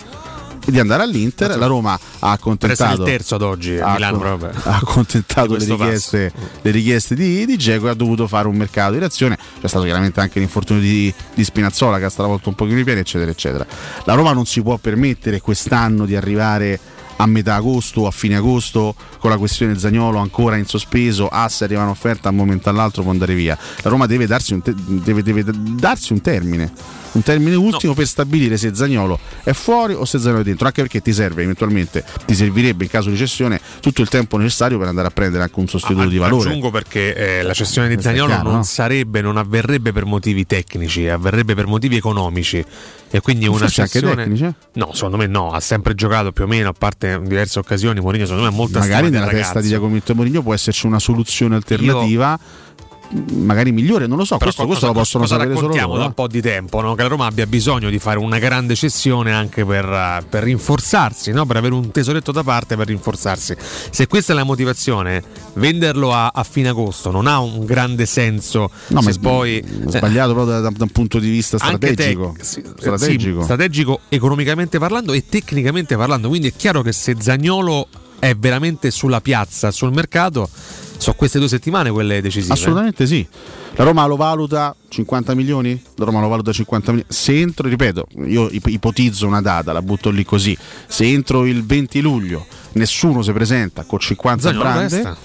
[0.66, 1.56] e di andare all'Inter.
[1.56, 3.02] La Roma ha accontentato.
[3.02, 4.50] il terzo ad oggi ha, Milano proprio.
[4.64, 8.94] ha accontentato le richieste, le richieste, di, di Geco e ha dovuto fare un mercato
[8.94, 9.38] di reazione.
[9.60, 12.98] C'è stato chiaramente anche l'infortunio di, di Spinazzola che ha stravolto un pochino i piedi,
[12.98, 13.64] eccetera, eccetera.
[14.06, 16.80] La Roma non si può permettere quest'anno di arrivare
[17.16, 21.64] a metà agosto a fine agosto con la questione Zagnolo ancora in sospeso, ah se
[21.64, 23.56] arriva un'offerta a un momento all'altro può andare via.
[23.82, 26.72] La Roma deve darsi un, te- deve, deve darsi un termine
[27.16, 27.94] un termine ultimo no.
[27.94, 31.42] per stabilire se Zagnolo è fuori o se Zagnolo è dentro, anche perché ti serve
[31.42, 35.42] eventualmente, ti servirebbe in caso di cessione tutto il tempo necessario per andare a prendere
[35.42, 36.50] anche un sostituto ah, di valore.
[36.50, 38.62] Aggiungo perché eh, la cessione di Zagnolo chiaro, non no?
[38.62, 42.64] sarebbe, non avverrebbe per motivi tecnici, avverrebbe per motivi economici
[43.08, 46.70] e quindi una cessione anche no secondo me no ha sempre giocato più o meno
[46.70, 50.14] a parte in diverse occasioni Mourinho secondo me è molto magari nella testa di Giacomitto
[50.14, 52.65] Mourinho può esserci una soluzione alternativa Io
[53.10, 55.98] magari migliore, non lo so, questo, questo, lo possono cosa sapere solo loro.
[55.98, 56.94] da un po' di tempo no?
[56.94, 61.46] che la Roma abbia bisogno di fare una grande cessione anche per, per rinforzarsi, no?
[61.46, 63.54] per avere un tesoretto da parte per rinforzarsi.
[63.90, 65.22] Se questa è la motivazione,
[65.54, 68.70] venderlo a, a fine agosto non ha un grande senso.
[68.88, 72.34] No, ma è poi, sbagliato proprio da, da, un punto di vista strategico.
[72.36, 73.38] Te, sì, strategico.
[73.38, 76.28] Sì, strategico economicamente parlando e tecnicamente parlando.
[76.28, 77.88] Quindi è chiaro che se Zagnolo
[78.18, 80.48] è veramente sulla piazza, sul mercato
[80.98, 82.52] sono queste due settimane quelle decisive?
[82.52, 83.26] Assolutamente sì.
[83.74, 85.80] La Roma lo valuta 50 milioni?
[85.96, 87.12] La Roma lo valuta 50 milioni.
[87.12, 90.56] Se entro, ripeto, io ipotizzo una data, la butto lì così.
[90.86, 95.16] Se entro il 20 luglio nessuno si presenta con 50 brande,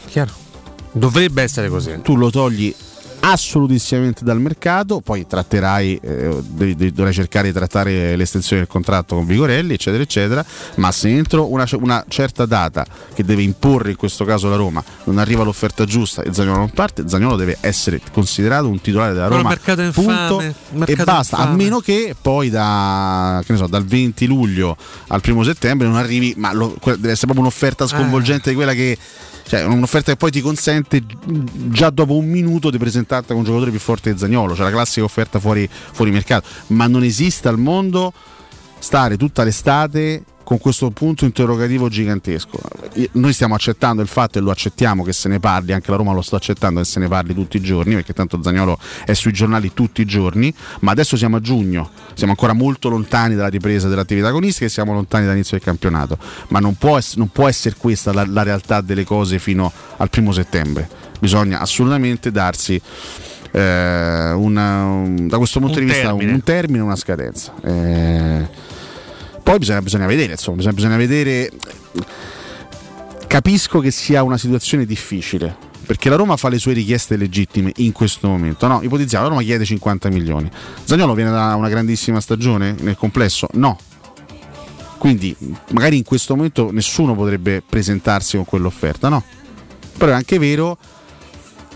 [0.94, 2.00] Dovrebbe essere così.
[2.02, 2.74] Tu lo togli
[3.22, 9.74] assolutissimamente dal mercato, poi tratterai, eh, dovrai cercare di trattare l'estensione del contratto con Vigorelli,
[9.74, 10.46] eccetera, eccetera,
[10.76, 14.84] ma se entro una, una, certa data che deve imporre in questo caso la Roma,
[15.06, 19.28] non arriva l'offerta giusta e Zagnolo non parte, Zagnolo deve essere considerato un titolare della
[19.28, 21.52] Roma, infame, punto, e basta, infame.
[21.52, 24.76] a meno che poi da, che so, dal 20 luglio
[25.08, 28.52] al primo settembre non arrivi, ma lo, deve essere proprio un'offerta sconvolgente eh.
[28.52, 28.98] di quella che
[29.52, 31.04] cioè un'offerta che poi ti consente
[31.68, 32.78] già dopo un minuto di
[33.12, 36.48] presentarti con un giocatore più forte di Zagnolo, cioè la classica offerta fuori, fuori mercato,
[36.68, 38.14] ma non esiste al mondo
[38.80, 42.60] stare tutta l'estate con questo punto interrogativo gigantesco.
[43.14, 46.14] Noi stiamo accettando il fatto e lo accettiamo che se ne parli, anche la Roma
[46.14, 49.32] lo sta accettando che se ne parli tutti i giorni, perché tanto Zagnolo è sui
[49.32, 53.88] giornali tutti i giorni, ma adesso siamo a giugno, siamo ancora molto lontani dalla ripresa
[53.88, 56.18] dell'attività agonistica e siamo lontani dall'inizio del campionato,
[56.50, 60.32] ma non può, non può essere questa la-, la realtà delle cose fino al primo
[60.32, 60.90] settembre,
[61.22, 62.82] bisogna assolutamente darsi...
[63.54, 66.32] Eh, una, un, da questo punto un di vista termine.
[66.32, 67.54] un, termine, una scadenza.
[67.62, 68.48] Eh,
[69.44, 71.52] poi bisogna, bisogna vedere, insomma, bisogna, bisogna vedere.
[73.28, 77.92] Capisco che sia una situazione difficile perché la Roma fa le sue richieste legittime in
[77.92, 78.66] questo momento.
[78.66, 80.50] No, ipotizziamo, la Roma chiede 50 milioni.
[80.86, 83.50] Zagnolo viene da una grandissima stagione nel complesso?
[83.56, 83.78] No.
[84.98, 85.36] Quindi
[85.72, 89.22] magari in questo momento nessuno potrebbe presentarsi con quell'offerta, no?
[89.98, 90.78] Però è anche vero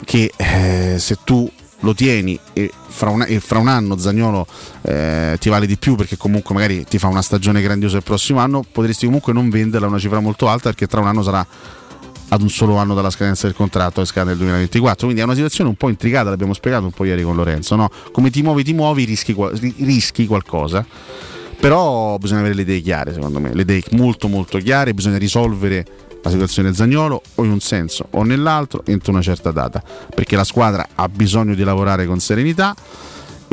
[0.03, 1.49] che eh, se tu
[1.79, 4.47] lo tieni e fra, un, e fra un anno Zagnolo
[4.81, 8.39] eh, ti vale di più perché comunque magari ti fa una stagione grandiosa il prossimo
[8.39, 11.45] anno, potresti comunque non venderla a una cifra molto alta perché tra un anno sarà
[12.27, 15.35] ad un solo anno dalla scadenza del contratto e scade nel 2024 quindi è una
[15.35, 17.89] situazione un po' intricata l'abbiamo spiegato un po' ieri con Lorenzo no?
[18.11, 19.35] come ti muovi ti muovi rischi,
[19.77, 20.83] rischi qualcosa
[21.59, 25.85] però bisogna avere le idee chiare secondo me le idee molto molto chiare bisogna risolvere
[26.25, 29.81] la situazione Zagnolo o in un senso o nell'altro entro una certa data
[30.13, 32.75] perché la squadra ha bisogno di lavorare con serenità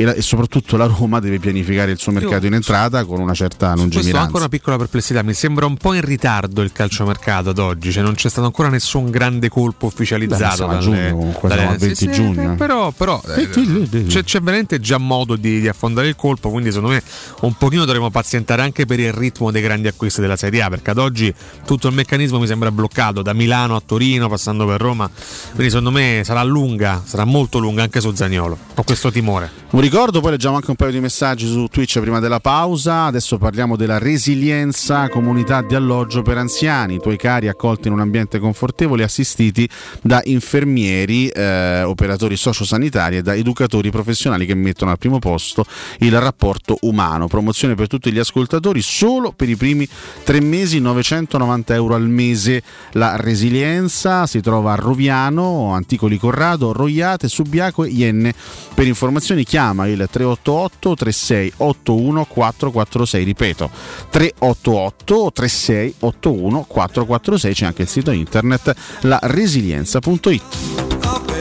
[0.03, 3.19] e, la, e, soprattutto la Roma deve pianificare il suo mercato Io, in entrata con
[3.19, 3.99] una certa lungimiranza.
[3.99, 7.57] Questo ho anche una piccola perplessità, mi sembra un po' in ritardo il calciomercato ad
[7.57, 10.67] oggi, cioè non c'è stato ancora nessun grande colpo ufficializzato.
[10.67, 12.49] Beh, dalle, giugno, comunque, dalle, siamo 20 sì, giugno.
[12.51, 16.71] Sì, però, però eh, c'è, c'è, veramente già modo di, di, affondare il colpo, quindi
[16.71, 17.01] secondo me
[17.41, 20.91] un pochino dovremo pazientare anche per il ritmo dei grandi acquisti della Serie A, perché
[20.91, 21.33] ad oggi
[21.65, 25.09] tutto il meccanismo mi sembra bloccato da Milano a Torino, passando per Roma,
[25.51, 29.61] quindi secondo me sarà lunga, sarà molto lunga anche su Zagnolo, ho questo timore.
[29.93, 33.03] Ricordo, poi leggiamo anche un paio di messaggi su Twitch prima della pausa.
[33.03, 37.99] Adesso parliamo della resilienza, comunità di alloggio per anziani, i tuoi cari accolti in un
[37.99, 39.69] ambiente confortevole, assistiti
[40.01, 45.63] da infermieri, eh, operatori sociosanitari e da educatori professionali che mettono al primo posto
[45.99, 47.27] il rapporto umano.
[47.27, 49.87] Promozione per tutti gli ascoltatori solo per i primi
[50.23, 52.63] tre mesi, 990 euro al mese.
[52.93, 58.33] La resilienza si trova a Roviano, Anticoli Corrado, Roiate, Subiaco e Ienne.
[58.73, 63.69] Per informazioni chiama chiama il 388 36 81 446 ripeto
[64.09, 71.32] 388 36 81 446 c'è anche il sito internet la resilienza.it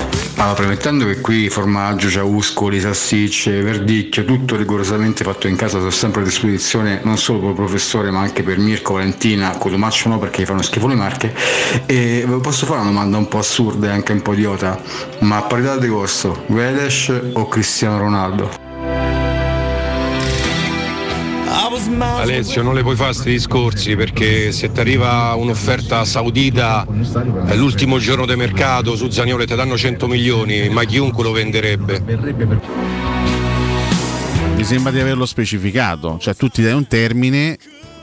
[0.43, 6.23] allora, premettendo che qui formaggio, ciauscoli, salsicce, verdicchio, tutto rigorosamente fatto in casa, sono sempre
[6.23, 10.45] a disposizione non solo per il professore ma anche per Mirko, Valentina, Codomaccio no perché
[10.45, 11.33] fanno schifo le marche.
[11.87, 14.81] E posso fare una domanda un po' assurda e anche un po' idiota,
[15.21, 18.72] ma a parità di costo, Veles o Cristiano Ronaldo?
[22.21, 26.87] Alessio, non le puoi fare questi discorsi perché se ti arriva un'offerta saudita
[27.55, 32.03] l'ultimo giorno di mercato su Zaniolo ti danno 100 milioni, ma chiunque lo venderebbe.
[34.57, 37.59] Mi sembra di averlo specificato, cioè tu ti dai un termine,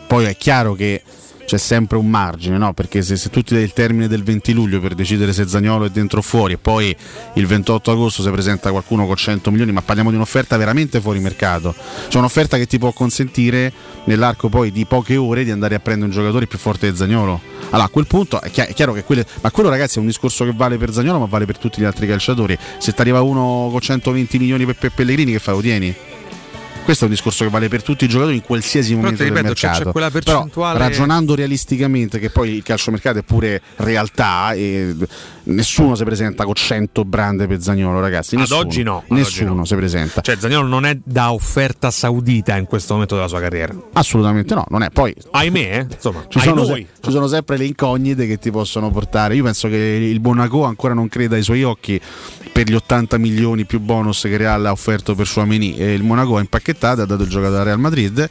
[0.06, 1.02] poi è chiaro che
[1.50, 2.74] c'è sempre un margine, no?
[2.74, 5.86] Perché se, se tu ti dai il termine del 20 luglio per decidere se Zagnolo
[5.86, 6.96] è dentro o fuori e poi
[7.34, 11.18] il 28 agosto si presenta qualcuno con 100 milioni, ma parliamo di un'offerta veramente fuori
[11.18, 11.74] mercato.
[12.08, 13.74] C'è un'offerta che ti può consentire
[14.04, 17.42] nell'arco poi di poche ore di andare a prendere un giocatore più forte di Zagnolo.
[17.72, 20.54] Allora a quel punto è, chiaro che quelle, ma quello ragazzi è un discorso che
[20.56, 22.56] vale per Zagnolo ma vale per tutti gli altri calciatori.
[22.78, 25.56] Se ti arriva uno con 120 milioni per, per Pellegrini che fai?
[25.56, 25.96] Lo tieni?
[26.90, 29.44] Questo è un discorso che vale per tutti i giocatori in qualsiasi momento ripeto, del
[29.44, 29.84] mercato.
[29.84, 30.74] C'è quella percentuale...
[30.80, 34.96] Però, ragionando realisticamente, che poi il calciomercato è pure realtà, e
[35.44, 38.36] nessuno si presenta con 100 brande per Zagnolo, ragazzi.
[38.36, 39.04] Nessuno, ad oggi no.
[39.08, 39.66] Ad nessuno oggi no.
[39.66, 40.22] si presenta.
[40.22, 43.72] Cioè, Zagnolo non è da offerta saudita in questo momento della sua carriera.
[43.94, 44.90] Assolutamente no, non è.
[44.90, 45.94] Poi, ahimè, eh?
[45.94, 49.36] insomma, ci sono, se, ci sono sempre le incognite che ti possono portare.
[49.36, 52.02] Io penso che il Monaco ancora non creda ai suoi occhi
[52.52, 56.38] per gli 80 milioni più bonus che Real ha offerto per Suameni e il Monaco
[56.38, 58.30] ha impacchettato e ha dato il giocatore al Real Madrid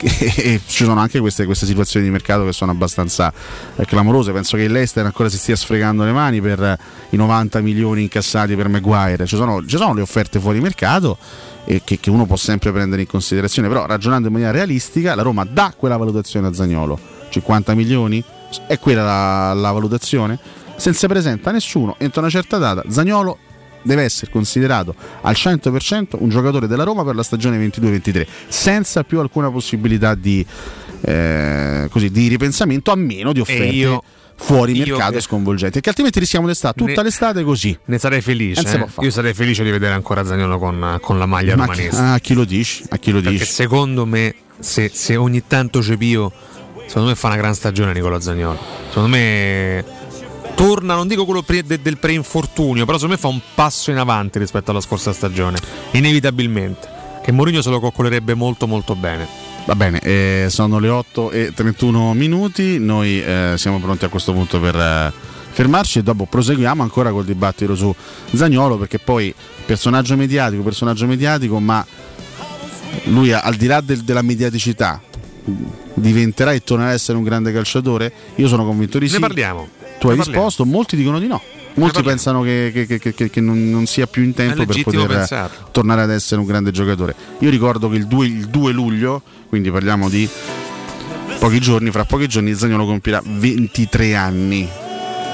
[0.00, 3.32] e ci sono anche queste, queste, situazioni di mercato che sono abbastanza
[3.76, 4.32] eh, clamorose.
[4.32, 6.78] Penso che l'Ester ancora si stia sfregando le mani per
[7.10, 9.26] i 90 milioni incassati per Maguire.
[9.26, 11.18] Ci sono, ci sono le offerte fuori mercato
[11.64, 15.22] e che, che, uno può sempre prendere in considerazione, però ragionando in maniera realistica, la
[15.22, 16.98] Roma dà quella valutazione a Zagnolo.
[17.30, 18.22] 50 milioni?
[18.66, 20.38] È quella la, la valutazione?
[20.76, 23.38] Se non si presenta nessuno entro una certa data, Zagnolo
[23.82, 29.20] deve essere considerato al 100% un giocatore della Roma per la stagione 22-23, senza più
[29.20, 30.44] alcuna possibilità di,
[31.02, 33.64] eh, così, di ripensamento, a meno di offerte.
[33.64, 34.02] Io
[34.40, 35.20] fuori mercato che...
[35.20, 37.02] sconvolgenti che altrimenti rischiamo di stare tutta ne...
[37.02, 37.76] l'estate così.
[37.86, 38.86] ne sarei felice eh?
[39.00, 42.34] io sarei felice di vedere ancora Zagnolo con, con la maglia Ma romanese a chi
[42.34, 42.84] lo dici?
[42.88, 43.50] A chi lo perché dici?
[43.50, 46.32] secondo me se, se ogni tanto Cepio
[46.86, 49.84] secondo me fa una gran stagione Nicola Zagnolo secondo me
[50.58, 53.96] torna, non dico quello pre, de, del pre-infortunio, però secondo me fa un passo in
[53.96, 55.56] avanti rispetto alla scorsa stagione,
[55.92, 56.96] inevitabilmente.
[57.22, 59.24] Che Mourinho se lo coccolerebbe molto molto bene.
[59.66, 64.32] Va bene, eh, sono le 8 e 31 minuti, noi eh, siamo pronti a questo
[64.32, 65.12] punto per eh,
[65.52, 67.94] fermarci e dopo proseguiamo ancora col dibattito su
[68.32, 69.32] Zagnolo perché poi
[69.64, 71.86] personaggio mediatico, personaggio mediatico, ma
[73.04, 75.00] lui al di là del, della mediaticità
[75.94, 78.12] diventerà e tornerà a essere un grande calciatore?
[78.36, 79.14] Io sono convinto di sì.
[79.14, 81.40] Ne parliamo tu hai risposto, molti dicono di no.
[81.74, 85.68] Molti pensano che, che- che- che- non, non sia più in tempo per poter pensarlo.
[85.70, 87.14] tornare ad essere un grande giocatore.
[87.38, 90.28] Io ricordo che il 2, il 2 luglio, quindi parliamo di
[91.38, 94.68] pochi giorni, fra pochi giorni Zagnolo compirà 23 anni.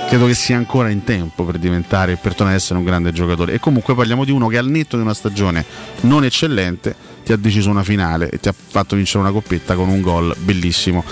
[0.07, 3.55] Credo che sia ancora in tempo per diventare, per tornare ad essere un grande giocatore.
[3.55, 5.65] E comunque parliamo di uno che al netto di una stagione
[6.03, 9.89] non eccellente ti ha deciso una finale e ti ha fatto vincere una coppetta con
[9.89, 11.03] un gol bellissimo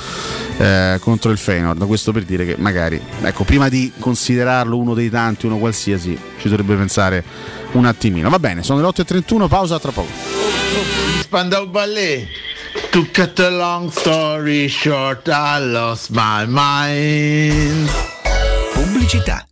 [0.58, 1.86] eh, contro il Feyenoord.
[1.86, 6.48] Questo per dire che magari, ecco, prima di considerarlo uno dei tanti, uno qualsiasi, ci
[6.48, 7.24] dovrebbe pensare
[7.72, 8.28] un attimino.
[8.28, 10.10] Va bene, sono le 8.31, pausa tra poco.
[11.20, 12.26] Spandau Ballet.
[12.90, 17.90] To cut a long story short, I lost my mind.
[18.72, 19.51] Pubblicità.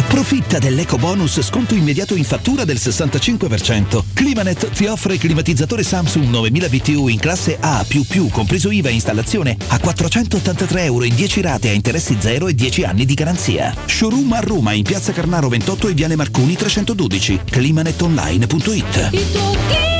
[0.00, 4.02] Approfitta dell'eco bonus sconto immediato in fattura del 65%.
[4.14, 7.84] Climanet ti offre il climatizzatore Samsung 9000 BTU in classe A++,
[8.30, 12.84] compreso IVA e installazione, a 483 euro in 10 rate a interessi zero e 10
[12.84, 13.76] anni di garanzia.
[13.84, 17.40] Showroom a Roma in piazza Carnaro 28 e Viale Marconi 312.
[17.44, 19.99] climanetonline.it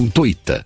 [0.01, 0.65] gratuita.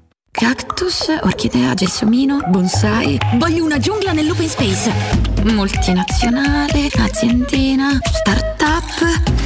[0.41, 3.19] Cactus, orchidea, gelsomino, bonsai.
[3.35, 4.91] Voglio una giungla nell'open space.
[5.43, 8.69] Multinazionale, aziendina, startup.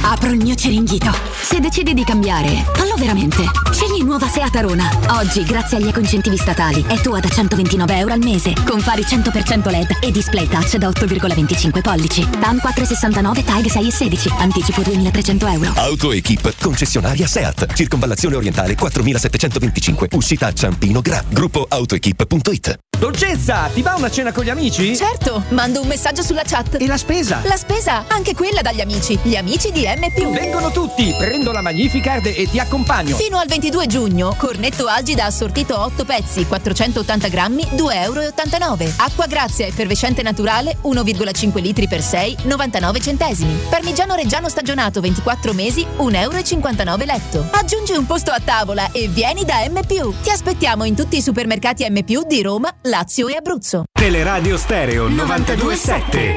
[0.02, 1.12] Apro il mio ceringhito.
[1.42, 3.42] Se decidi di cambiare, fallo veramente.
[3.72, 4.88] Scegli nuova Seat Arona.
[5.18, 8.54] Oggi, grazie agli ecoincentivi statali, è tua da 129 euro al mese.
[8.64, 12.26] Con fari 100% LED e display touch da 8,25 pollici.
[12.40, 14.30] TAN 469 TAG 6 e 16.
[14.38, 15.72] Anticipo 2300 euro.
[15.74, 22.85] AutoEquip, concessionaria SEAT, circonvallazione orientale 4725, uscita a Ciampino Gra, gruppo autoequip.it.
[22.98, 24.96] Dolcezza, ti va una cena con gli amici?
[24.96, 26.80] Certo, mando un messaggio sulla chat.
[26.80, 27.42] E la spesa?
[27.44, 29.18] La spesa, anche quella dagli amici.
[29.22, 30.32] Gli amici di M.
[30.32, 33.14] Vengono tutti, prendo la Magnificard e ti accompagno.
[33.14, 38.92] Fino al 22 giugno, cornetto Algida assortito 8 pezzi, 480 grammi, 2,89 euro.
[38.96, 43.58] Acqua Grazia effervescente naturale, 1,5 litri per 6, 99 centesimi.
[43.68, 47.46] Parmigiano Reggiano stagionato 24 mesi, 1,59 euro letto.
[47.50, 49.84] Aggiungi un posto a tavola e vieni da M.
[49.84, 52.00] Ti aspettiamo in tutti i supermercati M.
[52.26, 53.84] di Roma, Lazio e Abruzzo.
[53.92, 56.36] Teleradio Stereo 927.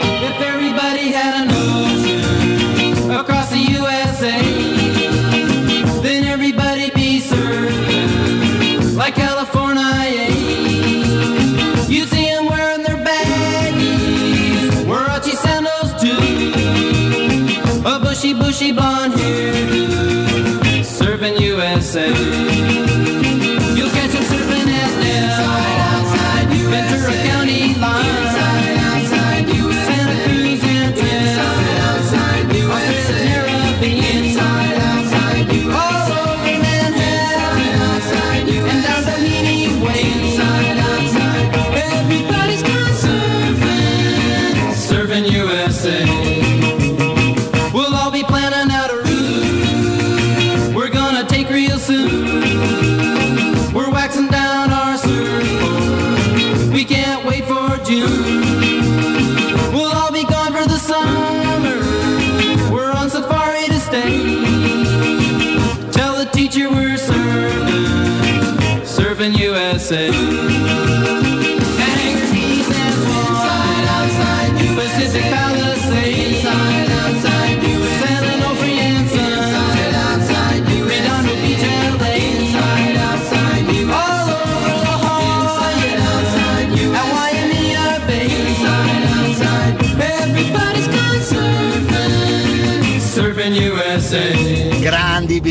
[0.00, 1.95] If everybody had an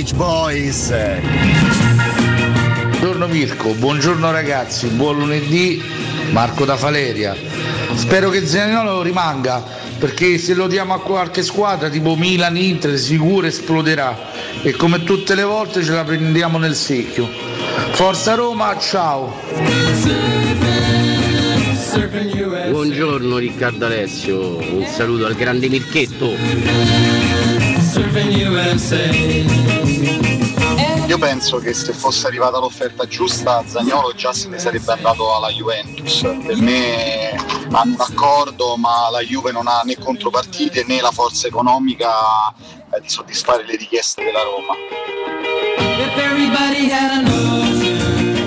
[0.06, 0.94] Beach Boys.
[2.90, 5.82] Buongiorno Mirko, buongiorno ragazzi, buon lunedì,
[6.30, 7.36] Marco da Faleria.
[7.96, 9.64] Spero che Zaniolo rimanga,
[9.98, 14.16] perché se lo diamo a qualche squadra tipo Milan, Inter, sicuro esploderà
[14.62, 17.28] e come tutte le volte ce la prendiamo nel secchio.
[17.94, 19.42] Forza Roma, ciao!
[22.70, 27.15] Buongiorno Riccardo Alessio, un saluto al grande Mirchetto.
[31.08, 35.50] Io penso che se fosse arrivata l'offerta giusta Zagnolo già se ne sarebbe andato alla
[35.50, 36.22] Juventus.
[36.22, 37.36] Per me
[37.72, 42.10] hanno un accordo ma la Juve non ha né contropartite né la forza economica
[42.94, 44.74] eh, di soddisfare le richieste della Roma.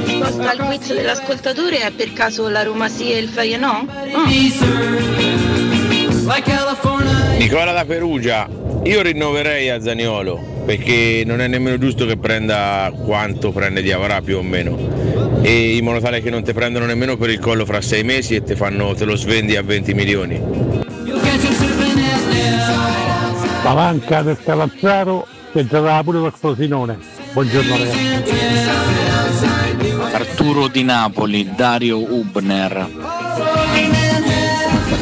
[0.05, 3.31] Risposta al quiz dell'ascoltatore è per caso la Roma sì e il
[4.51, 5.69] served
[6.29, 7.37] like California.
[7.39, 8.49] Nicola da Perugia,
[8.85, 14.21] io rinnoverei a Zaniolo perché non è nemmeno giusto che prenda quanto prende di Avarà
[14.21, 14.77] più o meno
[15.43, 18.35] e in modo tale che non ti prendono nemmeno per il collo fra sei mesi
[18.35, 20.41] e te, fanno, te lo svendi a 20 milioni.
[23.63, 26.99] Palanca del Calazzaro che giocava pure col Frosinone.
[27.33, 28.07] Buongiorno ragazzi.
[30.13, 34.08] Arturo di Napoli, Dario Ubner.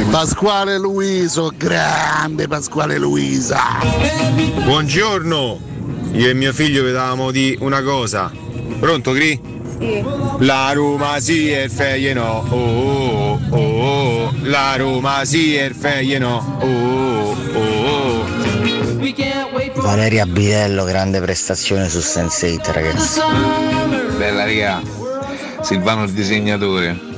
[0.05, 3.61] Pasquale Luiso, grande Pasquale Luisa.
[4.65, 5.61] Buongiorno,
[6.13, 8.31] io e mio figlio vedevamo di una cosa.
[8.79, 9.41] Pronto Gri?
[9.79, 10.05] Sì.
[10.39, 16.63] La Roma sì e il Feyenoord, oh, oh, oh, la Roma sì e il Feyenoord,
[16.63, 18.25] oh, oh, oh.
[19.83, 23.21] Valeria Bidello, grande prestazione su Sense8 ragazzi.
[24.17, 24.81] Bella raga,
[25.63, 27.15] Silvano il disegnatore.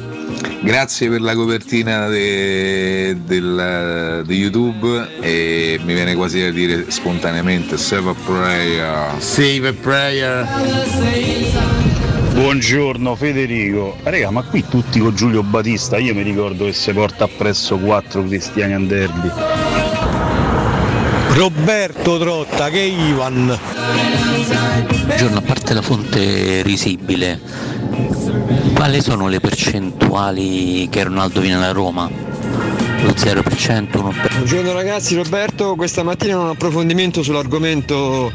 [0.60, 7.76] Grazie per la copertina de- del- di YouTube e mi viene quasi da dire spontaneamente
[7.78, 9.14] Save a Prayer.
[9.22, 10.46] Save a Prayer.
[12.34, 13.96] Buongiorno Federico.
[14.02, 18.22] Raga, ma qui tutti con Giulio Battista, io mi ricordo che si porta appresso quattro
[18.24, 19.30] cristiani al derby.
[21.32, 23.58] Roberto Trotta, che Ivan.
[25.06, 27.40] Buongiorno, a parte la fonte risibile,
[28.74, 32.08] quali sono le percentuali che Ronaldo viene alla Roma?
[33.02, 34.32] Lo 0%, 1%?
[34.36, 38.32] Buongiorno ragazzi, Roberto, questa mattina un approfondimento sull'argomento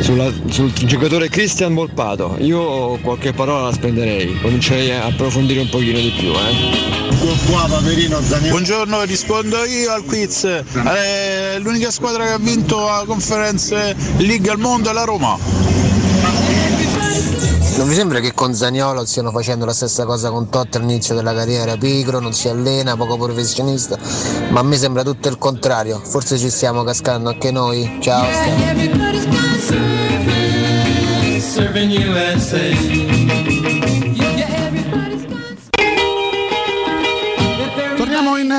[0.00, 2.36] sulla- sul giocatore Cristian Volpato.
[2.40, 6.96] Io qualche parola la spenderei, comincerei a approfondire un pochino di più, eh.
[8.50, 10.44] Buongiorno, rispondo io al quiz.
[10.44, 15.36] Eh, l'unica squadra che ha vinto la conferenza League al mondo è la Roma.
[17.78, 21.32] Non mi sembra che con Zaniolo stiano facendo la stessa cosa con Totti all'inizio della
[21.32, 23.96] carriera, pigro, non si allena, poco professionista,
[24.50, 27.98] ma a me sembra tutto il contrario, forse ci stiamo cascando anche noi.
[28.00, 28.26] Ciao.
[31.38, 33.07] Serving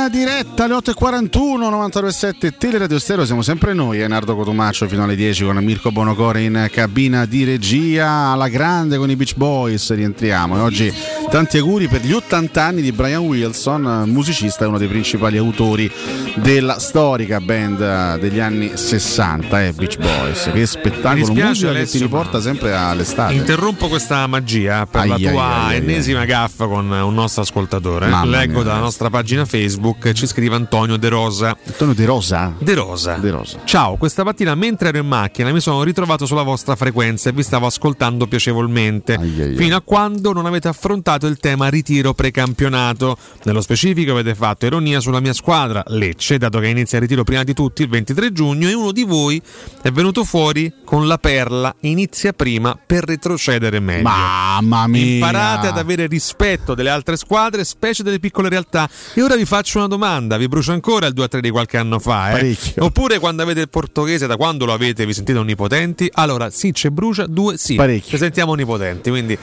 [0.08, 5.58] diretta alle 8.41 927 Teleradio Stereo, siamo sempre noi, Enardo Cotumaccio fino alle 10 con
[5.58, 10.58] Mirko Bonocore in cabina di regia, alla grande con i Beach Boys rientriamo.
[10.58, 10.94] E oggi
[11.30, 15.90] tanti auguri per gli 80 anni di Brian Wilson, musicista e uno dei principali autori
[16.36, 21.98] della storica band degli anni 60, eh, Beach Boys, che spettacolo dispiace, musica che ti
[22.00, 23.34] riporta sempre all'estate.
[23.34, 28.08] Interrompo questa magia per Ai, la tua ai, ai, ennesima gaffa con un nostro ascoltatore.
[28.08, 31.56] Mamma Leggo mia, dalla nostra pagina Facebook, ci scrive Antonio De Rosa.
[31.68, 32.56] Antonio De Rosa?
[32.58, 33.16] De Rosa.
[33.16, 33.60] De Rosa.
[33.66, 37.44] Ciao, questa mattina mentre ero in macchina mi sono ritrovato sulla vostra frequenza e vi
[37.44, 39.20] stavo ascoltando piacevolmente.
[39.56, 43.18] Fino a quando non avete affrontato il tema ritiro precampionato.
[43.44, 47.44] Nello specifico avete fatto ironia sulla mia squadra, Lecce, dato che inizia il ritiro prima
[47.44, 49.42] di tutti il 23 giugno e uno di voi
[49.82, 54.04] è venuto fuori con la perla inizia prima per retrocedere meglio.
[54.04, 55.14] Mamma mia!
[55.14, 58.90] Imparate ad avere rispetto delle altre squadre, specie delle piccole realtà.
[59.14, 62.30] E ora vi faccio una domanda: vi brucia ancora il 2-3 di qualche anno fa?
[62.30, 62.32] Eh?
[62.34, 62.84] Parecchio.
[62.86, 66.10] Oppure quando avete il portoghese, da quando lo avete, vi sentite onnipotenti?
[66.14, 67.76] Allora, sì, c'è brucia, due sì.
[67.76, 68.12] Parecchio.
[68.12, 69.38] Ci sentiamo onnipotenti, quindi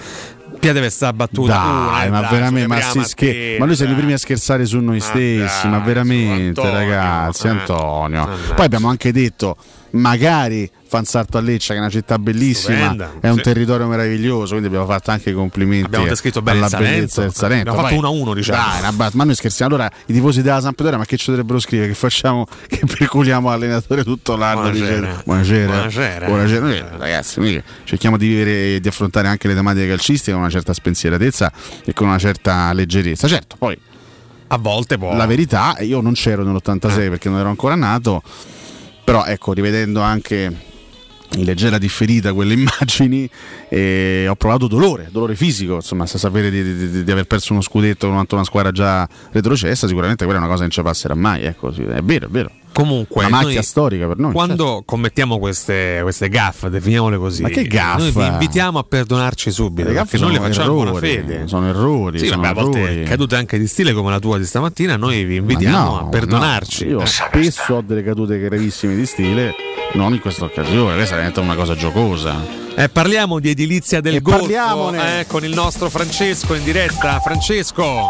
[0.72, 1.54] Deve stare battuta.
[1.54, 4.78] Dai, ma dai, veramente, ma, si scher- ma noi siamo i primi a scherzare su
[4.78, 7.50] noi stessi, ma veramente, Antonio, ragazzi, eh.
[7.50, 8.28] Antonio.
[8.54, 9.56] Poi abbiamo anche detto,
[9.90, 13.42] magari Fanzarto a Lecce, che è una città bellissima, Stupenda, è un sì.
[13.42, 17.34] territorio meraviglioso, quindi abbiamo fatto anche i complimenti Abbiamo descritto bene alla il bellezza del
[17.34, 17.70] Salento.
[17.70, 18.80] Abbiamo fatto Poi- 1-1, diciamo.
[18.80, 19.74] Dai, bat- ma noi scherziamo.
[19.74, 21.88] Allora, i tifosi della Sampdoria, ma che ci dovrebbero scrivere?
[21.88, 24.60] Che facciamo, che perculiamo l'allenatore tutto l'anno?
[24.70, 25.22] Buonasera.
[25.24, 25.72] Buonasera.
[25.72, 26.26] Buonasera.
[26.26, 26.60] Buonasera.
[26.66, 30.50] Noi, ragazzi, noi cerchiamo di vivere e di affrontare anche le tematiche calcistiche con una
[30.50, 31.52] certa spensieratezza
[31.84, 33.26] e con una certa leggerezza.
[33.28, 33.78] Certo, poi
[34.48, 35.14] A volte può.
[35.16, 38.22] la verità, io non c'ero nell'86 perché non ero ancora nato,
[39.04, 40.74] però ecco, rivedendo anche
[41.34, 43.28] in leggera differita quelle immagini,
[43.68, 47.62] eh, ho provato dolore, dolore fisico, insomma, sa sapere di, di- di- aver perso uno
[47.62, 51.14] scudetto contro una squadra già retrocessa, sicuramente quella è una cosa che non ci passerà
[51.14, 52.50] mai, ecco, è vero, è vero.
[52.76, 54.32] Comunque, una macchia noi- storica per noi.
[54.32, 54.82] Quando certo.
[54.84, 57.98] commettiamo queste, queste gaffe, definiamole così, Ma che gaffe?
[58.02, 59.88] noi vi invitiamo a perdonarci subito.
[59.88, 61.42] Le Perché gaffe noi le facciamo errori, fede.
[61.46, 63.02] sono errori, Sì, sono vabbè, a volte errori.
[63.04, 64.96] cadute anche di stile come la tua di stamattina.
[64.96, 66.84] Noi vi invitiamo no, a perdonarci.
[66.84, 67.06] no, io Eh.
[67.06, 69.54] spesso ho delle cadute gravissime di stile,
[69.94, 72.34] non in questa occasione, questa diventa una cosa giocosa.
[72.76, 77.20] Eh, parliamo di edilizia del E Golfo eh, con il nostro Francesco in diretta.
[77.20, 78.08] Francesco,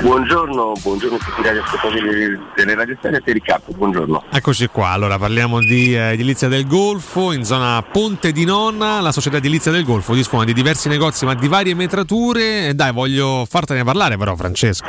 [0.00, 4.24] Buongiorno, buongiorno a tutti i radioascoltatori delle radio e Riccardo, buongiorno.
[4.30, 4.88] eccoci qua.
[4.88, 9.00] Allora parliamo di eh, edilizia del Golfo in zona Ponte di Nonna.
[9.00, 12.74] La società edilizia del Golfo dispone di diversi negozi, ma di varie metrature.
[12.74, 14.86] Dai, voglio fartene parlare, però, Francesco.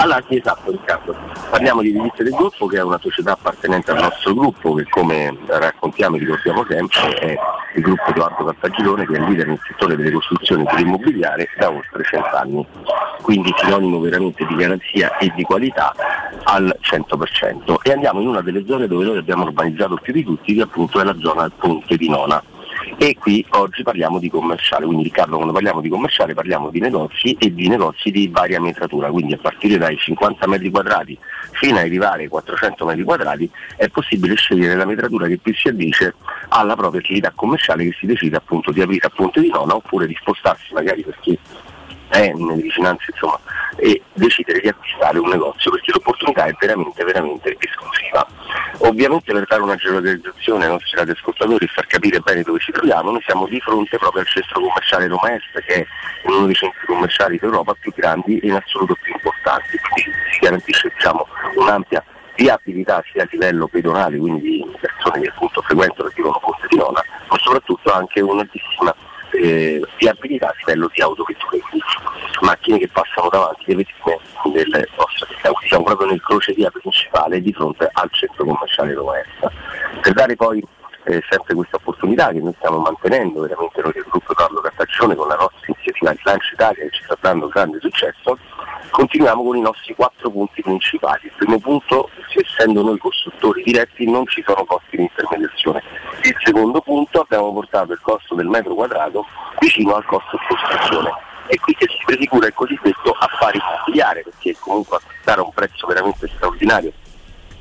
[0.00, 1.14] Allora sì, esatto Riccardo,
[1.50, 5.36] parliamo di Edilizia del Golfo che è una società appartenente al nostro gruppo che come
[5.46, 7.38] raccontiamo e ricordiamo sempre è
[7.74, 12.66] il gruppo Edoardo Cartagirone che è leader nel settore delle costruzioni dell'immobiliare da oltre cent'anni,
[13.20, 15.94] quindi sinonimo veramente di garanzia e di qualità
[16.44, 20.54] al 100% e andiamo in una delle zone dove noi abbiamo urbanizzato più di tutti
[20.54, 22.42] che appunto è la zona Ponte di Nona.
[22.96, 27.36] E qui oggi parliamo di commerciale, quindi Riccardo quando parliamo di commerciale parliamo di negozi
[27.38, 31.18] e di negozi di varia metratura, quindi a partire dai 50 metri quadrati
[31.52, 35.68] fino ad arrivare ai 400 metri quadrati è possibile scegliere la metratura che più si
[35.68, 36.14] addice
[36.48, 40.06] alla propria attività commerciale che si decide appunto di aprire a Ponte di Nona oppure
[40.06, 41.38] di spostarsi magari perché
[42.10, 43.38] è nelle vicinanze insomma
[43.76, 48.26] e decidere di acquistare un negozio perché l'opportunità è veramente veramente esclusiva.
[48.78, 53.10] Ovviamente per dare una geolocalizzazione ai nostri radioascoltatori e far capire bene dove ci troviamo,
[53.10, 55.86] noi siamo di fronte proprio al centro commerciale Roma Est che è
[56.28, 60.92] uno dei centri commerciali d'Europa più grandi e in assoluto più importanti, quindi si garantisce
[60.94, 61.26] diciamo,
[61.56, 62.04] un'ampia
[62.36, 66.76] viabilità sia a livello pedonale, quindi di persone che appunto frequentano e vivono Ponte di
[66.76, 68.94] Nona, ma soprattutto anche un'altissima
[69.32, 71.84] eh, viabilità a livello di autovetture, quindi
[72.40, 77.88] macchine che passano davanti le vetrine città, quindi siamo proprio nel crocevia principale di fronte
[77.92, 79.52] al centro commerciale Roma Est.
[80.00, 80.62] Per dare poi
[81.04, 85.28] eh, sempre questa opportunità che noi stiamo mantenendo veramente noi del gruppo Carlo Cartaccione con
[85.28, 88.38] la nostra iniziativa di Lancio Italia che ci sta dando grande successo,
[88.90, 91.26] continuiamo con i nostri quattro punti principali.
[91.26, 95.82] Il primo punto, essendo noi costruttori diretti, non ci sono costi di intermediazione.
[96.22, 99.26] Il secondo punto, abbiamo portato il costo del metro quadrato
[99.60, 101.10] vicino al costo di costruzione.
[101.46, 105.86] E qui che si prefigura il cosiddetto affare immobiliare, perché comunque acquistare a un prezzo
[105.86, 106.92] veramente straordinario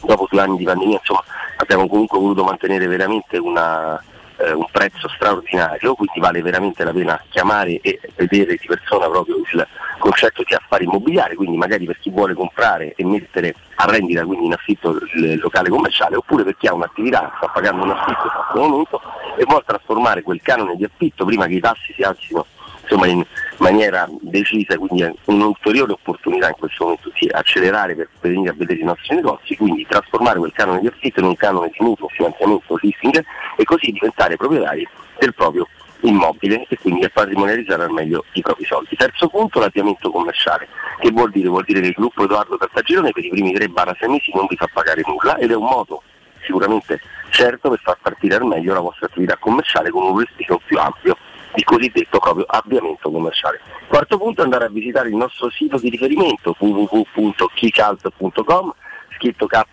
[0.01, 1.23] dopo due anni di pandemia insomma,
[1.57, 4.01] abbiamo comunque voluto mantenere veramente una,
[4.40, 9.38] eh, un prezzo straordinario, quindi vale veramente la pena chiamare e vedere di persona proprio
[9.38, 9.68] il
[9.98, 14.45] concetto di affari immobiliari, quindi magari per chi vuole comprare e mettere a rendita quindi
[14.45, 18.32] in affitto il locale commerciale, oppure per chi ha un'attività, sta pagando un affitto in
[18.32, 19.02] questo momento
[19.38, 22.45] e vuole trasformare quel canone di affitto prima che i tassi si alzino
[22.90, 23.24] insomma, in
[23.57, 28.80] maniera decisa, quindi è un'ulteriore opportunità in questo momento di accelerare per venire a vedere
[28.80, 32.80] i nostri negozi, quindi trasformare quel canone di affitto in un canone di mutuo, finanziamento,
[32.82, 33.24] leasing
[33.56, 34.88] e così diventare proprietari
[35.20, 35.68] del proprio
[36.02, 38.95] immobile e quindi a patrimonializzare al meglio i propri soldi.
[38.95, 40.68] Terzo punto, l'avviamento commerciale.
[40.99, 41.49] Che vuol dire?
[41.49, 44.70] Vuol dire che il gruppo Edoardo Cartagirone per i primi 3-6 mesi non vi fa
[44.72, 46.02] pagare nulla ed è un modo
[46.45, 47.02] sicuramente
[47.32, 51.18] certo per far partire al meglio la vostra attività commerciale con un respiro più ampio
[51.55, 53.59] il cosiddetto proprio avviamento commerciale.
[53.88, 58.73] Quarto punto è andare a visitare il nostro sito di riferimento www.keycult.com
[59.15, 59.65] scritto k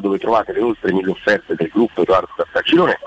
[0.00, 2.98] dove trovate le oltre mille offerte del gruppo Edoardo Cartagirone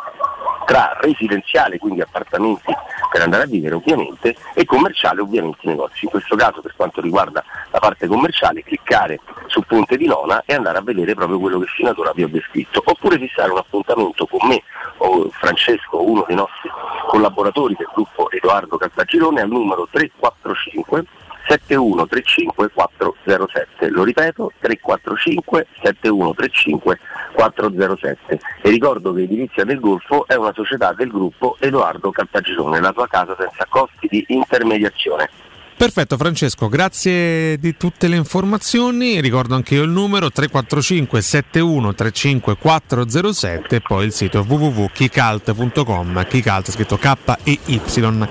[0.66, 2.74] tra residenziale, quindi appartamenti
[3.12, 6.06] per andare a vivere ovviamente, e commerciale ovviamente negozi.
[6.06, 10.54] In questo caso per quanto riguarda la parte commerciale cliccare sul ponte di Nona e
[10.54, 13.58] andare a vedere proprio quello che fino ad ora vi ho descritto, oppure fissare un
[13.58, 14.62] appuntamento con me
[14.98, 16.70] o Francesco, uno dei nostri
[17.08, 21.06] collaboratori del gruppo Edoardo Cartagirone al numero 345
[21.48, 27.00] 7135 407, lo ripeto 345 7135
[27.34, 32.94] 407 e ricordo che Edilizia del Golfo è una società del gruppo Edoardo Cartagirone, la
[32.94, 35.30] tua casa senza costi di intermediazione.
[35.78, 42.58] Perfetto Francesco, grazie di tutte le informazioni, ricordo anche io il numero 345 71 35
[42.58, 47.82] 407 e poi il sito www.kicalt.com, Kicalt scritto K e Y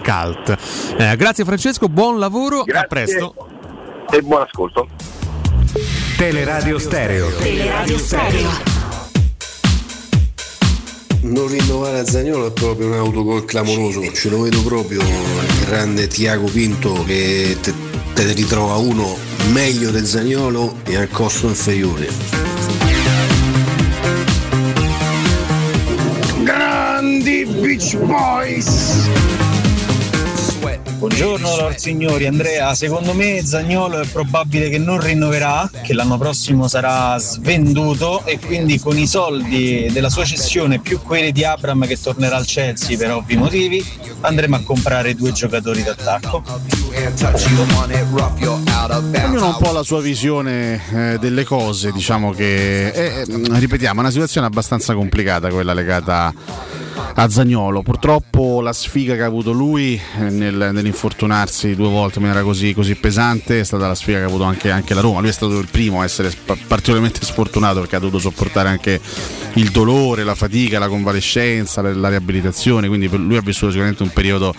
[0.00, 0.56] Calt.
[0.96, 3.34] Eh, grazie Francesco, buon lavoro, grazie a presto.
[4.10, 4.88] E buon ascolto.
[6.16, 7.28] Teleradio Stereo.
[7.36, 8.73] Teleradio Stereo.
[11.24, 16.06] Non rinnovare a Zagnolo è proprio un autogol clamoroso, ce lo vedo proprio il grande
[16.06, 17.72] Tiago Pinto che te,
[18.22, 19.16] ne ritrova uno
[19.50, 22.08] meglio del Zagnolo e al costo inferiore.
[26.42, 29.43] Grandi Beach Boys!
[31.06, 36.66] Buongiorno Lord Signori, Andrea, secondo me Zagnolo è probabile che non rinnoverà, che l'anno prossimo
[36.66, 42.00] sarà svenduto e quindi con i soldi della sua cessione più quelli di Abram che
[42.00, 43.84] tornerà al Chelsea per ovvi motivi
[44.20, 46.42] andremo a comprare due giocatori d'attacco.
[49.26, 54.02] Ognuno ha un po' la sua visione eh, delle cose, diciamo che è, ripetiamo, è
[54.02, 56.32] una situazione abbastanza complicata quella legata
[57.14, 57.82] a Zagnolo.
[57.82, 62.74] Purtroppo la sfiga che ha avuto lui eh, nel, nell'infortunarsi due volte in maniera così,
[62.74, 65.20] così, pesante è stata la sfiga che ha avuto anche, anche, la Roma.
[65.20, 66.32] Lui è stato il primo a essere
[66.66, 69.00] particolarmente sfortunato perché ha dovuto sopportare anche
[69.54, 72.88] il dolore, la fatica, la convalescenza, la, la riabilitazione.
[72.88, 74.54] Quindi lui ha vissuto sicuramente un periodo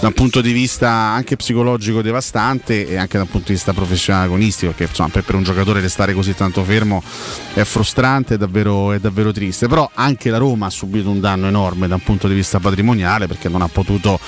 [0.00, 4.26] da un punto di vista anche psicologico devastante e anche dal punto di vista professionale
[4.26, 7.02] agonistico perché insomma, per, per, un giocatore restare così tanto fermo
[7.54, 9.68] è frustrante è davvero, è davvero triste.
[9.68, 13.26] Però anche la Roma ha subito un danno enorme da un punto di vista patrimoniale
[13.26, 14.18] perché non ha potuto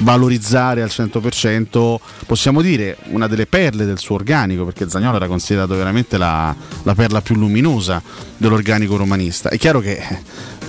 [0.00, 1.96] valorizzare al 100%
[2.26, 6.94] possiamo dire una delle perle del suo organico perché Zagnolo era considerato veramente la, la
[6.94, 8.02] perla più luminosa
[8.36, 9.48] dell'organico romanista.
[9.48, 10.02] È chiaro che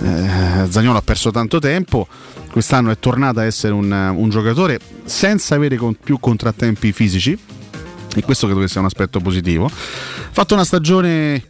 [0.02, 2.08] eh, Zagnolo ha perso tanto tempo
[2.52, 7.38] quest'anno è tornato a essere un, un giocatore senza avere con, più contrattempi fisici
[8.16, 9.66] e questo credo che sia un aspetto positivo.
[9.66, 9.72] Ha
[10.32, 11.44] fatto una stagione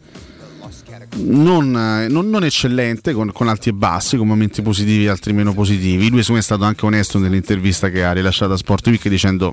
[1.16, 1.70] non,
[2.08, 6.10] non, non eccellente, con, con, alti e bassi, con momenti positivi e altri meno positivi.
[6.10, 9.52] Lui è stato anche onesto nell'intervista che ha rilasciato a Sport Week dicendo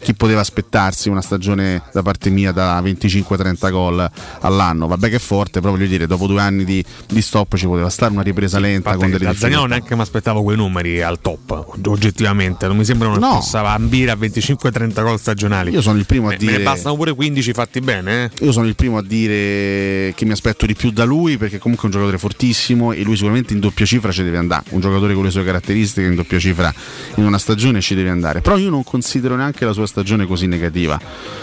[0.00, 4.10] chi poteva aspettarsi una stagione da parte mia da 25-30 gol
[4.40, 4.86] all'anno.
[4.86, 7.88] Vabbè che è forte, però voglio dire, dopo due anni di, di stop ci poteva
[7.90, 11.20] stare una ripresa lenta Infatti, con delle da Zagnolo neanche mi aspettavo quei numeri al
[11.20, 12.66] top, oggettivamente.
[12.66, 13.28] Non mi sembrano No.
[13.30, 15.70] che possa ambire a 25-30 gol stagionali.
[15.70, 18.44] Io sono il primo a Me- dire- Me ne bastano pure 15 fatti bene, eh?
[18.44, 21.88] Io sono il primo a dire che mi aspetto di più da lui perché comunque
[21.88, 24.64] è un giocatore fortissimo e lui sicuramente in doppia cifra ci deve andare.
[24.70, 26.72] Un giocatore con le sue caratteristiche in doppia cifra
[27.16, 28.40] in una stagione ci deve andare.
[28.40, 30.98] Però io non considero neanche la sua stagione così negativa.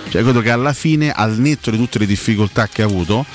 [0.09, 3.25] Cioè credo che alla fine, al netto di tutte le difficoltà che ha avuto,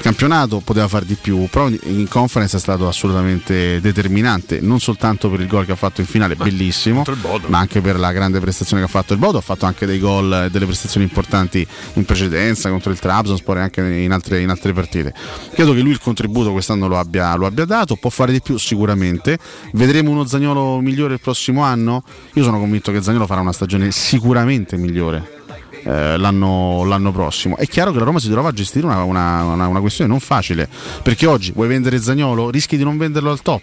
[0.00, 5.40] campionato poteva fare di più, però in conference è stato assolutamente determinante, non soltanto per
[5.40, 7.04] il gol che ha fatto in finale, bellissimo,
[7.46, 9.98] ma anche per la grande prestazione che ha fatto il Bodo, ha fatto anche dei
[9.98, 14.50] gol e delle prestazioni importanti in precedenza contro il Trabzonspor e anche in altre, in
[14.50, 15.12] altre partite.
[15.52, 18.56] Credo che lui il contributo quest'anno lo abbia, lo abbia dato, può fare di più
[18.56, 19.38] sicuramente,
[19.72, 22.02] vedremo uno Zagnolo migliore il prossimo anno,
[22.34, 25.37] io sono convinto che Zagnolo farà una stagione sicuramente migliore
[25.84, 27.56] eh, l'anno, l'anno, prossimo.
[27.56, 30.20] È chiaro che la Roma si trova a gestire una, una, una, una questione non
[30.20, 30.68] facile,
[31.02, 33.62] perché oggi vuoi vendere Zagnolo, rischi di non venderlo al top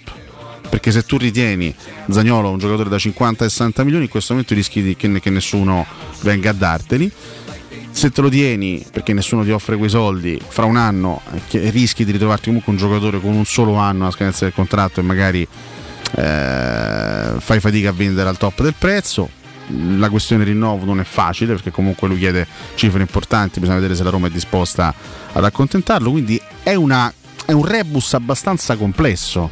[0.68, 1.74] perché se tu ritieni
[2.10, 5.86] Zagnolo un giocatore da 50-60 milioni in questo momento rischi che, che, nessuno
[6.22, 7.12] venga a darteli
[7.92, 11.22] se te lo tieni perché nessuno ti offre quei soldi fra un anno
[11.52, 15.00] eh, rischi di ritrovarti comunque un giocatore con un solo anno a scadenza del contratto
[15.00, 15.48] e magari
[16.18, 19.30] eh, fai fatica a vendere al top del prezzo
[19.98, 24.04] la questione rinnovo non è facile perché comunque lui chiede cifre importanti bisogna vedere se
[24.04, 24.94] la Roma è disposta
[25.34, 27.12] ad accontentarlo quindi è, una,
[27.46, 29.50] è un rebus abbastanza complesso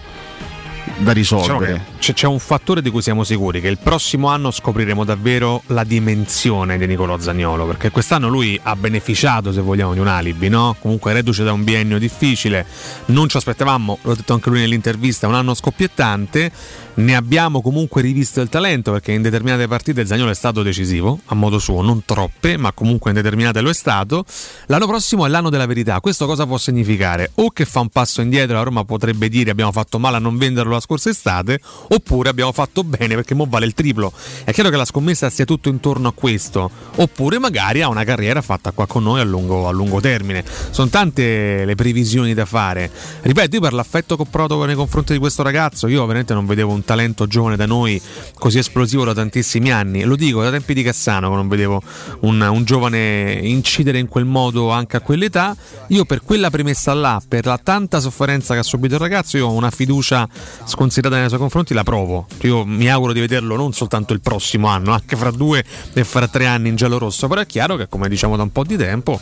[0.97, 1.85] da risolvere.
[1.97, 5.83] Diciamo c'è un fattore di cui siamo sicuri, che il prossimo anno scopriremo davvero la
[5.83, 10.75] dimensione di Nicolò Zagnolo, perché quest'anno lui ha beneficiato, se vogliamo, di un alibi, no?
[10.79, 12.65] Comunque reduce da un biennio difficile,
[13.05, 16.51] non ci aspettavamo, l'ho detto anche lui nell'intervista, un anno scoppiettante,
[16.95, 21.35] ne abbiamo comunque rivisto il talento, perché in determinate partite Zagnolo è stato decisivo, a
[21.35, 24.25] modo suo, non troppe, ma comunque in determinate lo è stato.
[24.67, 27.31] L'anno prossimo è l'anno della verità, questo cosa può significare?
[27.35, 30.37] O che fa un passo indietro, la Roma potrebbe dire abbiamo fatto male a non
[30.37, 31.59] venderlo la scorsa estate,
[31.89, 34.11] oppure abbiamo fatto bene perché mo vale il triplo.
[34.43, 38.41] È chiaro che la scommessa sia tutto intorno a questo, oppure magari ha una carriera
[38.41, 40.43] fatta qua con noi a lungo, a lungo termine.
[40.69, 42.91] Sono tante le previsioni da fare.
[43.21, 46.45] Ripeto, io per l'affetto che ho provato nei confronti di questo ragazzo, io veramente non
[46.45, 48.01] vedevo un talento giovane da noi
[48.33, 50.03] così esplosivo da tantissimi anni.
[50.03, 51.81] Lo dico da tempi di Cassano che non vedevo
[52.21, 55.55] un, un giovane incidere in quel modo anche a quell'età.
[55.87, 59.47] Io per quella premessa là, per la tanta sofferenza che ha subito il ragazzo, io
[59.47, 60.27] ho una fiducia
[60.65, 62.27] sconsiderata nei suoi confronti, la provo.
[62.41, 66.27] Io mi auguro di vederlo non soltanto il prossimo anno, anche fra due e fra
[66.27, 67.27] tre anni in giallo rosso.
[67.27, 69.19] Però è chiaro che, come diciamo da un po' di tempo,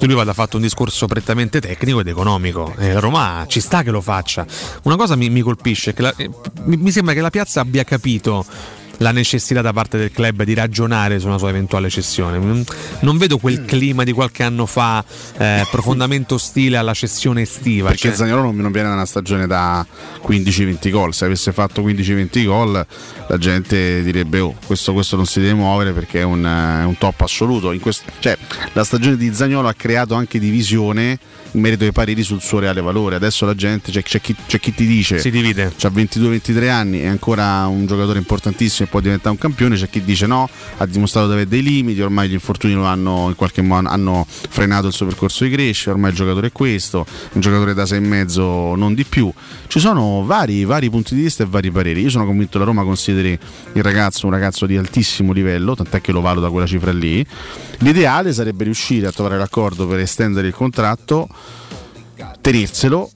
[0.00, 2.74] lui vada fatto un discorso prettamente tecnico ed economico.
[2.78, 4.46] E Roma ci sta che lo faccia.
[4.82, 6.28] Una cosa mi, mi colpisce, che la, eh,
[6.64, 8.44] mi, mi sembra che la piazza abbia capito
[8.98, 12.64] la necessità da parte del club di ragionare su una sua eventuale cessione.
[13.00, 13.66] Non vedo quel mm.
[13.66, 15.04] clima di qualche anno fa
[15.36, 17.88] eh, profondamente ostile alla cessione estiva.
[17.88, 18.16] Perché cioè...
[18.16, 19.84] Zagnolo non, viene da una stagione da
[20.26, 21.14] 15-20 gol.
[21.14, 22.86] Se avesse fatto 15-20 gol,
[23.28, 26.96] la gente direbbe: Oh, questo, questo non si deve muovere perché è un, è un
[26.98, 27.74] top assoluto.
[27.80, 28.36] Questo, cioè,
[28.72, 31.18] la stagione di Zagnolo ha creato anche divisione
[31.52, 33.16] in merito ai pareri sul suo reale valore.
[33.16, 35.64] Adesso la gente, c'è, c'è, chi, c'è chi, ti dice: si divide.
[35.64, 39.76] Ha 22-23 anni, è ancora un giocatore importantissimo e può diventare un campione.
[39.76, 42.00] C'è chi dice no, ha dimostrato di avere dei limiti.
[42.00, 45.90] Ormai gli infortuni lo hanno in qualche modo hanno frenato il suo percorso di crescita.
[45.90, 49.32] Ormai il giocatore è questo, un giocatore da 6,5 non di più.
[49.66, 52.02] Ci sono vari, vari punti di vista e vari pareri.
[52.02, 53.38] Io sono convinto che la Roma consideri
[53.72, 57.24] il ragazzo un ragazzo di altissimo livello, tant'è che lo valuta quella cifra lì.
[57.78, 61.28] L'ideale sarebbe riuscire a trovare l'accordo per estendere il contratto
[62.40, 63.10] tenerselo,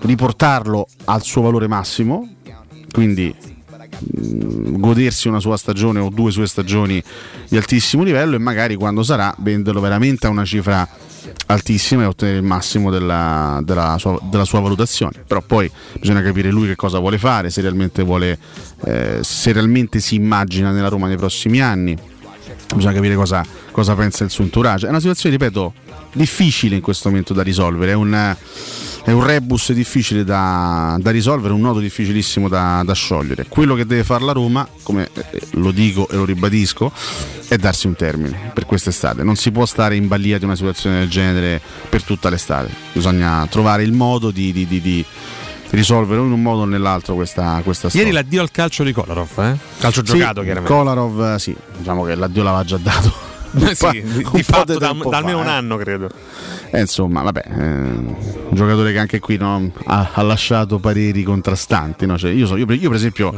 [0.00, 2.28] riportarlo al suo valore massimo,
[2.90, 3.34] quindi
[4.00, 7.02] godersi una sua stagione o due sue stagioni
[7.48, 10.88] di altissimo livello e magari quando sarà venderlo veramente a una cifra
[11.46, 15.22] altissima e ottenere il massimo della, della, sua, della, sua, valutazione.
[15.26, 18.38] Però poi bisogna capire lui che cosa vuole fare, se realmente, vuole,
[18.84, 21.96] eh, se realmente si immagina nella Roma nei prossimi anni.
[22.74, 24.86] Bisogna capire cosa, cosa pensa il suo entourage.
[24.86, 25.74] È una situazione, ripeto,
[26.12, 27.92] difficile in questo momento da risolvere.
[27.92, 28.36] È un,
[29.04, 33.46] è un rebus difficile da, da, risolvere, un nodo difficilissimo da, da, sciogliere.
[33.48, 36.92] Quello che deve fare la Roma, come eh, lo dico e lo ribadisco,
[37.48, 39.22] è darsi un termine per quest'estate.
[39.22, 42.70] Non si può stare in balia di una situazione del genere per tutta l'estate.
[42.92, 45.04] Bisogna trovare il modo di, di, di, di
[45.70, 48.06] risolvere in un modo o nell'altro questa, questa storia.
[48.06, 49.56] Ieri l'addio al calcio di Kolarov, eh?
[49.78, 50.72] calcio sì, giocato chiaramente.
[50.72, 53.28] Kolarov, sì, diciamo che l'addio l'aveva già dato.
[53.74, 56.08] sì, di, di fatto da, da almeno un anno credo
[56.72, 58.16] eh, insomma, vabbè, eh, un
[58.52, 62.06] giocatore che anche qui no, ha, ha, lasciato pareri contrastanti.
[62.06, 62.16] No?
[62.16, 63.34] Cioè, io, so, io, io, per esempio,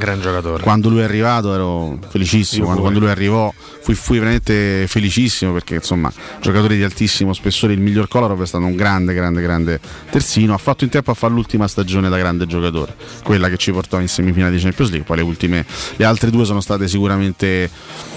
[0.61, 5.77] quando lui è arrivato ero felicissimo, quando, quando, lui arrivò fui, fui, veramente felicissimo perché
[5.77, 6.13] insomma,
[6.43, 9.81] giocatore di altissimo spessore, il miglior Kolarov è stato un grande, grande, grande
[10.11, 10.53] terzino.
[10.53, 12.95] Ha fatto in tempo a fare l'ultima stagione da grande giocatore,
[13.25, 15.07] quella che ci portò in semifinale di Champions League.
[15.07, 15.65] Poi le ultime,
[15.97, 17.71] le altre due sono state sicuramente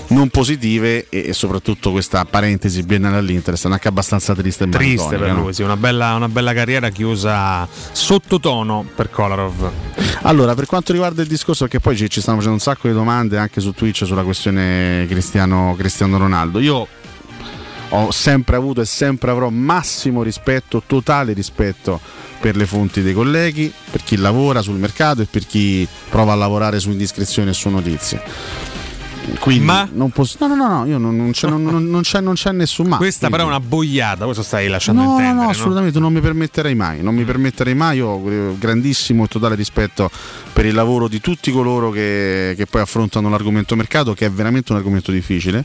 [0.07, 5.33] non positive e, e soprattutto questa parentesi biennale all'Inter è anche abbastanza triste triste per
[5.33, 5.41] no?
[5.41, 9.71] lui sì, una, bella, una bella carriera chiusa sottotono per Kolarov.
[10.23, 12.93] Allora per quanto riguarda il discorso perché poi ci, ci stanno facendo un sacco di
[12.93, 16.59] domande anche su Twitch sulla questione Cristiano, Cristiano Ronaldo.
[16.59, 16.87] Io
[17.89, 21.99] ho sempre avuto e sempre avrò massimo rispetto, totale rispetto
[22.39, 26.35] per le fonti dei colleghi, per chi lavora sul mercato e per chi prova a
[26.35, 28.84] lavorare su indiscrezioni e su notizie
[29.39, 29.87] Quindi Ma?
[29.91, 30.37] non posso.
[30.39, 32.97] No, no, no, no, io non, non c'è, non, non- c'è, non c'è nessun ma.
[32.97, 35.37] Questa però è quindi- una boiata, questo stai lasciando No, no, intendere.
[35.37, 35.49] no, no?
[35.49, 37.01] assolutamente non mi permetterei mai.
[37.01, 37.97] Non mi permetterei mai.
[37.97, 40.09] Io ho eh, grandissimo e totale rispetto
[40.53, 44.71] per il lavoro di tutti coloro che, che poi affrontano l'argomento mercato, che è veramente
[44.71, 45.63] un argomento difficile.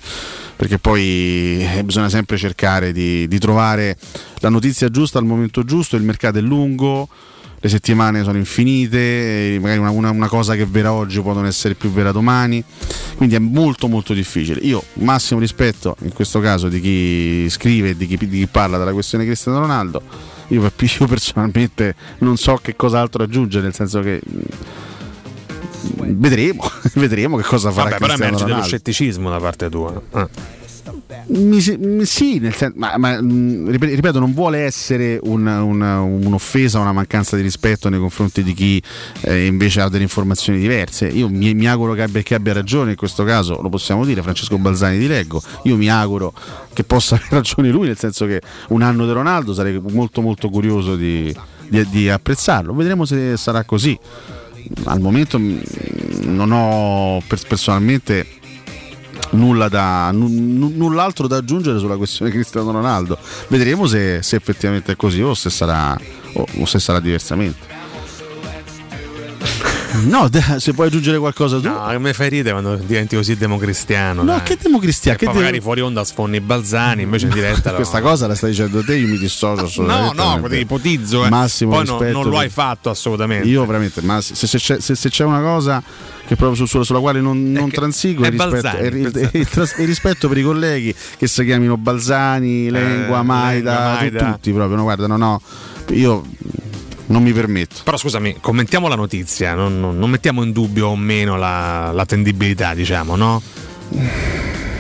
[0.57, 3.97] Perché poi eh, bisogna sempre cercare di, di trovare
[4.41, 5.97] la notizia giusta al momento giusto.
[5.97, 7.09] Il mercato è lungo,
[7.63, 11.45] le settimane sono infinite, magari una, una- una cosa che è vera oggi può non
[11.45, 12.65] essere più vera domani,
[13.17, 14.61] quindi è molto molto difficile.
[14.63, 18.79] Io massimo rispetto in questo caso di chi scrive e di chi, di chi parla
[18.79, 20.01] della questione Cristiano Ronaldo,
[20.49, 24.41] io, io personalmente non so che cos'altro aggiungere, nel senso che mm,
[26.17, 26.63] vedremo,
[26.95, 30.01] vedremo che cosa farà Vabbè, però emerge dello scetticismo da parte tua.
[30.15, 30.59] Eh.
[31.27, 31.61] Mi
[32.07, 35.81] sì, nel sen- ma, ma, rip- ripeto, non vuole essere un- un-
[36.25, 38.83] un'offesa, una mancanza di rispetto nei confronti di chi
[39.23, 41.07] eh, invece ha delle informazioni diverse.
[41.09, 44.23] Io mi, mi auguro che abbia, che abbia ragione in questo caso, lo possiamo dire,
[44.23, 45.43] Francesco Balzani di Leggo.
[45.65, 46.33] Io mi auguro
[46.73, 50.49] che possa avere ragione lui, nel senso che un anno di Ronaldo sarei molto molto
[50.49, 51.35] curioso di,
[51.69, 52.73] di- di apprezzarlo.
[52.75, 53.99] Vedremo se sarà così.
[54.85, 55.61] Al momento mh,
[56.25, 58.27] non ho per- personalmente
[59.31, 63.19] nulla da, nu- null'altro da aggiungere sulla questione Cristiano Ronaldo.
[63.49, 65.97] Vedremo se, se effettivamente è così o se sarà,
[66.35, 67.80] o, o se sarà diversamente.
[70.07, 71.69] No, se puoi aggiungere qualcosa tu.
[71.69, 74.23] No, mi fai ridere quando diventi così democristiano.
[74.23, 74.43] No, dai.
[74.43, 77.73] che democristiano, che poi devo- magari fuori onda sfondi Balzani, invece in diretta.
[77.81, 80.23] Questa cosa la stai dicendo te, io mi dissocio No, assolutamente.
[80.41, 81.25] no, ti ipotizzo.
[81.25, 81.29] Eh.
[81.29, 83.49] Massimo Poi no- rispetto non lo hai fatto assolutamente.
[83.49, 85.83] Io veramente, ma se, se c'è, se- se c'è una cosa
[86.27, 89.77] che proprio su- sulla, sulla quale non, non transigo è il rispetto, Balzani, è tras-
[89.79, 94.33] il rispetto per i colleghi che si chiamino Balzani, Lengua, Maida, Lengua, tu- Maida.
[94.33, 95.41] tutti proprio, no, guarda, no, no,
[95.89, 96.25] io
[97.11, 97.83] non mi permetto.
[97.85, 102.75] Però scusami, commentiamo la notizia, non, non- non mettiamo in dubbio o meno la- l'attendibilità,
[102.75, 103.43] diciamo, no?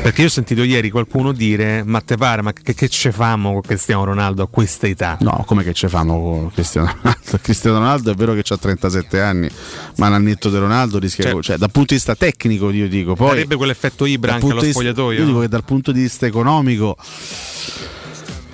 [0.02, 3.52] Perché io ho sentito ieri qualcuno dire: Ma te pare, ma che, che ce famo
[3.52, 5.18] con Cristiano Ronaldo a questa età?
[5.20, 7.38] No, come che ci fanno con Cristiano Ronaldo?
[7.42, 9.50] Cristiano Ronaldo è vero che ha 37 anni,
[9.96, 13.28] ma l'annetto di Ronaldo rischia, Cioè- cioè, dal punto di vista tecnico, io dico, poi
[13.30, 15.18] Darebbe quell'effetto Ibra anche allo spogliatoio?
[15.18, 16.96] Io dico che dal punto di vista economico,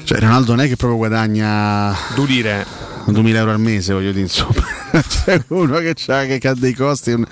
[0.02, 2.66] cioè Ronaldo non è che proprio guadagna Tu dire
[3.12, 4.62] 2000 euro al mese, voglio dire, insomma,
[5.06, 7.24] c'è uno che, che ha dei costi, un,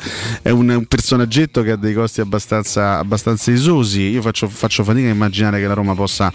[0.43, 4.03] è un- un personaggetto che ha dei costi abbastanza, abbastanza esosi.
[4.11, 6.33] Io faccio, faccio fatica a immaginare che la Roma possa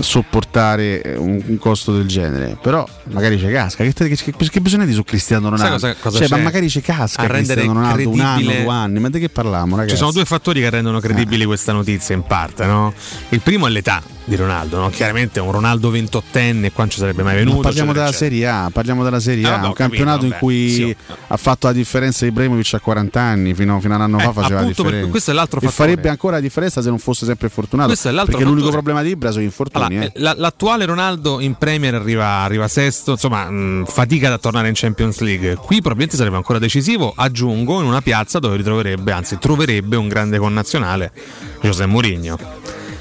[0.00, 4.60] sopportare eh, un, un costo del genere però magari ci casca che, che, che- che
[4.60, 6.42] bisogna dire su Cristiano Ronaldo cosa- cosa Cioè, ma c'è?
[6.42, 9.76] magari ci casca A rendere Cristiano Ronaldo un anno due anni ma di che parliamo
[9.76, 12.92] ragazzi Ci sono due fattori che rendono credibili questa notizia in parte, no?
[13.30, 14.88] Il primo è l'età di Ronaldo, no?
[14.90, 17.56] Chiaramente un Ronaldo 28enne qua non ci sarebbe mai venuto.
[17.56, 18.12] Ma parliamo della.
[18.12, 21.14] Serie A, parliamo della Serie A, vabbè, ho un campionato capito, in cui vabbè, sì.
[21.26, 24.22] ha fatto la differenza di Ibrahimovic a 40 anni, fino, fino a un anno Eh,
[24.22, 25.08] fa faceva la differenza.
[25.10, 25.88] questo è l'altro e fattore.
[25.90, 27.88] farebbe ancora la differenza se non fosse sempre fortunato.
[27.88, 28.82] Questo è l'altro perché l'unico fattore.
[28.82, 29.81] problema di Ibra sono infortuni.
[29.86, 30.06] Allora, eh.
[30.06, 34.74] eh, la- l'attuale Ronaldo in Premier arriva, arriva sesto, insomma, mh, fatica a tornare in
[34.74, 35.54] Champions League.
[35.56, 40.38] Qui probabilmente sarebbe ancora decisivo, aggiungo, in una piazza dove ritroverebbe, anzi troverebbe un grande
[40.38, 41.12] connazionale,
[41.60, 42.38] José Mourinho.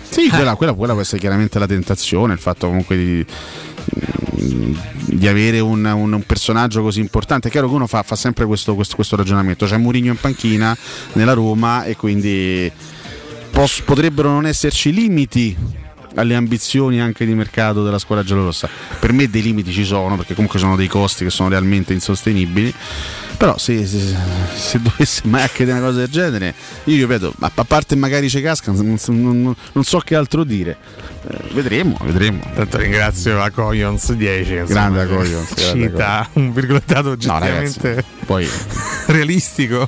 [0.09, 3.25] Sì, quella, quella- quella può essere chiaramente la tentazione, il fatto comunque di,
[5.05, 7.47] di avere un, un- un personaggio così importante.
[7.47, 9.65] È chiaro che uno fa, fa sempre questo, questo- questo ragionamento.
[9.65, 10.75] C'è Mourinho in panchina
[11.13, 12.69] nella Roma e quindi
[13.51, 15.55] pos- potrebbero non esserci limiti
[16.15, 18.67] alle ambizioni anche di mercato della squadra giallorossa.
[18.99, 22.73] Per me dei limiti ci sono, perché comunque sono dei costi che sono realmente insostenibili.
[23.37, 24.15] Però se, se-
[24.53, 28.39] se dovesse mai accadere una cosa del genere, io ripeto, a a parte magari ci
[28.41, 30.77] casca, non, non- non so che altro dire.
[31.27, 32.39] Eh, vedremo, vedremo.
[32.53, 34.51] Tanto ringrazio Acoyons 10.
[34.53, 38.47] insomma, Grande grande Cita un virgolettato No, ragazzi, oggettivamente poi
[39.07, 39.87] realistico.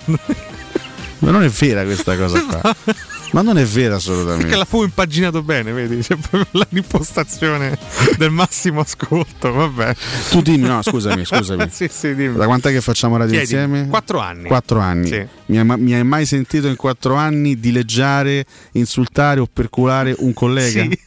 [1.19, 2.75] ma non è vera questa cosa qua.
[3.33, 4.43] Ma non è vera assolutamente.
[4.43, 5.97] Perché l'ha proprio impaginato bene, vedi?
[6.01, 7.77] C'è proprio la- l'impostazione
[8.17, 9.95] del massimo ascolto, vabbè.
[10.29, 11.67] Tu dimmi, no, scusami, scusami.
[11.73, 12.35] sì, sì, dimmi.
[12.37, 13.87] Da quant'è che facciamo radio Chiedi, insieme?
[13.87, 14.47] quattro anni.
[14.47, 15.07] Quattro anni.
[15.07, 15.27] Sì.
[15.47, 20.81] Mi, hai, mi hai mai sentito in quattro anni dileggiare, insultare o perculare un collega?
[20.83, 20.99] Sì.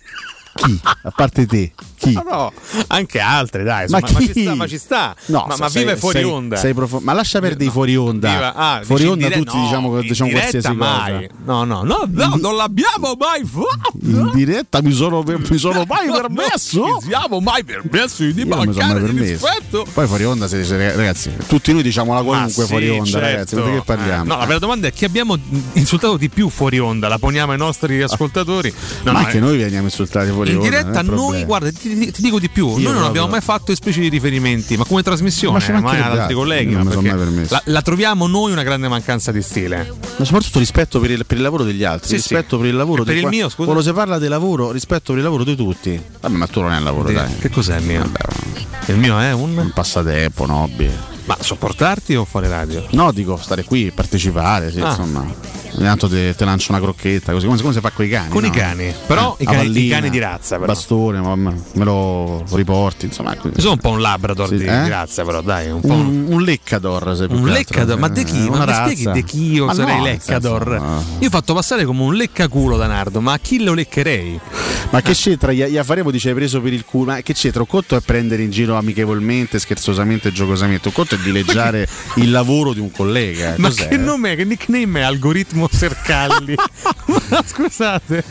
[0.56, 0.80] Chi?
[1.02, 2.12] A parte te, chi?
[2.12, 2.52] No, no,
[2.88, 3.86] anche altre, dai.
[3.88, 4.32] Ma insomma, ma, chi?
[4.32, 5.16] ci sta, ma ci sta.
[5.26, 6.56] No, ma, ma sei- vive fuori sei- onda.
[6.56, 8.30] sei profo- ma lascia perdere i fuori onda.
[8.32, 11.12] Viva- ah, fuori onda in dire- tutti diciamo, in diciamo diretta qualsiasi mai.
[11.28, 11.40] cosa.
[11.44, 13.92] No, no, no, no, non l'abbiamo mai fatto.
[14.02, 16.80] In diretta mi sono, mi sono mai permesso.
[16.86, 19.46] Non ci siamo mai permessi di mancare di permesso.
[19.46, 19.86] rispetto.
[19.92, 23.04] Poi fuori onda siete, siete- ragazzi, tutti noi diciamo la qualunque Ma fuori sì, onda,
[23.10, 23.26] certo.
[23.26, 24.22] ragazzi, ma di che parliamo?
[24.24, 25.36] Eh, no, la vera domanda è chi abbiamo
[25.72, 27.08] insultato di più fuori onda?
[27.08, 28.72] La poniamo ai nostri ascoltatori.
[29.04, 30.68] No, ma anche eh, noi veniamo insultati fuori in onda.
[30.68, 33.40] diretta è un noi, guarda, ti, ti dico di più, noi non proprio- abbiamo mai
[33.40, 36.72] fatto espliciti riferimenti, ma come trasmissione, Ma mai ad altri colleghi.
[36.74, 39.92] Non ma perché mai la, la troviamo noi una grande mancanza di stile.
[40.16, 42.62] Ma soprattutto rispetto per il, per il lavoro degli altri, Sì, rispetto sì.
[42.62, 43.64] per il lavoro E per il qua- mio, scusa?
[43.64, 46.00] Quando si parla di lavoro, rispetto per il lavoro di tutti.
[46.20, 47.14] Vabbè, ma tu non hai un lavoro, Sì.
[47.14, 47.36] dai.
[47.38, 48.00] Che cos'è il mio?
[48.00, 48.18] Vabbè,
[48.92, 49.56] Il mio è un.
[49.56, 50.90] un passatempo, un hobby.
[51.24, 52.86] Ma sopportarti o fare radio?
[52.90, 54.88] No, dico stare qui, partecipare, sì, Ah.
[54.90, 55.26] insomma.
[55.76, 58.28] Ogni tanto te, te lancio una crocchetta, così come, come si fa con i cani.
[58.30, 58.54] Con i no?
[58.54, 58.94] cani.
[59.06, 60.72] Però Eh, i cani- pallina, i cani di razza, però.
[60.72, 63.34] Bastone, ma me lo riporti, insomma.
[63.34, 63.48] ecco.
[63.48, 64.82] Io sono un po' un labrador Sì, di, eh?
[64.84, 67.98] di razza, però dai, un po' un, Un, leccador, se un leccador.
[67.98, 68.36] Ma de chi?
[68.46, 69.12] Eh, Ma una mi spieghi razza.
[69.20, 70.68] de chi io Ma sarei no, leccador?
[70.68, 71.04] senso, no.
[71.18, 74.40] Io ho fatto passare come un leccaculo da Nardo, ma a chi lo leccherei?
[74.90, 75.52] Ma che c'entra?
[75.52, 77.10] Gli gli faremo dice hai preso per il culo.
[77.10, 77.60] Ma che c'entra?
[77.60, 80.88] Un conto è prendere in giro amichevolmente, scherzosamente, giocosamente.
[80.88, 81.86] Un conto è dileggiare
[82.16, 83.54] il lavoro di un collega.
[83.58, 83.88] Ma Cos'è?
[83.88, 84.36] che nome è?
[84.36, 85.02] Che nickname è?
[85.02, 86.54] Algoritmo Sercalli.
[87.30, 88.24] Ma scusate.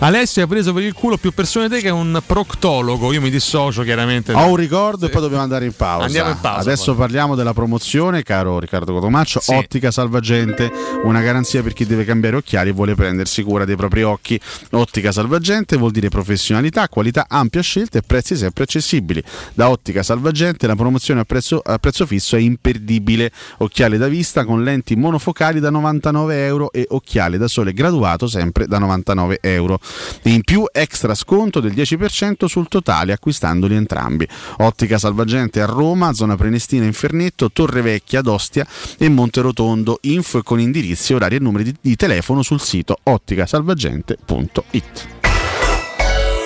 [0.00, 3.12] Alessio ha preso per il culo più persone di te che un proctologo.
[3.12, 4.32] Io mi dissocio chiaramente.
[4.32, 6.06] Ho un ricordo e poi dobbiamo andare in pausa.
[6.06, 6.96] Andiamo in pausa, Adesso poi.
[6.96, 9.40] parliamo della promozione, caro Riccardo Cotomaccio.
[9.40, 9.54] Sì.
[9.54, 10.70] Ottica Salvagente,
[11.04, 14.40] una garanzia per chi deve cambiare occhiali e vuole prendersi cura dei propri occhi.
[14.70, 19.22] Ottica Salvagente vuol dire professionalità, qualità, ampia scelta e prezzi sempre accessibili.
[19.54, 23.30] Da Ottica Salvagente la promozione a prezzo, a prezzo fisso è imperdibile.
[23.58, 28.66] Occhiali da vista con lenti monofocali da 99 euro e occhiali da sole graduato sempre
[28.66, 29.78] da 99 euro.
[30.22, 34.26] In più extra sconto del 10% sul totale acquistandoli entrambi.
[34.58, 38.66] Ottica Salvagente a Roma, zona Prenestina Infernetto, Torre Vecchia Ostia
[38.98, 39.98] e Monterotondo.
[40.02, 45.08] Info con indirizzi, orari e numeri di, di telefono sul sito otticasalvagente.it.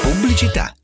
[0.02, 0.72] Pubblicità.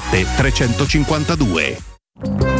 [0.00, 2.59] 352.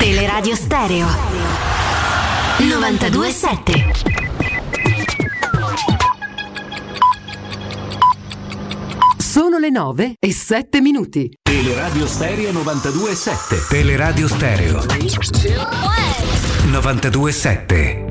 [0.00, 1.08] Teleradio Stereo
[2.58, 3.90] 927
[9.18, 11.28] Sono le 9 e 7 minuti.
[11.42, 13.68] Teleradio Stereo 92.7.
[13.68, 14.84] Teleradio Stereo
[16.70, 18.07] 927.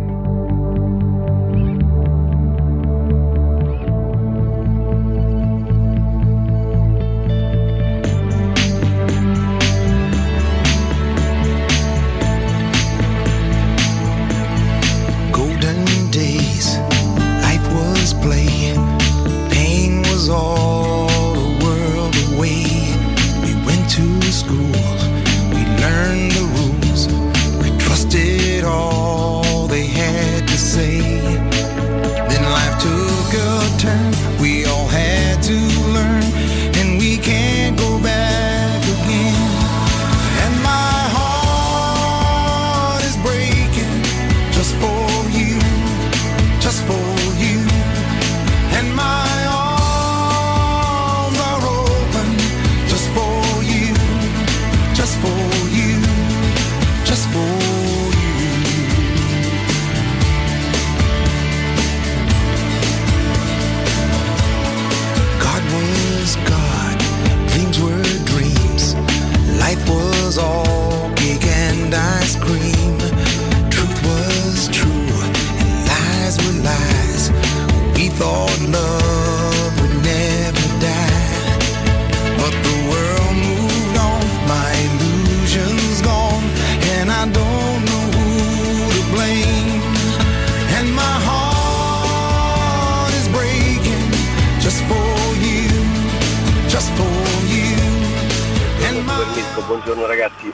[99.57, 100.53] My Permesso, buongiorno ragazzi.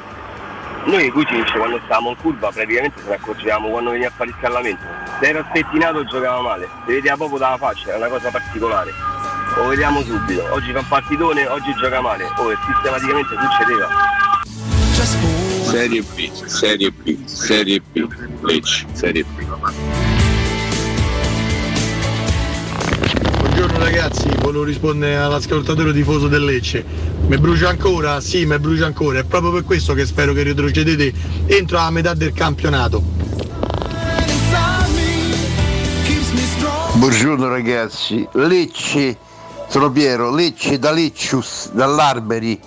[0.85, 4.35] Noi Vucinic quando stavamo in curva praticamente se ne accorgevamo quando veniva a fare il
[4.39, 4.84] scallamento.
[5.19, 8.91] Se era spettinato giocava male, si vedeva proprio dalla faccia, era una cosa particolare.
[9.55, 13.88] Lo vediamo subito, oggi fa un partitone, oggi gioca male, oh, sistematicamente succedeva.
[15.63, 18.07] Serie B, Serie B, Serie B,
[18.41, 20.02] Lecce, Serie B.
[23.94, 26.84] ragazzi, volevo rispondere all'ascoltatore tifoso del Lecce.
[27.28, 28.20] Mi brucia ancora?
[28.22, 29.20] Sì, mi brucia ancora.
[29.20, 31.14] È proprio per questo che spero che retrocedete
[31.45, 33.03] entro la metà del campionato.
[36.94, 39.15] Buongiorno ragazzi, Lecce,
[39.68, 42.60] sono Piero, Lecce da Leccius, dall'Arberi,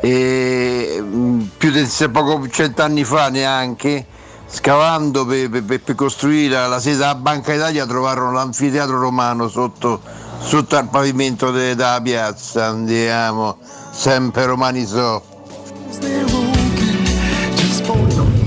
[0.00, 4.06] e, mh, più di cent'anni fa neanche,
[4.46, 10.02] scavando per, per- per costruire la sede della Banca Italia trovarono l'anfiteatro romano sotto,
[10.44, 13.58] sotto al pavimento de- della piazza, andiamo,
[13.92, 15.22] sempre romani so.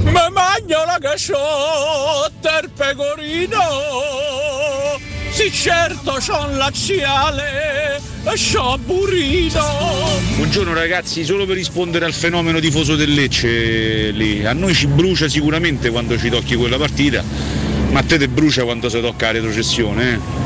[0.04, 3.60] Ma magno la casciotta il pecorino
[5.32, 9.62] si Sì, certo, c'ho un laziale e c'ho burrito.
[10.38, 15.28] Buongiorno ragazzi, solo per rispondere al fenomeno tifoso del Lecce lì, a noi ci brucia
[15.28, 17.24] sicuramente quando ci tocchi quella partita,
[17.92, 20.45] ma a te te brucia quando si tocca la retrocessione, eh?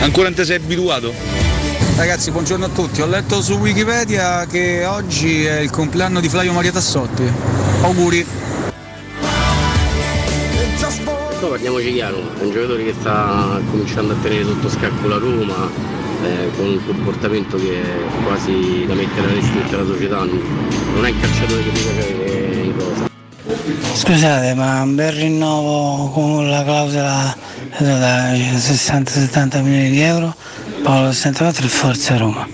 [0.00, 1.12] Ancora non ti sei abituato?
[1.96, 3.00] Ragazzi, buongiorno a tutti.
[3.00, 7.24] Ho letto su Wikipedia che oggi è il compleanno di Flavio Maria Tassotti.
[7.82, 8.26] Auguri.
[11.40, 15.70] No, parliamoci chiaro, è un giocatore che sta cominciando a tenere sotto scacco la Roma,
[16.24, 21.08] eh, con un comportamento che è quasi da mettere a restritta la società, non è
[21.10, 23.15] il calciatore che mi piace in rosa.
[23.46, 27.36] Scusate, ma un bel rinnovo con la clausola
[27.78, 30.34] da 60-70 milioni di euro,
[30.82, 32.48] Paolo 64 e Forza Roma.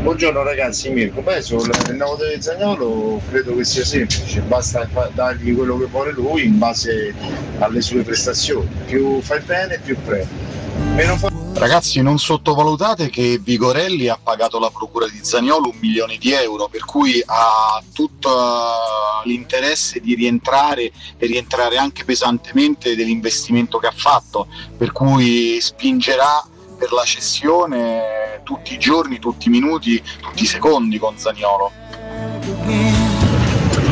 [0.00, 1.20] Buongiorno ragazzi, Mirko.
[1.20, 6.46] Beh, sul rinnovo del Zagnolo credo che sia semplice, basta dargli quello che vuole lui
[6.46, 7.12] in base
[7.58, 8.68] alle sue prestazioni.
[8.86, 11.35] Più fai bene, più premi.
[11.58, 16.68] Ragazzi, non sottovalutate che Vigorelli ha pagato la procura di Zaniolo un milione di euro,
[16.68, 23.94] per cui ha tutto eh, l'interesse di rientrare e rientrare anche pesantemente dell'investimento che ha
[23.96, 26.46] fatto, per cui spingerà
[26.76, 31.72] per la cessione tutti i giorni, tutti i minuti, tutti i secondi con Zaniolo.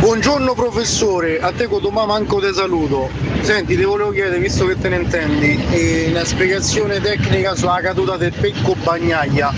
[0.04, 3.08] Buongiorno professore, a te Cotomà manco te saluto.
[3.40, 8.18] Senti, ti volevo chiedere, visto che te ne intendi, eh, una spiegazione tecnica sulla caduta
[8.18, 9.50] del becco bagnaia.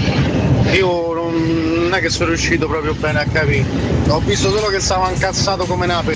[0.70, 3.64] Io non, è che sono riuscito proprio bene a capire.
[4.06, 6.14] Ho visto solo che stava incazzato come nape.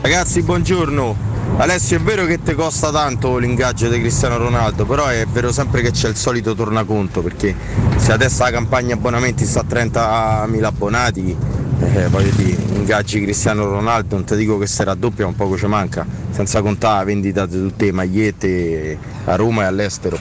[0.00, 1.29] Ragazzi, buongiorno.
[1.56, 5.82] Alessio, è vero che ti costa tanto l'ingaggio di Cristiano Ronaldo, però è vero sempre
[5.82, 7.54] che c'è il solito tornaconto, perché
[7.96, 11.36] se adesso la campagna abbonamenti sta a 30.000 abbonati,
[11.80, 15.66] eh, voglio dire, ingaggi Cristiano Ronaldo, non ti dico che se raddoppia, un poco ci
[15.66, 20.18] manca, senza contare la vendita di tutte le magliette a Roma e all'estero.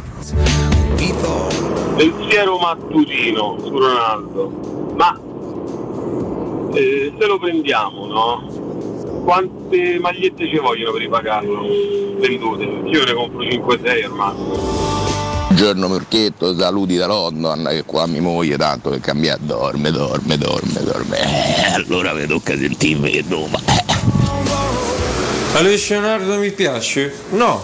[1.96, 5.20] Pensiero mattutino su Ronaldo, ma
[6.74, 8.69] eh, se lo prendiamo, no?
[9.30, 11.62] Quante magliette ci vogliono per ripagarlo
[12.18, 12.64] vendute?
[12.64, 14.56] Io ne compro 5-6 al massimo.
[15.50, 20.82] Buongiorno Murchetto, saluti da London, che qua mi moglie tanto che cambia dorme, dorme, dorme,
[20.82, 21.20] dorme.
[21.20, 23.60] Eh, allora mi tocca sentirmi che doma.
[25.54, 27.14] Alessio Nardo mi piace?
[27.30, 27.64] No.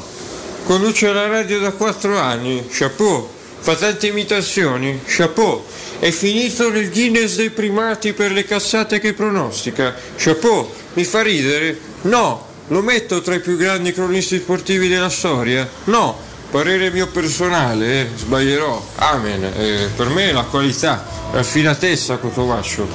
[0.66, 3.28] Conduce la radio da 4 anni, chapeau.
[3.58, 5.64] Fa tante imitazioni, chapeau.
[5.98, 10.84] È finito nel Guinness dei primati per le cazzate che pronostica, chapeau.
[10.96, 11.78] Mi fa ridere?
[12.04, 12.54] No.
[12.70, 15.70] Lo metto tra i più grandi cronisti sportivi della storia?
[15.86, 16.18] No.
[16.50, 18.84] Parere mio personale, eh, sbaglierò.
[18.96, 19.44] Amen.
[19.44, 22.88] Eh, per me è la qualità, raffinatezza Cotovaccio.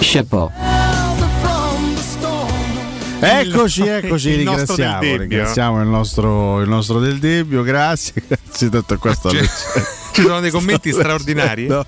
[0.00, 0.50] Chapeau.
[3.20, 9.28] Eccoci, eccoci, il ringraziamo, ringraziamo il nostro, il nostro del Debbio, grazie, grazie tutto questo.
[9.30, 9.38] Ci-
[10.14, 11.66] ci sono dei commenti straordinari.
[11.66, 11.84] No,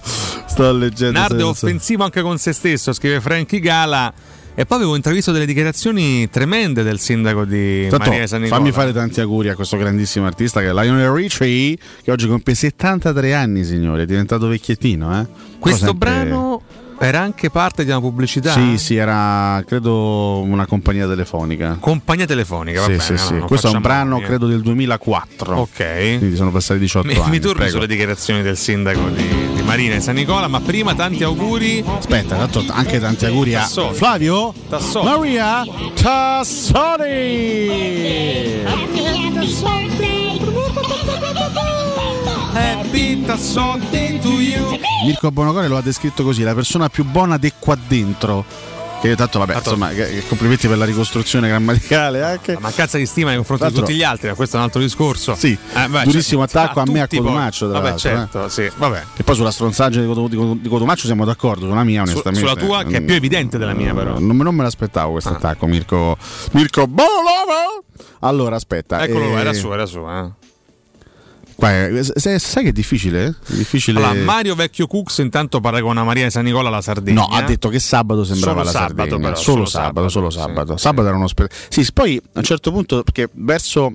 [0.47, 1.19] sto leggendo.
[1.19, 4.13] Nardo è offensivo anche con se stesso, scrive Frankie Gala.
[4.55, 8.61] E poi avevo intravisto delle dichiarazioni tremende del sindaco di Tanto, Maria San Nicola.
[8.61, 12.55] fammi fare tanti auguri a questo grandissimo artista che è Lionel Richie, che oggi compie
[12.55, 15.19] 73 anni, signore, è diventato vecchiettino.
[15.21, 15.27] Eh?
[15.59, 16.63] Questo Sempre- brano
[16.99, 18.53] era anche parte di una pubblicità.
[18.53, 21.79] Sì, sì, era credo una compagnia telefonica.
[21.81, 23.47] Compagnia telefonica, va Sì, bene, sì, no, sì.
[23.47, 24.25] Questo è un brano eh.
[24.25, 25.57] credo del 2004.
[25.57, 26.19] Ok.
[26.19, 27.31] Quindi sono passati 18 Mi, anni.
[27.31, 27.71] mi torno prego.
[27.73, 31.85] sulle dichiarazioni del sindaco di Marina e San Nicola, ma prima tanti auguri.
[31.87, 33.95] Aspetta, tanto anche tanti auguri a Tassoni.
[33.95, 35.05] Flavio Tassoni.
[35.05, 35.65] Maria
[35.95, 37.69] Tassoni.
[42.53, 44.77] Happy Tassotti to you.
[45.05, 48.45] Mirko Bonocore lo ha descritto così, la persona più buona di qua dentro.
[49.01, 52.53] Che tanto vabbè, insomma, che- che complimenti per la ricostruzione grammaticale anche.
[52.53, 54.81] La mancanza di stima nei confronti di tutti gli altri, ma questo è un altro
[54.83, 55.35] discorso.
[55.35, 57.27] Sì, Eh, beh, durissimo cioè, attacco a me a tutti poi.
[57.27, 57.71] Cotumaccio.
[57.71, 58.15] tra Vabbè, l'altro, eh.
[58.15, 59.03] certo, sì, vabbè.
[59.17, 62.47] E poi sulla stronzaggine di, Cotumaccio siamo d'accordo, sulla mia onestamente.
[62.47, 64.19] sulla tua, che è più evidente della mia, però.
[64.19, 65.37] Non, non me l'aspettavo questo Ah.
[65.37, 66.19] attacco, Mirko.
[66.53, 67.85] Mirko Bonolovo!
[68.21, 69.03] Allora, aspetta.
[69.03, 69.99] Eccolo, eh, era su, era su.
[70.07, 70.31] Eh.
[72.15, 73.27] Se- sai che è difficile?
[73.47, 74.03] È difficile.
[74.03, 77.21] Allora, Mario Vecchio Cux intanto paragona Maria di San Nicola alla Sardegna.
[77.21, 79.29] No, ha detto che sabato sembrava Solo la sabato, Sardegna.
[79.29, 80.77] però, solo solo sabato, sabato, solo sì, sabato.
[80.77, 83.93] Sabato era uno spe- Sì, poi a un certo punto, perché verso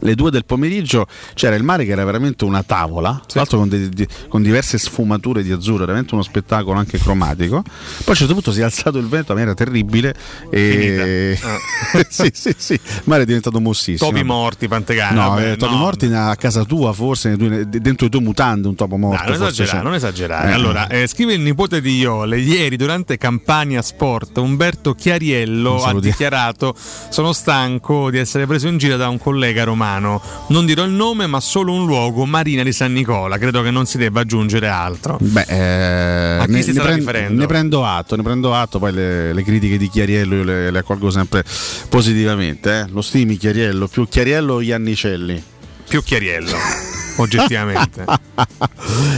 [0.00, 3.68] le due del pomeriggio c'era il mare che era veramente una tavola, tra l'altro con,
[3.68, 7.62] de- di- con diverse sfumature di azzurro, era veramente uno spettacolo anche cromatico.
[7.62, 10.14] Poi a un certo punto si è alzato il vento, a me era terribile.
[10.50, 11.38] E...
[12.08, 14.10] sì, sì, sì, il mare è diventato mossissimo.
[14.10, 15.22] Topi morti, Pantegana.
[15.22, 15.78] No, vabbè, eh, topi no.
[15.78, 19.24] morti a casa tua, forse dentro i tuoi mutande, un topo morto.
[19.24, 20.50] Dai, non forse esagerare, non esagerare.
[20.50, 20.52] Eh.
[20.52, 22.38] Allora, eh, scrive il nipote di Iole.
[22.38, 28.96] Ieri, durante Campania Sport, Umberto Chiariello ha dichiarato: Sono stanco di essere preso in giro
[28.96, 29.85] da un collega romano.
[30.48, 33.38] Non dirò il nome, ma solo un luogo, Marina di San Nicola.
[33.38, 35.16] Credo che non si debba aggiungere altro.
[35.20, 37.40] Beh, eh, A chi ne, si ne prendo, riferendo?
[37.40, 40.78] ne prendo atto, ne prendo atto, poi le, le critiche di Chiariello io le, le
[40.78, 41.44] accolgo sempre
[41.88, 42.80] positivamente.
[42.80, 42.86] eh.
[42.90, 45.42] Lo stimi Chiariello, più Chiariello o Iannicelli?
[45.88, 46.56] Più Chiariello,
[47.16, 48.04] oggettivamente.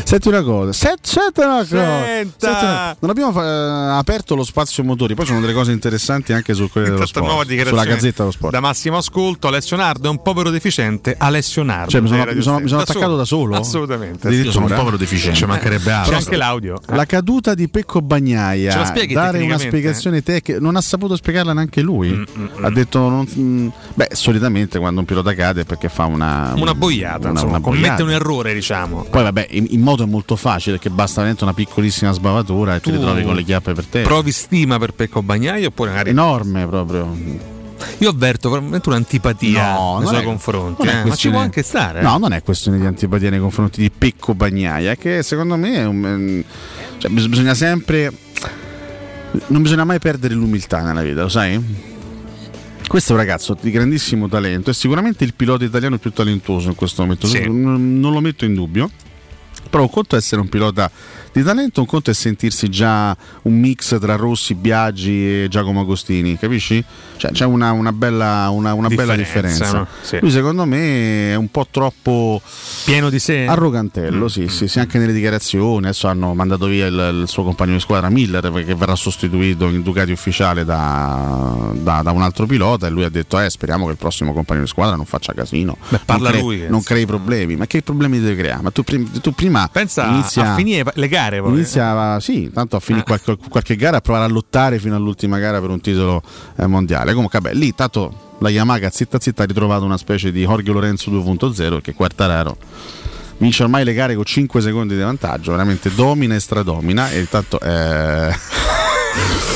[0.04, 1.66] Senti una cosa, se- senti una cosa.
[2.04, 2.34] Senta!
[2.38, 6.32] senti una- non abbiamo fa- aperto lo spazio motori, poi ci sono delle cose interessanti
[6.32, 8.52] anche sul Corriere dello Sport, sulla Gazzetta dello Sport.
[8.52, 11.14] Da massimo ascolto, Alessio Nardo è un povero deficiente.
[11.18, 11.90] Alessio Nardo.
[11.90, 13.56] Cioè, mi sono, dei mi sono- mi sono Radio attaccato da solo?
[13.56, 14.28] Assolutamente.
[14.30, 15.36] Io sono un povero deficiente.
[15.36, 16.12] Ci mancherebbe altro.
[16.12, 16.80] C'è anche l'audio.
[16.86, 21.16] La caduta di Pecco Bagnaia, Ce la spieghi dare una spiegazione tecnica, non ha saputo
[21.16, 22.08] spiegarla neanche lui.
[22.10, 26.54] Mm, Ha detto, non- mm, beh, solitamente quando un pilota cade è perché fa una,
[26.56, 29.06] Una boiata, una- insomma, una commette un errore, diciamo.
[29.10, 32.80] Poi vabbè, in, in moto è molto facile perché basta veramente una piccolissima sbavatura e
[32.80, 34.02] ti Tu ritrovi con le chiappe per te.
[34.02, 36.10] Provi stima per Pecco Bagnaia oppure magari.
[36.10, 37.56] Enorme proprio.
[37.98, 40.86] Io avverto veramente un'antipatia No, nei suoi è- confronti.
[40.86, 42.00] eh, Ma ci può anche stare.
[42.02, 45.74] No, non è questione di antipatia nei confronti di Pecco Bagnaia, è che secondo me
[45.74, 46.44] è un- ehm,
[46.98, 48.12] cioè, bis- bisogna sempre.
[49.48, 51.62] Non bisogna mai perdere l'umiltà nella vita, lo sai?
[52.88, 56.74] Questo è un ragazzo di grandissimo talento, è sicuramente il pilota italiano più talentuoso in
[56.74, 57.44] questo momento, Sì.
[57.46, 58.90] non lo metto in dubbio.
[59.68, 60.90] Però un conto è essere un pilota
[61.38, 66.36] di talento, un conto è sentirsi già un mix tra Rossi, Biaggi e Giacomo Agostini,
[66.38, 66.82] capisci?
[67.16, 69.78] Cioè, c'è una, una bella, una, una bella Differenza, differenza.
[69.78, 69.86] no?
[70.02, 70.18] Sì.
[70.20, 72.40] Lui secondo me è un po' troppo
[72.84, 73.46] pieno di sé.
[73.46, 75.86] Arrogantello, Mm, sì, sì, sì, anche nelle dichiarazioni.
[75.86, 79.82] Adesso hanno mandato via il, il suo compagno di squadra Miller perché verrà sostituito in
[79.82, 83.92] Ducati ufficiale da, da- da un altro pilota e lui ha detto eh, speriamo che
[83.92, 85.76] il prossimo compagno di squadra non faccia casino.
[86.04, 86.68] parla non crei, lui, eh.
[86.68, 87.56] Non crei problemi.
[87.56, 88.62] Ma che problemi devi creare?
[88.62, 91.52] Ma tu, tu prima Pensa inizia, a finire le gare poi.
[91.52, 95.60] Inizia, sì, tanto a finire qualche, qualche gara a provare a lottare fino all'ultima gara
[95.60, 96.22] per un titolo
[96.56, 97.12] eh, mondiale.
[97.12, 101.10] Comunque, vabbè, lì tanto la Yamaha zitta zitta ha ritrovato una specie di Jorge Lorenzo
[101.10, 102.56] 2.0 che Quartararo
[103.38, 107.60] vince ormai le gare con 5 secondi di vantaggio, veramente domina e stradomina e intanto
[107.60, 108.32] eh,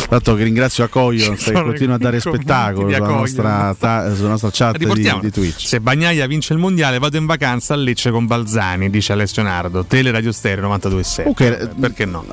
[0.09, 4.77] Tanto che ringrazio Acoglion che continua a dare spettacolo sulla nostra, ta- sulla nostra chat
[4.77, 5.67] di, di Twitch.
[5.67, 9.85] se Bagnaia vince il mondiale vado in vacanza a Lecce con Balzani, dice Alessio Nardo,
[9.85, 11.15] Tele Radio Stereo 92.7.
[11.17, 12.27] Comunque, perché no?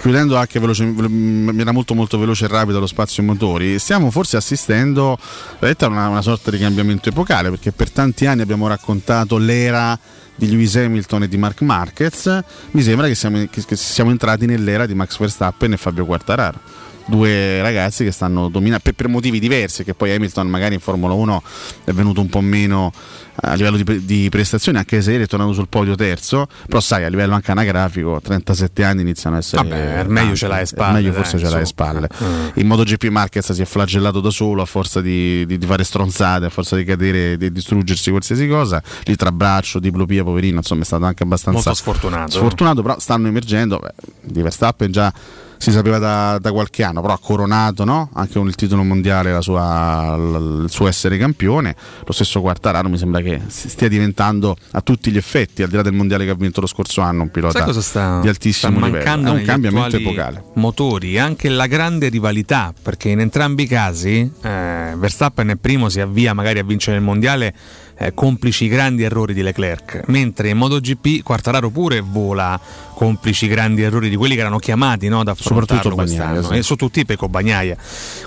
[0.00, 4.36] chiudendo anche veloce, mi era molto molto veloce e rapido lo spazio motori, stiamo forse
[4.36, 5.16] assistendo
[5.60, 9.98] a una, una sorta di cambiamento epocale perché per tanti anni abbiamo raccontato l'era
[10.34, 14.46] di Lewis Hamilton e di Mark Marquez, mi sembra che siamo, che- che siamo entrati
[14.46, 16.58] nell'era di Max Verstappen e Fabio Quartararo.
[17.04, 21.14] Due ragazzi che stanno dominando per, per motivi diversi, che poi Hamilton magari in Formula
[21.14, 21.42] 1
[21.84, 22.92] è venuto un po' meno
[23.34, 27.08] a livello di, di prestazioni, anche se è tornato sul podio terzo, però sai a
[27.08, 29.62] livello anche anagrafico 37 anni iniziano a essere...
[29.62, 32.08] Vabbè, il meglio ce l'hai alle spalle, meglio dai, forse ce l'hai alle spalle.
[32.22, 32.48] Mm.
[32.54, 36.46] In MotoGP Marquez si è flagellato da solo a forza di, di- di fare stronzate,
[36.46, 38.82] a forza di cadere, di distruggersi qualsiasi cosa.
[39.04, 42.30] Lì tra braccio, diplopia, poverino, insomma è stato anche abbastanza Molto sfortunato.
[42.32, 43.78] Sfortunato, però stanno emergendo.
[43.78, 45.12] Beh, di Verstappen già
[45.62, 48.10] si sapeva da, da qualche anno, però ha coronato no?
[48.14, 51.76] anche con il titolo mondiale la sua- il suo essere campione.
[52.04, 55.82] Lo stesso Quartararo mi sembra che stia diventando a tutti gli effetti, al di là
[55.82, 59.04] del mondiale che ha vinto lo scorso anno, un pilota sta, di altissimo sta livello.
[59.04, 60.42] È un cambiamento epocale.
[60.54, 66.00] motori anche la grande rivalità perché in entrambi i casi eh, Verstappen è primo si
[66.00, 67.54] avvia magari a vincere il mondiale
[67.98, 72.58] eh, complici i grandi errori di Leclerc mentre in MotoGP Quartararo pure vola
[73.02, 76.58] complici grandi errori di quelli che erano chiamati no, ad affrontarlo Soprattutto Bagnaia, quest'anno sì.
[76.58, 77.76] e su tutti Pecco Bagnaia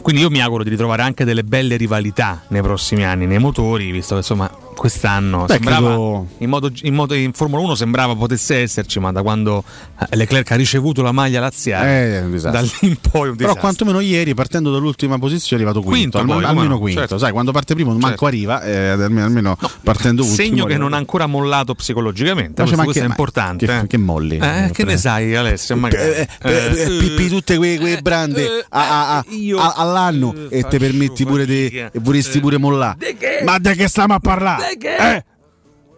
[0.02, 3.92] quindi io mi auguro di ritrovare anche delle belle rivalità nei prossimi anni nei motori
[3.92, 8.14] visto che insomma quest'anno Beh, sembrava credo- in, modo, in, modo- in Formula 1 sembrava
[8.14, 9.64] potesse esserci, ma da quando
[10.12, 13.60] eh, Leclerc ha ricevuto la maglia laziale, Eh, da lì in poi un Però disastro.
[13.62, 17.00] quantomeno ieri partendo dall'ultima posizione è arrivato quinto, Quinto almeno, poi, almeno no, quinto.
[17.00, 17.18] certo.
[17.18, 18.26] Sai, quando parte primo manco Certo.
[18.26, 20.44] arriva, eh, almeno, almeno partendo ultimo.
[20.44, 23.66] Segno che non ha ancora mollato psicologicamente, Ma questo, ma che- è importante.
[23.66, 23.88] Che, eh.
[23.88, 24.38] che molli.
[24.40, 25.76] Eh, che ne sai Alessio?
[25.76, 26.10] Magari.
[26.12, 29.26] Eh, eh, eh, pippi tutte quelle, quelle brande a- a- a-
[29.58, 32.98] a- all'anno e te permetti pure di e vorresti pure mollare.
[33.44, 34.72] Ma di che stiamo a parlare?
[34.78, 35.24] Eh?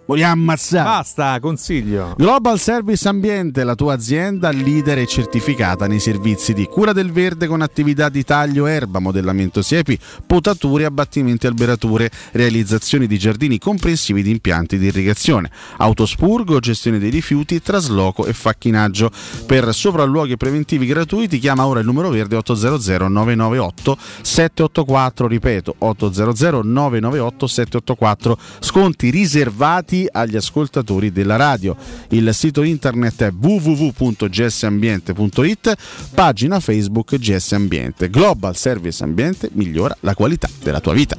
[0.07, 0.83] Vogliamo ammazzare.
[0.83, 2.15] Basta, consiglio.
[2.17, 7.45] Global Service Ambiente, la tua azienda leader e certificata nei servizi di cura del verde
[7.47, 14.31] con attività di taglio erba, modellamento siepi, potature, abbattimenti alberature, realizzazione di giardini comprensivi di
[14.31, 19.11] impianti di irrigazione, autospurgo, gestione dei rifiuti, trasloco e facchinaggio.
[19.45, 27.47] Per sopralluoghi preventivi gratuiti chiama ora il numero verde 800 998 784, ripeto 800 998
[27.47, 31.75] 784, sconti riservati agli ascoltatori della radio.
[32.09, 35.75] Il sito internet è www.gsambiente.it,
[36.13, 38.09] pagina Facebook GS Ambiente.
[38.09, 41.17] Global Service Ambiente migliora la qualità della tua vita.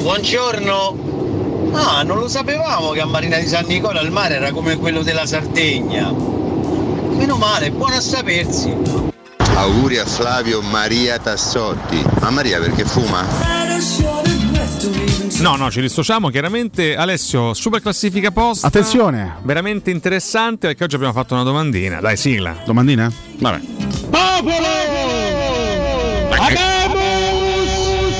[0.00, 1.22] Buongiorno.
[1.72, 5.02] Ah, non lo sapevamo che a Marina di San Nicola il mare era come quello
[5.02, 6.12] della Sardegna.
[6.12, 8.72] Meno male, buono a sapersi.
[9.54, 12.02] Auguri a Flavio Maria Tassotti.
[12.20, 13.24] Ma Maria perché fuma?
[15.44, 16.30] No, no, ci dissociamo.
[16.30, 18.64] Chiaramente, Alessio, super classifica post.
[18.64, 19.34] Attenzione!
[19.42, 22.00] Veramente interessante perché oggi abbiamo fatto una domandina.
[22.00, 22.62] Dai, sigla.
[22.64, 23.12] Domandina?
[23.36, 23.60] Vabbè.
[24.08, 24.66] Popolo!
[26.30, 28.16] Abemus!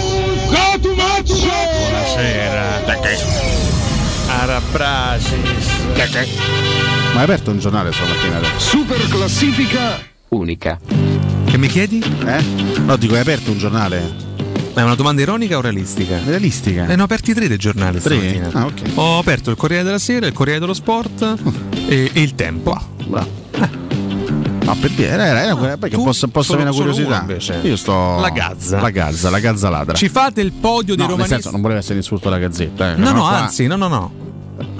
[0.49, 1.49] Cotumaccio!
[1.79, 2.83] Buonasera.
[4.29, 5.69] Arabrasis.
[7.15, 8.39] Ma hai aperto un giornale stamattina?
[8.59, 10.79] Super classifica unica.
[11.47, 12.05] Che mi chiedi?
[12.27, 12.45] Eh?
[12.85, 14.34] No, dico, hai aperto un giornale?
[14.75, 16.19] Ma è una domanda ironica o realistica?
[16.25, 16.85] Realistica.
[16.85, 18.17] Ne ho aperti tre dei giornali Tre?
[18.17, 18.51] stamattina.
[18.53, 18.83] Ah, ok.
[18.95, 21.35] Ho aperto il Corriere della Sera, il Corriere dello Sport
[21.87, 22.77] e, e il Tempo.
[23.07, 26.03] No, per dire, era, era, era perché Tu?
[26.03, 27.27] posso, posso avere una curiosità.
[27.63, 28.19] Io sto.
[28.19, 28.81] La Gazza.
[28.81, 29.95] La Gazza, la Gazza ladra.
[29.95, 31.35] Ci fate il podio dei no, nel romanisti?
[31.35, 32.93] senso, non voleva essere insulto alla Gazzetta.
[32.93, 32.97] Eh.
[32.97, 34.13] No, Però no, qua- anzi, no, no, no.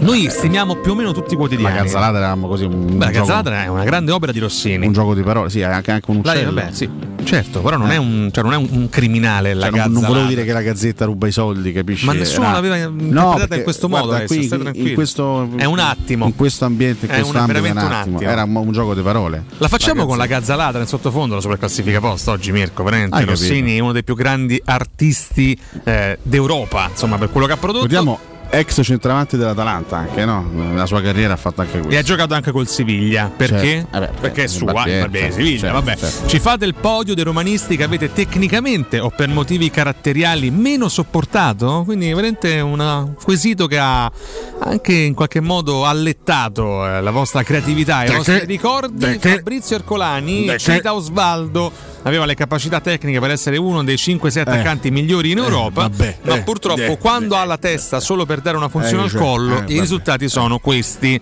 [0.01, 1.75] Noi stimiamo più o meno tutti i quotidiani.
[1.75, 2.65] La Gazza ladra eravamo così.
[2.65, 4.87] Un Beh, la Gazzaladra è una grande opera di Rossini.
[4.87, 6.53] Un gioco di parole, sì, anche, anche un La- uccello.
[6.53, 6.89] vabbè, sì,
[7.25, 10.03] certo, però non è un, cioè non è un, criminale la Cioè, non, Gazza non
[10.09, 12.05] volevo dire che la Gazzetta ruba i soldi, capisci?
[12.05, 14.95] Ma nessuno Era- l'aveva No, interpretata perché, in questo modo, guarda, Alessio, qui, stai in,
[14.95, 16.27] questo, È un attimo.
[16.27, 18.21] In questo ambiente, in È questo una- ambito, è veramente un attimo.
[18.31, 19.45] Era un, un gioco di parole.
[19.59, 22.83] La facciamo con la Gazzaladra in sottofondo, la superclassifica post oggi, Mirko.
[22.85, 27.53] Veramente Hai Rossini è uno dei più grandi artisti eh, d'Europa, insomma, per quello che
[27.55, 27.87] ha prodotto.
[27.87, 28.19] Ricordiamo,
[28.59, 30.49] ex centravanti dell'Atalanta anche, no?
[30.53, 31.99] Nella sua carriera ha fatto anche E questo.
[32.01, 33.31] ha giocato anche col Siviglia.
[33.35, 33.87] Perché?
[33.91, 33.97] Certo.
[33.97, 35.59] Eh beh, perché è sua, Barbieri certo, Siviglia.
[35.59, 35.97] certo, vabbè.
[35.97, 36.27] certo.
[36.29, 41.83] Ci fate il podio dei romanisti che avete tecnicamente o per motivi caratteriali meno sopportato?
[41.85, 44.11] Quindi veramente un quesito che ha
[44.61, 49.19] anche in qualche modo allettato eh, la vostra creatività e i vostri ricordi.
[49.19, 51.93] Fabrizio Ercolani cita Osvaldo.
[52.07, 56.37] Aveva le capacità tecniche per essere uno dei 5-6 attaccanti migliori in Europa, vabbè, ma
[56.37, 59.21] eh, purtroppo eh, quando ha la testa solo per dare una funzione Eh, al cioè,
[59.21, 59.81] collo, eh, i vabbè.
[59.81, 61.21] risultati sono questi.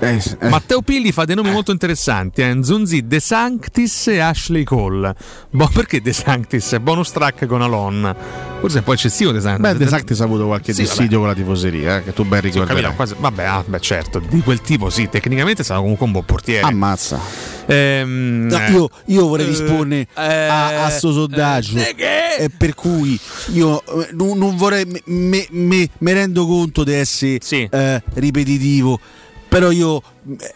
[0.00, 0.48] Eh, eh.
[0.48, 2.52] Matteo Pilli fa dei nomi molto interessanti: eh?
[2.52, 5.14] Nzunzi, De Sanctis e Ashley Cole.
[5.50, 6.76] Boh, perché De Sanctis?
[6.78, 8.14] Bonus track con Alon.
[8.60, 9.72] Forse è un po' eccessivo De Sanctis.
[9.72, 12.40] Beh, De Sanctis ha avuto qualche Sì, dissidio con la tifoseria, eh, che tu ben
[12.40, 12.82] Sì, ricorderai.
[12.82, 16.12] capito, quasi- vabbè, ah, beh, certo, di quel tipo sì, tecnicamente è stato comunque un
[16.12, 16.66] buon portiere.
[16.66, 17.20] Ammazza.
[17.66, 21.78] Ehm, No, io, io vorrei eh, rispondere eh, a, a sto sondaggio.
[21.78, 22.50] eh, che?
[22.56, 23.18] per cui
[23.52, 23.82] io
[24.12, 24.84] non, non vorrei.
[25.06, 27.38] Me, me- me rendo conto di essere
[27.70, 28.98] eh, ripetitivo.
[29.54, 30.02] Però io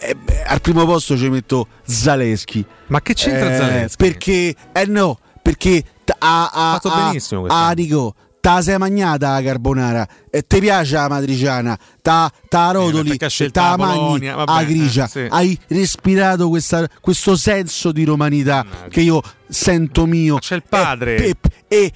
[0.01, 2.65] eh, eh, al primo posto ci metto Zaleschi.
[2.89, 3.97] Ma che c'entra Eh, Zaleschi?
[3.97, 9.35] Perché, eh no, perché t- a, a, fatto benissimo a dico, te la sei magnata
[9.35, 13.77] la carbonara e ti piace la matriciana, ta, ta rotoli, Eh, ha scelto ta la
[13.77, 15.27] magni Bologna, vabbè, a grigia, eh, sì.
[15.31, 20.39] hai respirato questa- questo senso di romanità che io sento mio.
[20.39, 21.25] C'è il padre.
[21.25, 21.35] E,
[21.69, 21.93] e,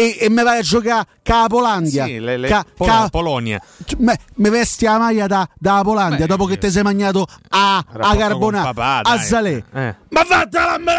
[0.00, 2.04] e, e me vai a giocare con la Polandia.
[2.06, 3.60] Sì, le- le- Ca- Polo- ca- Polonia.
[3.98, 8.16] me, me vesti la maglia da, da Polandia dopo che ti sei mangiato a, a
[8.16, 9.18] carbonara, papà, a.
[9.18, 9.62] Zalè.
[9.72, 9.94] Eh.
[10.08, 10.92] Ma vattela a me,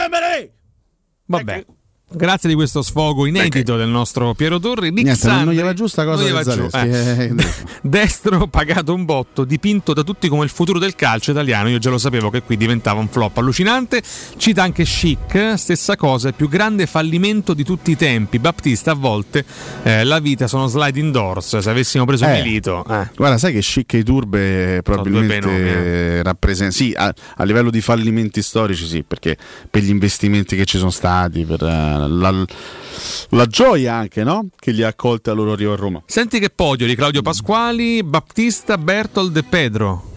[1.27, 1.65] me, me.
[2.14, 4.91] Grazie di questo sfogo inedito del nostro Piero Torri.
[4.91, 6.69] Nick Niente, non- non Sandri- gli va giù sta cosa non gli del va giù,
[6.69, 7.23] Zaleschi, eh.
[7.23, 7.45] eh.
[7.81, 11.69] Destro pagato un botto, dipinto da tutti come il futuro del calcio italiano.
[11.69, 14.01] Io già lo sapevo che qui diventava un flop allucinante.
[14.35, 18.40] Cita anche Chic, stessa cosa, il più grande fallimento di tutti i tempi.
[18.40, 19.45] Battista a volte
[19.83, 21.59] eh, la vita sono sliding doors.
[21.59, 22.41] Se avessimo preso Eh.
[22.41, 23.09] Milito, eh.
[23.15, 26.23] Guarda, sai che Chic e i Turbe probabilmente eh.
[26.23, 29.38] rappresentano, sì, a, a livello di fallimenti storici, sì, perché
[29.69, 32.45] per gli investimenti che ci sono stati, per la,
[33.30, 34.47] la gioia anche, no?
[34.57, 36.01] Che li ha accolti al loro arrivo a Roma.
[36.05, 40.09] Senti che podio di Claudio Pasquali, Battista, Bertold e Pedro.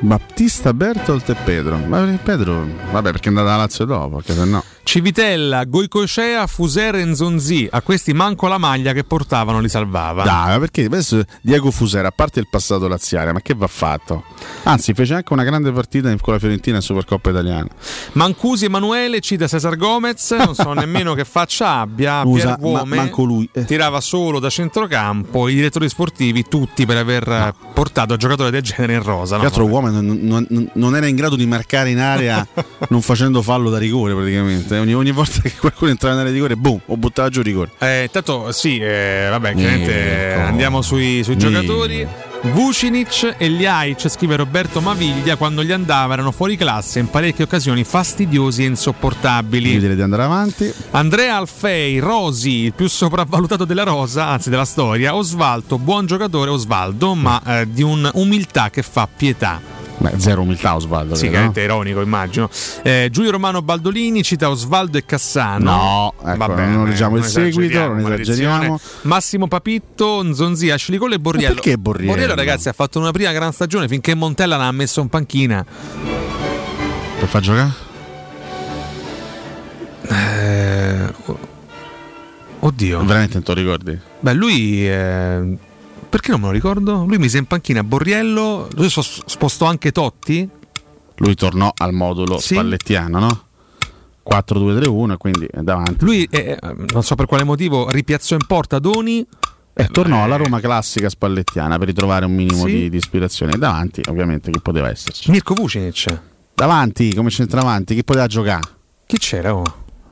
[0.00, 1.76] Battista, Bertolt e Pedro.
[1.76, 4.62] Ma Pedro, vabbè, perché è andata a Lazio dopo, perché se no.
[4.92, 7.68] Civitella, Goicocea, Fuser e Nzonzi.
[7.70, 10.22] A questi manco la maglia che portavano li salvava.
[10.24, 14.24] Dai, ma perché adesso Diego Fusera, a parte il passato laziale, ma che va fatto?
[14.62, 17.68] Anzi, fece anche una grande partita con la Fiorentina in Supercoppa italiana.
[18.12, 22.22] Mancusi Emanuele cita Cesar Gomez, non so nemmeno che faccia abbia.
[22.24, 23.46] Usa, Vuome ma- manco lui.
[23.52, 23.66] Eh.
[23.66, 25.48] tirava solo da centrocampo.
[25.48, 29.38] I direttori sportivi, tutti per aver eh, portato a giocatore del genere in rosa.
[29.38, 29.66] Che no?
[29.66, 32.46] uomo non, non- non era in grado di marcare in area
[32.88, 34.76] non facendo fallo da rigore praticamente.
[34.78, 37.70] Ogni, ogni volta che qualcuno entrava in area di rigore, boom, o buttava giù rigore.
[37.78, 40.40] Eh, intanto sì, eh, vabbè, chiaramente Ecco.
[40.40, 42.06] andiamo sui, sui giocatori.
[42.40, 47.82] Vucinic e Ljaic, scrive Roberto Maviglia, quando gli andava erano fuori classe in parecchie occasioni
[47.82, 49.72] fastidiosi e insopportabili.
[49.72, 50.72] Io direi di andare avanti.
[50.92, 55.16] Andrea Alfei, Rosi, il più sopravvalutato della rosa, anzi della storia.
[55.16, 59.77] Osvaldo, buon giocatore Osvaldo, ma eh, di un'umiltà che fa pietà.
[60.00, 61.16] Beh, zero umiltà Osvaldo.
[61.16, 62.48] Sì, chiaramente ironico, immagino.
[62.82, 65.64] Eh, Giulio Romano Baldolini cita Osvaldo e Cassano.
[65.64, 68.78] No, ecco, non leggiamo il seguito, non esageriamo.
[69.02, 71.48] Massimo Papitto, Nzonzi, Cole e Borriello.
[71.48, 72.12] Ma perché Borriello?
[72.12, 75.64] Borriello, ragazzi, ha fatto una prima gran stagione finché Montella l'ha messo in panchina.
[77.18, 77.86] Per far giocare?
[80.10, 81.12] Eh,
[82.60, 83.04] oddio.
[83.04, 83.98] Veramente non te lo ricordi?
[84.20, 84.88] Beh, lui.
[84.88, 85.58] eh,
[86.08, 87.04] perché non me lo ricordo?
[87.06, 88.68] Lui mise in panchina Borriello.
[88.74, 90.48] Lui spostò anche Totti.
[91.16, 92.54] Lui tornò al modulo Sì.
[92.54, 93.42] spallettiano, no?
[94.28, 96.04] 4-2-3-1 e quindi davanti.
[96.04, 99.26] Lui, eh, eh, non so per quale motivo, ripiazzò in porta Doni.
[99.80, 102.72] E tornò alla Roma classica spallettiana per ritrovare un minimo Sì.
[102.72, 103.56] di, di ispirazione.
[103.56, 105.30] Davanti, ovviamente, chi poteva esserci?
[105.30, 106.20] Mirko Vucinic.
[106.52, 108.68] Davanti, come centravanti, chi poteva giocare?
[109.06, 109.54] Chi c'era?
[109.54, 109.62] Oh?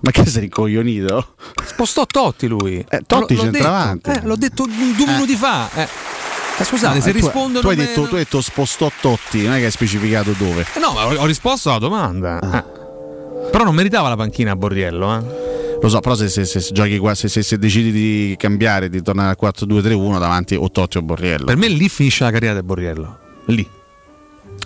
[0.00, 1.34] Ma che sei incoglionito?
[1.64, 2.84] Spostò Totti lui.
[2.88, 4.10] Eh, Totti L'ho- centravanti.
[4.10, 5.68] detto, eh, l'ho detto due minuti fa.
[5.74, 5.88] eh.
[6.58, 8.90] Eh, scusate, No, se eh, tu- rispondo Tu, hai detto, me- tu hai detto spostò
[9.00, 10.64] Totti, non è che hai specificato dove.
[10.74, 12.38] Eh, No, ma ho, ho risposto alla domanda.
[12.40, 12.56] Ah.
[12.58, 13.50] Eh.
[13.50, 15.16] Però non meritava la panchina a Borriello.
[15.18, 15.54] Eh.
[15.80, 19.02] Lo so, però se, se- se giochi qua, se, se- se decidi di cambiare, di
[19.02, 21.44] tornare al 4-2-3-1 davanti o Totti o Borriello.
[21.44, 23.18] Per me lì finisce la carriera del Borriello.
[23.46, 23.68] Lì.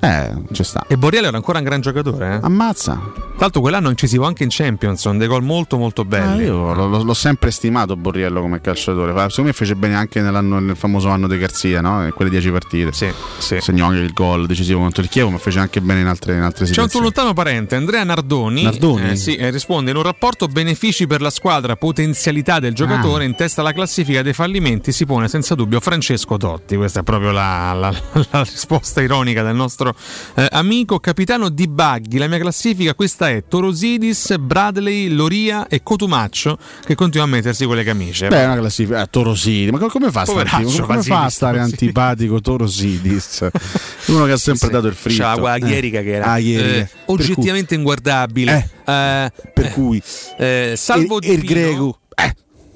[0.02, 0.84] Eh, ci sta.
[0.88, 2.34] E Borriello era ancora un gran giocatore.
[2.36, 2.38] Eh?
[2.42, 2.98] Ammazza.
[3.40, 6.44] L'altro quell'anno incisivo anche in Champions, con dei gol molto molto Ah, belli.
[6.44, 9.12] io l'ho, l'ho- sempre stimato Borriello come calciatore.
[9.12, 12.04] Secondo me fece bene anche nel famoso anno di Garzia, no?
[12.04, 12.92] In quelle 10 partite.
[12.92, 13.58] Sì, sì.
[13.60, 16.42] Segnò anche il gol decisivo contro il Chievo, ma fece anche bene in altre, in
[16.42, 17.04] altre C'è un tuo situazioni.
[17.06, 19.10] lontano parente, Andrea Nardoni, Nardoni?
[19.10, 23.26] eh, sì, eh, risponde in un rapporto benefici per la squadra, potenzialità del giocatore, Ah.
[23.26, 26.76] in testa alla classifica dei fallimenti si pone senza dubbio Francesco Totti.
[26.76, 27.94] Questa è proprio la, la-
[28.32, 29.94] la risposta ironica del nostro
[30.34, 32.18] eh, amico capitano Di Baghi.
[32.18, 37.84] La mia classifica questa è Torosidis, Bradley, Loria e Cotumaccio che continua a mettersi quelle
[37.84, 38.28] camicie.
[38.28, 39.02] Beh, è una classifica.
[39.02, 42.40] Eh, Torosidi, ma co- come fa a stare, Poveraccio, come, come fa a stare antipatico
[42.40, 43.48] Torosidis?
[44.06, 44.72] Uno che ha sempre Sì.
[44.72, 45.22] dato il fritto.
[45.22, 45.58] C'ha la Eh.
[45.60, 46.68] Che era Ah, Chierica.
[46.78, 48.70] eh, Per cui- oggettivamente inguardabile.
[48.84, 50.02] Eh, per cui
[50.38, 51.98] eh, salvo E- e il Di Pino, greco.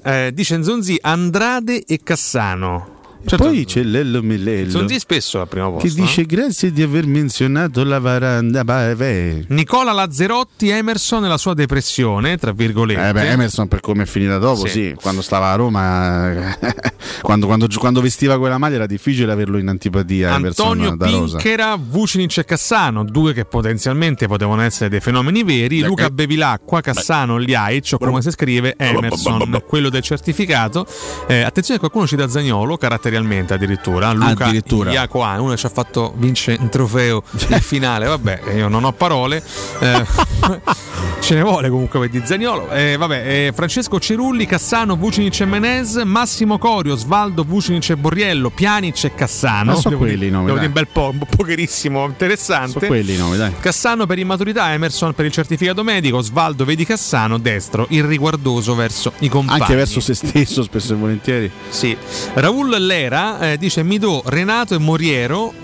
[0.03, 2.93] eh, dice Nzonzi Andrade e Cassano.
[3.27, 5.87] E poi c'è Lello Millello Nzonzi spesso al primo posto.
[5.87, 6.25] che dice eh.
[6.25, 8.63] grazie di aver menzionato la varanda.
[8.63, 9.45] Beh, beh.
[9.49, 13.09] Nicola Lazzerotti, Emerson nella sua depressione, tra virgolette.
[13.09, 14.69] Eh beh, Emerson per come è finita dopo, Sì.
[14.69, 14.95] sì.
[14.99, 16.55] Quando stava a Roma,
[17.21, 20.33] quando, quando- quando vestiva quella maglia era difficile averlo in antipatia.
[20.33, 21.37] Antonio Emerson da Rosa.
[21.37, 25.81] Pinchera, Vucinic e Cassano, due che potenzialmente potevano essere dei fenomeni veri.
[25.81, 26.11] Beh, Luca eh.
[26.11, 30.85] Bevilacqua, Cassano, Liaic, o come si scrive Emerson, quello del certificato.
[31.27, 32.77] Eh, attenzione, qualcuno cita Zagnolo,
[33.15, 34.11] caratterialmente addirittura.
[34.11, 34.91] Luca Addirittura.
[34.91, 38.05] Iacoa, uno ci ha fatto vincere un trofeo in finale.
[38.07, 39.41] Vabbè, io non ho parole.
[39.79, 40.05] Eh,
[41.19, 42.69] ce ne vuole comunque per di Zagnolo.
[42.69, 48.49] Eh, vabbè, eh, Francesco Cerulli, Cassano, Vucinic e Menez, Massimo Corio, Svaldo, Vucinic e Borriello,
[48.49, 49.71] Pianic e Cassano.
[49.71, 52.71] Ma sono Devo quelli i nomi, Devo dire un bel po', un po' pocherissimo, interessante.
[52.71, 53.53] Sono quelli i nomi, dai.
[53.59, 59.29] Cassano per immaturità, Emerson per il certificato medico, Svaldo vedi Cassano, destro, irriguardoso verso i
[59.29, 59.61] compagni.
[59.61, 61.51] Anche verso se stesso, spesso e volentieri.
[61.69, 61.95] Sì.
[62.33, 65.63] Raul Lera eh, dice Midò, Renato e Moriero.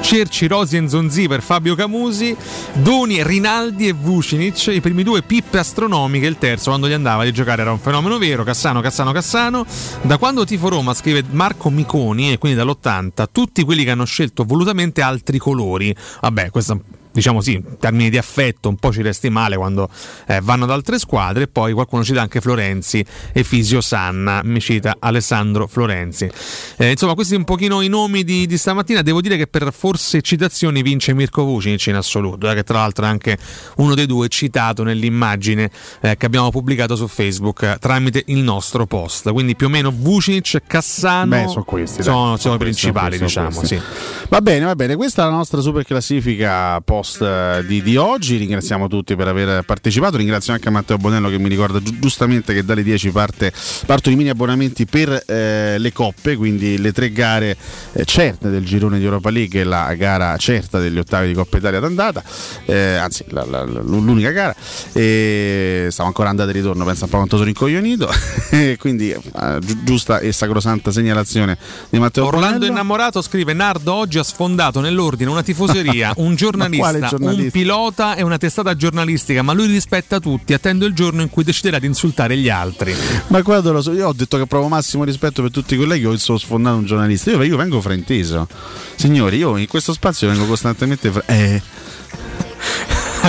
[0.00, 2.36] Cerci, Rosi e Nzonzi per Fabio Camusi,
[2.74, 7.32] Doni, Rinaldi e Vucinic, i primi due pippe astronomiche, il terzo quando gli andava di
[7.32, 9.64] giocare era un fenomeno vero, Cassano, Cassano, Cassano.
[10.02, 14.44] Da quando tifo Roma, scrive Marco Miconi, e quindi dall'80, tutti quelli che hanno scelto
[14.44, 15.94] volutamente altri colori.
[16.20, 16.80] Vabbè, questo
[17.14, 19.88] diciamo sì, in termini di affetto un po' ci resti male quando
[20.26, 24.60] eh, vanno ad altre squadre e poi qualcuno cita anche Florenzi e Fisio Sanna, mi
[24.60, 26.28] cita Alessandro Florenzi.
[26.76, 30.22] Eh, insomma, questi un pochino i nomi di, di stamattina, devo dire che per forse
[30.22, 33.38] citazioni vince Mirko Vucinic in assoluto, eh, che tra l'altro è anche
[33.76, 35.70] uno dei due citato nell'immagine
[36.00, 39.92] eh, che abbiamo pubblicato su Facebook eh, tramite il nostro post, quindi più o meno
[39.94, 41.98] Vucinic, Cassano Beh, sono questi.
[41.98, 42.04] dai.
[42.06, 43.76] sono, sono i questi, principali sono diciamo, questi.
[43.76, 43.82] sì.
[44.28, 44.96] Va bene, va bene.
[44.96, 48.36] Questa è la nostra super classifica post post eh, di, di oggi.
[48.38, 50.16] Ringraziamo tutti per aver partecipato.
[50.16, 53.52] Ringrazio anche Matteo Bonello che mi ricorda gi- giustamente che dalle 10 parte,
[53.86, 57.56] partono i mini abbonamenti per eh, le coppe, quindi le tre gare
[57.92, 61.58] eh, certe del girone di Europa League e la gara certa degli ottavi di Coppa
[61.58, 62.22] Italia d'andata,
[62.64, 64.54] eh, anzi la- la- la- l'unica gara.
[64.92, 68.08] E stavo ancora andando e ritorno, pensa un po' quanto sono incoglionito.
[68.78, 71.58] Quindi eh, gi- giusta e sacrosanta segnalazione
[71.90, 72.72] di Matteo Orlando Bonello.
[72.72, 77.42] innamorato scrive Nardo oggi ha sfondato nell'ordine una tifoseria, un giornalista, giornalista?
[77.42, 81.44] un pilota e una testata giornalistica, ma lui rispetta tutti, attendo il giorno in cui
[81.44, 82.94] deciderà di insultare gli altri.
[83.28, 86.04] Ma guarda, lo so, io ho detto che provo massimo rispetto per tutti i colleghi,
[86.06, 87.30] ho solo sfondato un giornalista.
[87.30, 88.48] Io, io vengo frainteso.
[88.96, 91.62] Signori, io in questo spazio vengo costantemente fra- eh,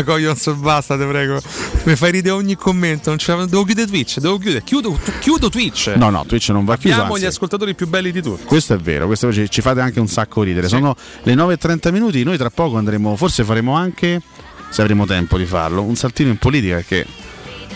[0.03, 1.41] Coglions, basta, te prego.
[1.83, 3.15] Mi fai ridere ogni commento.
[3.15, 4.64] Devo chiudere Twitch, devo chiudere.
[4.64, 5.93] Chiudo, chiudo Twitch.
[5.95, 6.95] No, no, Twitch non va chiuso.
[6.95, 8.43] Abbiamo gli ascoltatori più belli di tutti.
[8.45, 10.67] Questo è vero, questo ci, ci fate anche un sacco ridere.
[10.67, 14.22] Sono le 9.30 minuti, noi tra poco andremo, forse faremo anche,
[14.69, 17.06] se avremo tempo di farlo, un saltino in politica perché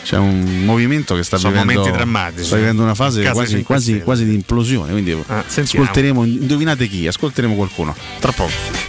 [0.03, 2.45] c'è un movimento che sta Sono vivendo, momenti drammatici.
[2.45, 4.91] sta vivendo una fase quasi, 5 quasi, quasi di implosione.
[4.91, 5.15] Quindi
[5.47, 5.85] sentiamo.
[5.85, 7.07] ascolteremo, indovinate chi?
[7.07, 7.95] Ascolteremo qualcuno.
[8.19, 8.88] Tra poco.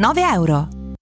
[0.35, 0.80] euro.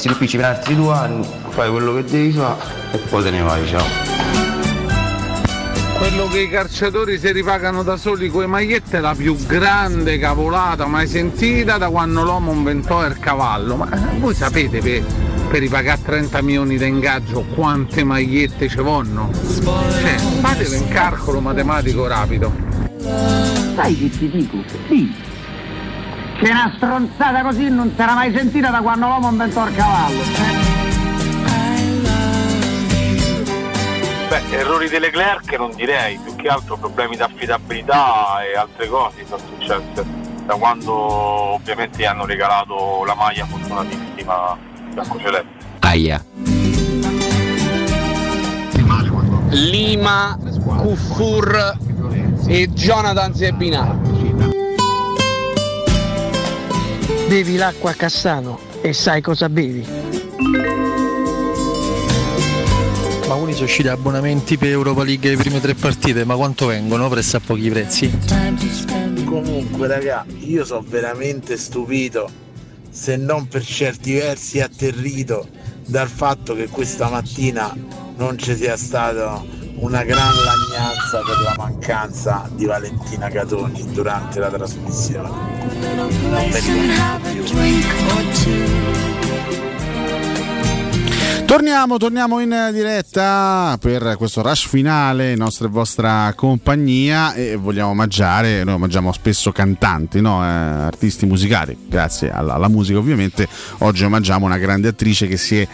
[0.00, 3.30] E sti PC per altri due anni, fai quello che devi fare e poi te
[3.30, 3.84] ne vai, ciao.
[5.98, 10.18] Quello che i calciatori si ripagano da soli con le magliette è la più grande
[10.18, 13.76] cavolata mai sentita da quando l'uomo inventò il cavallo.
[13.76, 15.04] Ma eh, voi sapete per,
[15.50, 19.30] per ripagare 30 milioni di ingaggio quante magliette ci vogliono?
[19.34, 22.50] Cioè, fatevi un calcolo matematico rapido.
[23.74, 24.56] Sai che ti dico?
[24.88, 25.28] Sì.
[26.42, 30.22] C'è una stronzata così non si era mai sentita da quando l'uomo inventò il cavallo.
[34.26, 39.26] Beh, errori di Leclerc non direi, più che altro problemi di affidabilità e altre cose
[39.26, 40.02] sono successe
[40.46, 44.56] da quando ovviamente hanno regalato la maglia fortunatissima
[44.94, 45.48] biancoceleste.
[45.80, 46.24] Aia.
[49.50, 51.76] Lima, Kufur
[52.46, 54.09] e Jonathan Zebinà.
[57.30, 59.86] Bevi l'acqua a Cassano e sai cosa bevi.
[63.28, 67.08] Ma quelli sono usciti abbonamenti per Europa League le prime tre partite, ma quanto vengono?
[67.08, 68.10] Presso a pochi prezzi.
[69.24, 72.28] Comunque raga, io sono veramente stupito,
[72.90, 75.46] se non per certi versi atterrito,
[75.86, 77.72] dal fatto che questa mattina
[78.16, 79.40] non ci sia stata
[79.80, 85.30] una gran lagnanza per la mancanza di Valentina Catoni durante la trasmissione.
[91.46, 98.62] Torniamo, torniamo in diretta per questo rush finale, nostra e vostra compagnia e vogliamo omaggiare,
[98.62, 100.44] noi omaggiamo spesso cantanti, no?
[100.44, 105.58] eh, artisti musicali, grazie alla, alla, musica ovviamente, oggi omaggiamo una grande attrice che si
[105.58, 105.66] è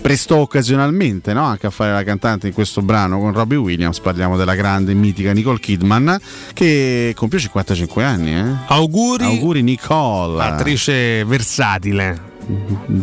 [0.00, 1.44] prestò occasionalmente no?
[1.44, 5.32] anche a fare la cantante in questo brano con Robbie Williams, parliamo della grande mitica
[5.32, 6.18] Nicole Kidman
[6.52, 8.34] che compie 55 anni.
[8.34, 8.44] Eh?
[8.66, 10.42] Auguri, Auguri Nicole.
[10.42, 12.29] Attrice versatile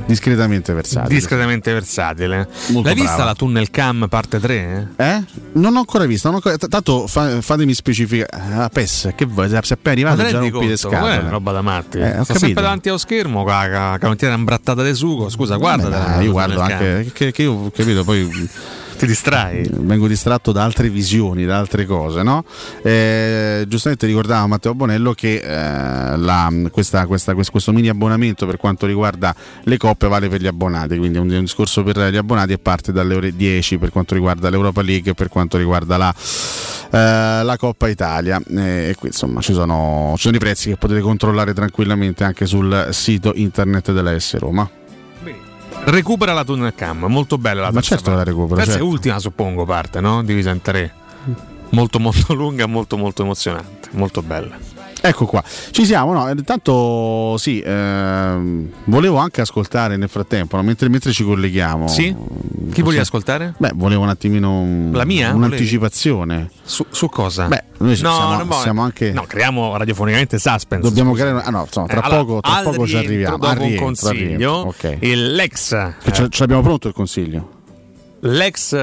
[0.06, 1.14] discretamente versatile.
[1.14, 2.48] Discretamente versatile.
[2.70, 3.10] Molto L'hai brava.
[3.10, 4.88] vista la Tunnel Cam parte 3?
[4.96, 5.24] Eh?
[5.54, 6.30] Non ho ancora vista.
[6.30, 6.58] Ancora...
[6.58, 8.56] Tanto fa, fatemi specificare.
[8.56, 9.50] La PES, che vuoi?
[9.50, 11.16] Se appena arrivato già rompi le scatole.
[11.16, 12.00] È roba da matti.
[12.00, 15.30] Eh, Sto sempre davanti allo schermo con la canottiera imbrattata di sugo.
[15.30, 16.22] Scusa, guarda.
[16.22, 17.12] Io guardo anche.
[17.14, 18.50] Che, che io capito poi
[18.98, 19.69] ti distrai.
[19.72, 22.24] Vengo distratto da altre visioni, da altre cose.
[22.24, 22.43] No?
[22.82, 28.85] Eh, giustamente ricordava Matteo Bonello che eh, la, questa, questa, questo mini abbonamento per quanto
[28.85, 32.58] riguarda le coppe vale per gli abbonati, quindi un, un discorso per gli abbonati e
[32.58, 36.14] parte dalle ore 10 per quanto riguarda l'Europa League e per quanto riguarda la,
[36.92, 38.42] eh, la Coppa Italia.
[38.50, 42.90] E qui insomma ci sono, ci sono i prezzi che potete controllare tranquillamente anche sul
[42.92, 44.77] sito internet della S Roma.
[45.90, 48.56] Recupera la tunnel cam, molto bella la Ma certo la recupera.
[48.56, 48.86] Questa certo.
[48.86, 50.22] è ultima, suppongo, parte, no?
[50.22, 50.94] Divisa in tre.
[51.70, 54.58] Molto molto lunga, molto molto emozionante, molto bella.
[55.01, 56.30] Ecco qua, ci siamo, no?
[56.30, 60.64] Intanto sì, ehm, volevo anche ascoltare nel frattempo, no?
[60.64, 61.88] mentre, mentre, ci colleghiamo.
[61.88, 62.16] Sì?
[62.72, 63.53] Chi volevi ascoltare?
[63.58, 65.34] Beh, volevo un attimino La mia?
[65.34, 66.50] un'anticipazione.
[66.64, 67.48] Su, su, cosa?
[67.48, 69.11] Beh, noi no, siamo, no, siamo, anche...
[69.11, 70.88] No, creiamo radiofonicamente suspense.
[70.88, 71.42] Dobbiamo creare...
[71.43, 73.38] Ah no, insomma, tra eh, poco, tra poco ci arriviamo.
[73.38, 74.98] Dopo un consiglio, okay.
[75.01, 75.93] il Lex...
[76.11, 77.56] Ce l'abbiamo pronto il consiglio?
[78.22, 78.76] L'ex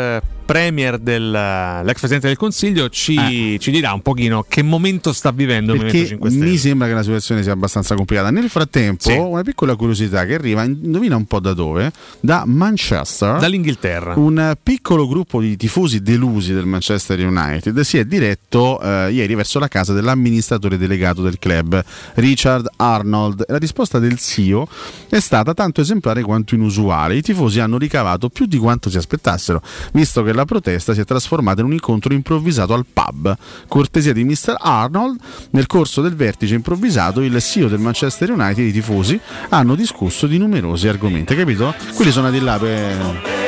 [0.45, 3.59] premier del, l'ex presidente del Consiglio ci, eh.
[3.59, 6.45] ci, dirà un pochino che momento sta vivendo il Movimento 5 Stelle.
[6.45, 8.31] Mi sembra che la situazione sia abbastanza complicata.
[8.31, 9.17] Nel frattempo, sì.
[9.17, 11.91] una piccola curiosità che arriva, indovina un po' da dove?
[12.21, 13.39] Da Manchester.
[13.39, 14.15] Dall'Inghilterra.
[14.17, 19.59] Un piccolo gruppo di tifosi delusi del Manchester United si è diretto eh, ieri verso
[19.59, 21.83] la casa dell'amministratore delegato del club,
[22.15, 23.45] Richard Arnold.
[23.49, 24.69] La risposta del CEO
[25.09, 27.17] è stata tanto esemplare quanto inusuale.
[27.17, 31.05] I tifosi hanno ricavato più di quanto si aspettassero, visto che la protesta si è
[31.05, 33.37] trasformata in un incontro improvvisato al pub.
[33.69, 34.57] Cortesia di Mr.
[34.59, 35.19] Arnold,
[35.51, 39.19] nel corso del vertice improvvisato il CEO del Manchester United e i tifosi
[39.51, 41.75] hanno discusso di numerosi argomenti, capito?
[41.95, 43.43] Quelli sono andati là per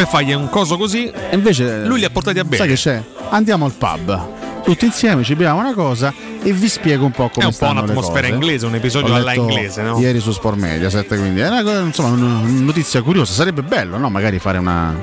[0.00, 2.56] per fargli un coso così e invece lui li ha portati a bere.
[2.56, 3.02] Sai che c'è?
[3.30, 4.38] Andiamo al pub.
[4.62, 7.68] Tutti insieme ci beviamo una cosa e vi spiego un po' come È un po'
[7.68, 9.98] un'atmosfera inglese, un episodio alla inglese, no?
[9.98, 13.32] Ieri su Sport Media 7, quindi è una, insomma, una notizia curiosa.
[13.32, 14.08] Sarebbe bello, no?
[14.10, 14.94] Magari fare una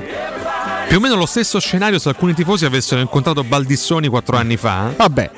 [0.88, 4.90] più o meno lo stesso scenario se alcuni tifosi avessero incontrato Baldissoni quattro anni fa.
[4.96, 5.30] Vabbè,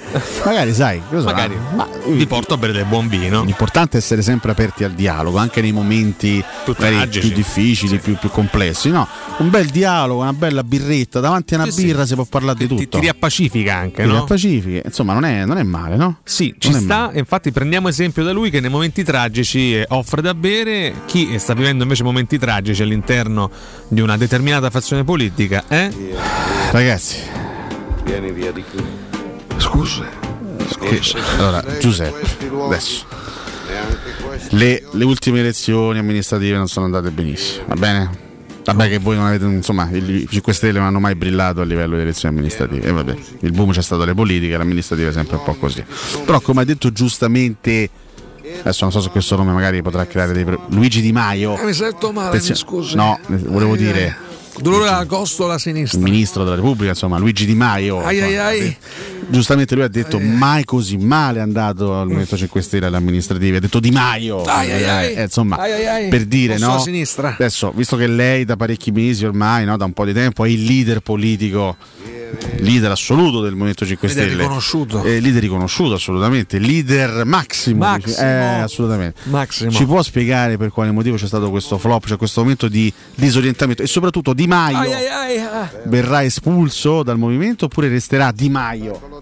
[0.44, 3.42] magari sai, magari ma, vi porto a bere del buon vino.
[3.42, 7.98] L'importante è essere sempre aperti al dialogo, anche nei momenti più, più difficili, sì.
[7.98, 8.90] più, più, complessi.
[8.90, 9.08] No?
[9.38, 12.08] Un bel dialogo, una bella birretta, davanti a una sì, birra sì.
[12.08, 12.82] si può parlare di tutto.
[12.82, 14.14] Ti, ti riappacifica anche, ti no?
[14.14, 16.18] riappacifica, insomma non è, non è, male, no?
[16.22, 20.22] Sì, ci non sta, infatti prendiamo esempio da lui che nei momenti tragici eh, offre
[20.22, 23.50] da bere, chi sta vivendo invece momenti tragici all'interno
[23.88, 25.90] di una determinata fazione politica, eh?
[26.70, 27.16] Ragazzi,
[28.04, 28.84] vieni via di qui.
[29.56, 30.04] Scusa.
[30.68, 31.18] Scusa.
[31.38, 32.26] Allora, Giuseppe,
[32.66, 33.06] adesso.
[34.50, 38.28] Le, le, ultime elezioni amministrative non sono andate benissimo, va bene?
[38.64, 41.96] Vabbè che voi non avete, insomma, i 5 Stelle non hanno mai brillato a livello
[41.96, 42.86] di elezioni amministrative.
[42.86, 45.82] E vabbè, il boom c'è stato alle politiche, l'amministrativa è sempre un po' così.
[46.24, 47.88] Però come ha detto giustamente
[48.60, 51.56] adesso non so se questo nome magari potrà creare dei Luigi Di Maio.
[51.58, 52.94] Eh, mi sento male, mi scusi.
[52.94, 54.28] No, volevo dire
[54.58, 55.98] Dolore alla costola sinistra.
[55.98, 58.02] Il ministro della Repubblica, insomma, Luigi Di Maio.
[58.02, 58.76] Ai, ai, ai.
[59.28, 62.96] Giustamente lui ha detto ai, mai così male è andato al Movimento 5 Stelle alle
[62.96, 63.58] amministrative.
[63.58, 64.42] Ha detto Di Maio.
[65.16, 65.56] Eh, insomma,
[66.08, 66.82] per dire, no?
[67.38, 70.48] Adesso, visto che lei da parecchi mesi ormai, no, da un po' di tempo, è
[70.48, 71.76] il leader politico
[72.58, 74.42] leader assoluto del Movimento 5 leader Stelle.
[74.42, 75.02] Riconosciuto.
[75.02, 76.58] Eh, leader riconosciuto, assolutamente.
[76.58, 77.78] Leader massimo.
[77.78, 78.26] massimo.
[78.26, 79.20] Eh, assolutamente.
[79.24, 79.70] Massimo.
[79.70, 83.82] Ci può spiegare per quale motivo c'è stato questo flop, cioè questo momento di disorientamento
[83.82, 85.70] e soprattutto Di Maio ai, ai, ai, ah.
[85.84, 89.20] verrà espulso dal movimento oppure resterà Di Maio?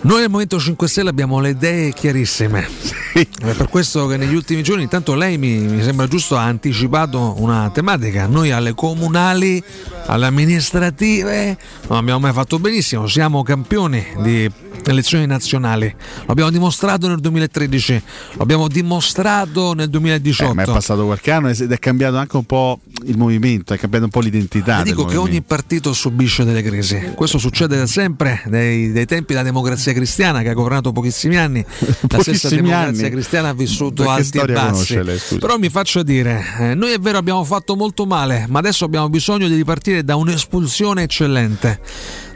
[0.00, 2.68] Noi al Movimento 5 Stelle abbiamo le idee chiarissime.
[3.12, 7.34] È per questo che negli ultimi giorni, intanto lei mi, mi sembra giusto, ha anticipato
[7.38, 8.26] una tematica.
[8.26, 9.60] Noi alle comunali,
[10.06, 11.58] alle amministrative,
[11.88, 14.50] non abbiamo mai fatto benissimo, siamo campioni di
[14.84, 15.92] elezioni nazionali.
[16.26, 18.02] L'abbiamo dimostrato nel 2013,
[18.36, 20.50] l'abbiamo dimostrato nel 2018.
[20.50, 23.78] Eh, ma è passato qualche anno ed è cambiato anche un po' il movimento, è
[23.78, 24.82] cambiato un po' l'identità.
[24.82, 27.12] Dico che ogni partito subisce delle crisi.
[27.14, 31.64] Questo succede da sempre, dai, dai tempi della democrazia cristiana che ha governato pochissimi anni.
[31.64, 33.10] La stessa Pochissimi democrazia anni.
[33.10, 35.02] cristiana ha vissuto Che alti e bassi.
[35.02, 35.18] lei?
[35.38, 39.08] Però mi faccio dire, eh, noi è vero abbiamo fatto molto male, ma adesso abbiamo
[39.08, 41.80] bisogno di ripartire da un'espulsione eccellente.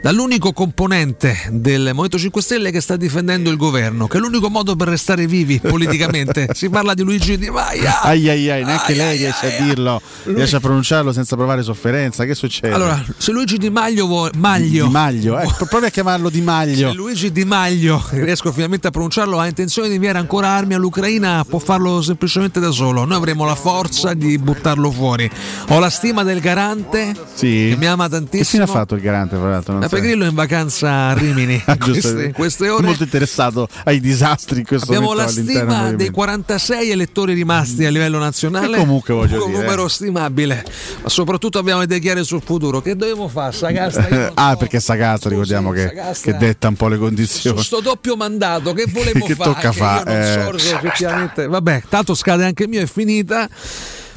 [0.03, 4.75] Dall'unico componente del Movimento 5 Stelle che sta difendendo il governo, che è l'unico modo
[4.75, 6.49] per restare vivi politicamente.
[6.51, 7.89] si parla di Luigi Di Maio.
[8.01, 12.25] Ai ai ai, neanche lei riesce a dirlo, riesce a pronunciarlo senza provare sofferenza.
[12.25, 12.73] Che succede?
[12.73, 14.31] Allora, se Luigi Di Maio vuole.
[14.35, 14.87] Maglio.
[14.87, 16.89] Di Maglio, eh, provi a chiamarlo Di Maglio.
[16.89, 21.45] Se Luigi Di Maio, riesco finalmente a pronunciarlo, ha intenzione di inviare ancora armi all'Ucraina,
[21.47, 23.05] può farlo semplicemente da solo.
[23.05, 25.31] Noi avremo la forza di buttarlo fuori.
[25.69, 27.67] Ho la stima del garante Sì.
[27.69, 28.63] che mi ama Che fine tantissimo.
[28.63, 29.71] ha fatto il garante, fra l'altro?
[29.71, 30.01] Non La so.
[30.01, 32.85] Pegrillo è in vacanza a Rimini Ah, in queste, in queste È ore.
[32.85, 36.13] molto interessato ai disastri in questo Abbiamo la momento all'interno del stima dei movimento.
[36.13, 38.75] 46 elettori rimasti a livello nazionale.
[38.75, 39.89] E comunque voglio un dire, numero eh.
[39.89, 40.65] stimabile,
[41.01, 42.81] ma soprattutto abbiamo idee chiare sul futuro.
[42.81, 43.53] Che dobbiamo fare?
[43.53, 46.31] Sagasta, ah, perché Sagasta, ricordiamo che, Sagasta.
[46.31, 47.57] che detta un po' le condizioni.
[47.57, 50.71] su sto doppio mandato che volevo Che fare tocca che fa, io non eh.
[50.71, 53.47] effettivamente vabbè tanto scade anche il mio è finita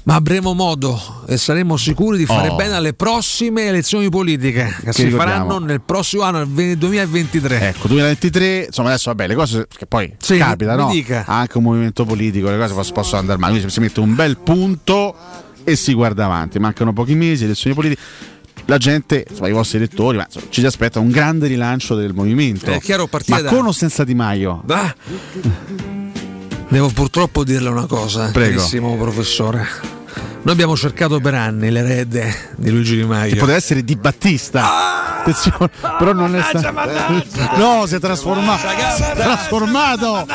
[0.07, 2.55] ma avremo modo e saremo sicuri di fare Oh.
[2.55, 5.49] bene alle prossime elezioni politiche che, si ricordiamo.
[5.49, 10.15] faranno nel prossimo anno nel 2023 Ecco, 2023, insomma adesso vabbè, le cose che poi
[10.20, 10.91] Sì, capita, no?
[10.91, 11.25] dica.
[11.26, 14.39] Anche un movimento politico, le cose pos- possono andare male, quindi si mette un bel
[14.39, 15.15] punto
[15.65, 16.60] e si guarda avanti.
[16.60, 18.01] Mancano pochi mesi, elezioni politiche.
[18.67, 22.15] La gente, insomma, i vostri elettori, ma, insomma, ci si aspetta un grande rilancio del
[22.15, 22.70] movimento.
[22.70, 24.62] È chiaro, partire ma da- con o senza Di Maio?
[24.68, 24.94] Ah.
[26.68, 28.57] devo purtroppo dirle una cosa Prego.
[28.57, 29.67] carissimo professore
[30.42, 35.24] noi abbiamo cercato per anni l'erede di Luigi Di Maio Che poteva essere Di Battista.
[35.26, 36.72] Attenzione, però non è stato.
[37.56, 38.60] No, si è trasformato.
[38.96, 40.26] Si è trasformato.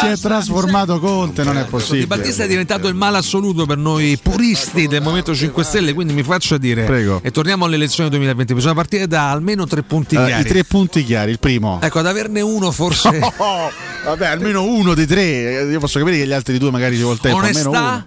[0.00, 2.06] Si è trasformato Conte, non è Di possibile.
[2.06, 6.22] Battista è diventato il male assoluto per noi puristi del Movimento 5 Stelle, quindi mi
[6.22, 7.20] faccia dire, Prego.
[7.22, 10.42] e torniamo alle elezioni 2020, bisogna partire da almeno tre punti Eh, chiari.
[10.42, 11.78] I tre punti chiari, il primo.
[11.82, 13.08] Ecco, ad averne uno forse...
[13.38, 13.70] Oh,
[14.04, 15.64] vabbè, almeno uno dei tre.
[15.70, 17.38] Io posso capire che gli altri due magari ci vuole tempo.
[17.38, 17.88] almeno Onestà?
[17.88, 18.06] uno.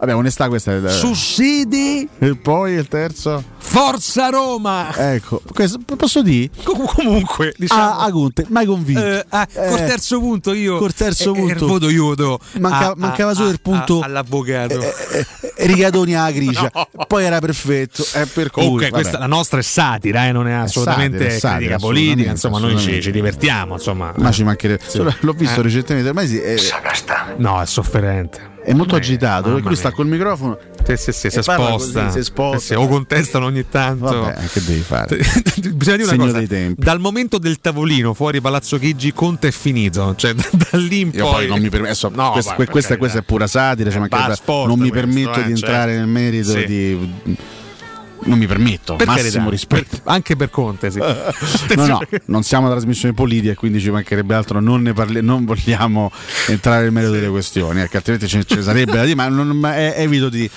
[0.00, 0.88] Vabbè, onestà questa è.
[0.90, 3.44] Sussidi, E poi il terzo?
[3.58, 4.94] Forza Roma!
[4.96, 6.48] Ecco, questo, posso dire?
[6.64, 7.80] Com- comunque, diciamo...
[7.82, 9.04] Ah, a Conte, mai convinto.
[9.04, 11.64] eh, ah, col Eh, terzo punto io col terzo eh, eh, punto.
[11.64, 15.26] il voto io do Manca- a- mancava a- solo a- il punto- a- all'avvocato eh,
[15.66, 16.70] Rigatoni alla grigia.
[17.06, 18.02] Poi era perfetto.
[18.10, 18.88] È per cui.
[18.88, 22.30] Questa, la nostra è satira, eh, non è assolutamente satira, è satira, critica assolutamente, politica.
[22.30, 23.74] Insomma, noi ci, ci divertiamo.
[23.74, 24.82] Insomma, Ma ci mancherebbe.
[24.86, 25.02] Sì.
[25.20, 25.62] L'ho visto Eh.
[25.62, 26.08] recentemente.
[26.08, 26.56] Ormai si- è,
[27.36, 28.48] No, è sofferente.
[28.70, 29.52] È molto mia, agitato.
[29.52, 30.58] Perché lui sta col microfono.
[30.84, 32.04] Sì, sì, sì, si sposta.
[32.06, 32.74] così, si sposta.
[32.74, 34.04] Eh o contestano ogni tanto.
[34.04, 35.16] Vabbè, che devi fare?
[35.74, 36.82] Bisogna dire una Segno cosa: dei tempi.
[36.82, 40.14] dal momento del tavolino fuori Palazzo Chigi, Conte è finito.
[40.16, 41.32] Cioè, da, da lì in Io poi.
[41.34, 44.08] poi non mi permetto, No, questa, questa, questa è pura satira, cioè, Eh,
[44.46, 45.98] non mi questo, permetto eh, di entrare certo.
[45.98, 47.36] nel merito di...
[48.22, 49.88] Non mi permetto, Per massimo carità, rispetto.
[49.90, 50.98] per- anche per Conte, sì.
[51.76, 55.44] No, no, non siamo una trasmissione politica quindi ci mancherebbe altro, non, ne parli- non
[55.44, 56.10] vogliamo
[56.48, 59.74] entrare nel merito delle questioni, ecco, altrimenti ce, ce sarebbe da dire, ma, non, ma
[59.74, 60.48] è- evito di,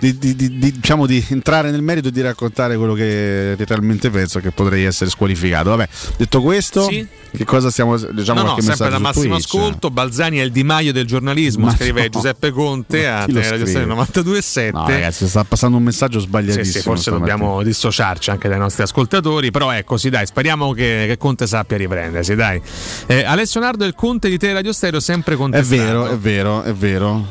[0.00, 4.10] di- di- di- di- diciamo, di entrare nel merito e di raccontare quello che realmente
[4.10, 5.70] penso che potrei essere squalificato.
[5.70, 7.06] Vabbè, detto questo, Sì.
[7.36, 9.46] che cosa stiamo diciamo no, no, sempre da massimo Twitch?
[9.54, 9.90] ascolto.
[9.90, 12.08] Balzani è il Di Maio del giornalismo, Ma scrive no.
[12.10, 13.66] Giuseppe Conte a Radio scrive?
[13.66, 14.70] Stereo 92.7.
[14.72, 16.91] No, ragazzi, sta passando un messaggio Sì, sbagliatissimo.
[16.94, 21.46] Forse dobbiamo dissociarci anche dai nostri ascoltatori, però ecco, sì, dai, speriamo che, che Conte
[21.46, 22.60] sappia riprendersi, dai.
[23.06, 25.82] Eh, Alessio Nardo, il Conte di te Radio Stereo sempre È contestato.
[25.82, 27.26] vero, è vero, è vero.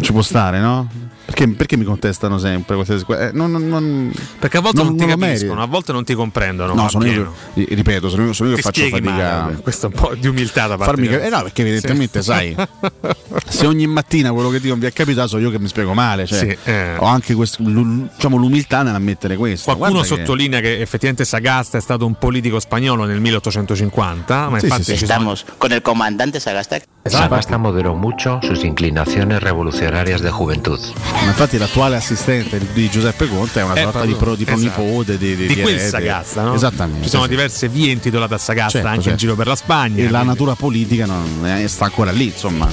[0.00, 0.88] Ci può stare, no?
[1.28, 5.04] Perché, perché mi contestano sempre queste eh, non, non- Perché a volte non, Non- ti
[5.04, 6.72] non capiscono, a volte non ti comprendono.
[6.72, 9.10] No, sono io, ripeto, sono io, sono io che faccio fatica.
[9.10, 12.20] male, questo è un po' di umiltà da parte Farmi cap- eh no, perché evidentemente,
[12.20, 12.24] Sì.
[12.24, 12.56] sai,
[13.46, 15.92] se ogni mattina quello che dico non vi è capitato, so io che mi spiego
[15.92, 16.24] male.
[16.24, 16.96] Cioè, Sì, eh.
[16.96, 19.64] Ho anche questo- l'um- diciamo, l'umiltà nell'ammettere questo.
[19.76, 20.80] Qualcuno Guarda che- sottolinea che...
[20.80, 24.98] effettivamente Sagasta è stato un politico spagnolo nel 1850, ma Sì, infatti sì, sì.
[25.00, 26.78] ci sono- con el comandante Sagasta.
[27.04, 30.78] Sagasta moderó mucho sus inclinaciones revolucionarias de juventud.
[31.20, 34.56] Ma infatti l'attuale assistente di Giuseppe Conte è una Eh, sorta di, pro, di esatto.
[34.58, 35.78] pronipote di, di, di di quel.
[35.78, 36.54] Sagasta, no?
[36.54, 37.02] Esattamente.
[37.04, 37.28] Ci sono sì.
[37.28, 39.18] diverse vie intitolate a Sagasta Certo, anche in certo.
[39.18, 39.96] giro per la Spagna.
[39.98, 42.68] E la quindi- natura politica non è- sta ancora lì, insomma,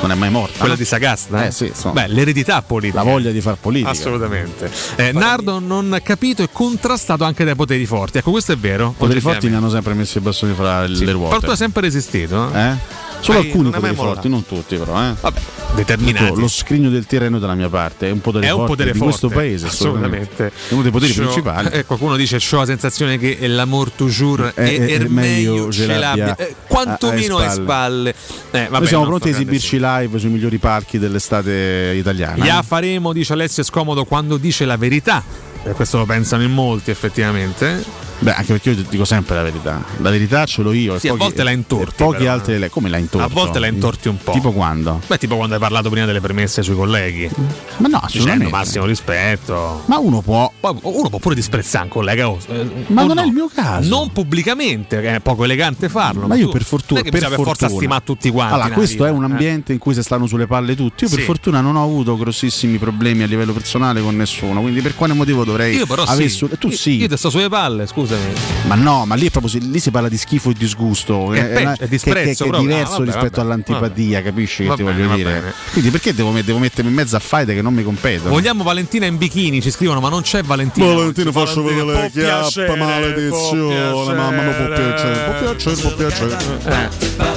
[0.00, 0.58] non è mai morta.
[0.58, 0.78] Quella no?
[0.78, 1.46] di Sagasta?
[1.46, 2.02] Eh sì, insomma.
[2.02, 3.02] Beh, l'eredità politica.
[3.02, 3.90] La voglia di far politica.
[3.90, 4.70] Assolutamente.
[4.96, 8.18] Eh, Nardo non capito e contrastato anche dai poteri forti.
[8.18, 8.90] Ecco, questo è vero.
[8.90, 11.28] I poteri forti mi hanno sempre messo i bastoni fra le ruote.
[11.28, 12.50] Però tu hai sempre resistito.
[12.52, 13.08] Eh?
[13.20, 14.98] Solo Hai- alcuni poteri forti, non tutti però.
[15.00, 15.12] Eh?
[15.20, 15.40] Vabbè,
[15.74, 16.40] determinati.
[16.40, 18.98] Lo scrigno del tirreno dalla mia parte è un potere È un forte potere di
[18.98, 20.46] forte, questo paese, assolutamente.
[20.68, 21.68] È uno dei poteri C'ho- principali.
[21.70, 25.86] eh, qualcuno dice: C'ho la sensazione che l'amor toujours Eh, e eh, er meglio ce
[25.86, 28.10] l'abbia eh, quantomeno a- a a spalle.
[28.50, 32.58] Eh, vabbè, Noi siamo pronti a esibirci live sui migliori palchi dell'estate italiana.
[32.58, 32.62] Eh?
[32.62, 35.22] faremo, dice Alessio, è scomodo quando dice la verità.
[35.62, 38.08] E questo lo pensano in molti, effettivamente.
[38.22, 39.82] Beh, anche perché io dico sempre la verità.
[39.98, 40.98] La verità ce l'ho io.
[40.98, 43.26] Sì, a pochi- volte la intorti, Pochi però, altri le- come la intorto?
[43.26, 44.32] A volte la intorti un po'.
[44.32, 45.00] Tipo quando?
[45.06, 47.30] Beh, tipo quando hai parlato prima delle premesse sui colleghi.
[47.34, 47.48] Ma no,
[47.78, 48.50] Dicendo assolutamente.
[48.50, 49.82] massimo rispetto.
[49.86, 50.52] Ma uno può.
[50.60, 52.28] Uno può pure disprezzare un collega.
[52.28, 53.26] oh, eh, Ma non è no?
[53.26, 53.88] il mio caso.
[53.88, 56.26] Non pubblicamente, è poco elegante farlo.
[56.26, 57.70] Ma io tu- per fortuna, è per per forza fortuna.
[57.78, 58.54] stimare tutti quanti.
[58.54, 59.32] Allora, questo è vita, un eh.
[59.32, 61.04] ambiente in cui si stanno sulle palle tutti.
[61.04, 61.24] Io per Sì.
[61.24, 64.60] fortuna non ho avuto grossissimi problemi a livello personale con nessuno.
[64.60, 66.34] Quindi per quale motivo dovrei Io però aver sì.
[66.36, 66.96] su- Tu Io- sì.
[66.96, 68.32] Io ti sto sulle palle, scusami.
[68.66, 71.28] Ma no, ma lì è proprio lì si parla di schifo e disgusto.
[71.32, 74.22] Che è peggio, è disprezzo che, che- che è diverso Ah, vabbè, rispetto vabbè, all'antipatia,
[74.22, 75.30] capisci che ti voglio dire?
[75.32, 75.52] bene.
[75.72, 78.30] Quindi perché devo, devo mettermi in mezzo a faide che non mi competono?
[78.30, 80.86] Vogliamo Valentina in bikini, ci scrivono, ma non c'è Valentina.
[80.94, 82.10] Valentina, faccio Valentina, vedere le
[82.50, 86.38] chiappe, maledizione, mamma, mi può piacere, può piacere, può piacere.
[86.66, 86.88] Eh.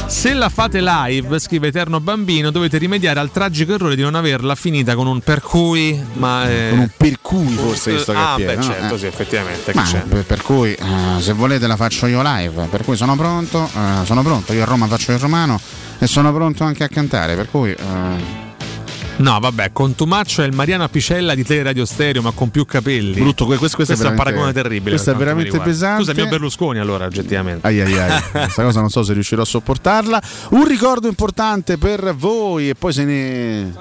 [0.07, 4.55] Se la fate live, scrive Eterno Bambino, dovete rimediare al tragico errore di non averla
[4.55, 5.99] finita con un per cui.
[6.13, 8.63] Ma eh, Con un per cui forse che Ah, tiene, beh, no?
[8.63, 8.97] certo, Eh.
[8.97, 9.71] sì, effettivamente.
[9.71, 13.69] che per, per cui eh, se volete la faccio io live, per cui sono pronto,
[13.73, 15.59] eh, sono pronto, io a Roma faccio il romano
[15.99, 17.75] e sono pronto anche a cantare, per cui eh,
[19.15, 23.19] No, vabbè, Contumaccio è il Mariano Apicella di Teleradio Stereo, ma con più capelli.
[23.21, 24.89] Brutto, que- questo- questo è è un paragone terribile.
[24.91, 26.03] questo è veramente pesante.
[26.03, 27.65] Scusa, mio Berlusconi allora, oggettivamente.
[27.67, 30.21] Ai ai ai, questa cosa non so se riuscirò a sopportarla.
[30.51, 33.61] Un ricordo importante per voi e poi se ne...
[33.61, 33.71] Eh,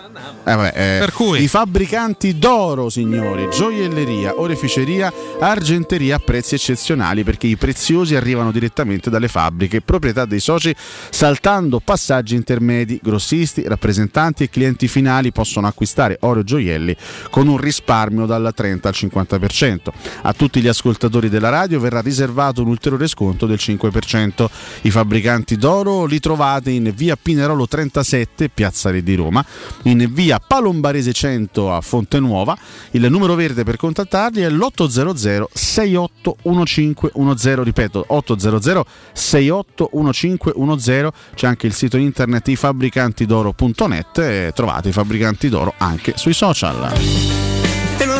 [0.44, 1.42] vabbè, eh, Per cui?
[1.42, 9.08] I fabbricanti d'oro, signori, gioielleria, oreficeria, argenteria a prezzi eccezionali perché i preziosi arrivano direttamente
[9.10, 10.74] dalle fabbriche, proprietà dei soci,
[11.10, 13.00] saltando passaggi intermedi.
[13.02, 16.96] Grossisti, rappresentanti e clienti finali possono acquistare oro e gioielli
[17.30, 19.78] con un risparmio dal 30 al 50%.
[20.22, 24.46] A tutti gli ascoltatori della radio verrà riservato un ulteriore sconto del 5%.
[24.82, 29.44] I fabbricanti d'oro li trovate in via Pinerolo 37, Piazza Re di Roma,
[29.84, 32.56] in via Palombarese 100 a Fonte Nuova.
[32.90, 41.08] Il numero verde per contattarli è l'800 681510, ripeto 800 681510.
[41.34, 45.11] C'è anche il sito internet ifabbricantidoro.net trovate i fabbricanti
[45.48, 46.92] d'oro anche sui social.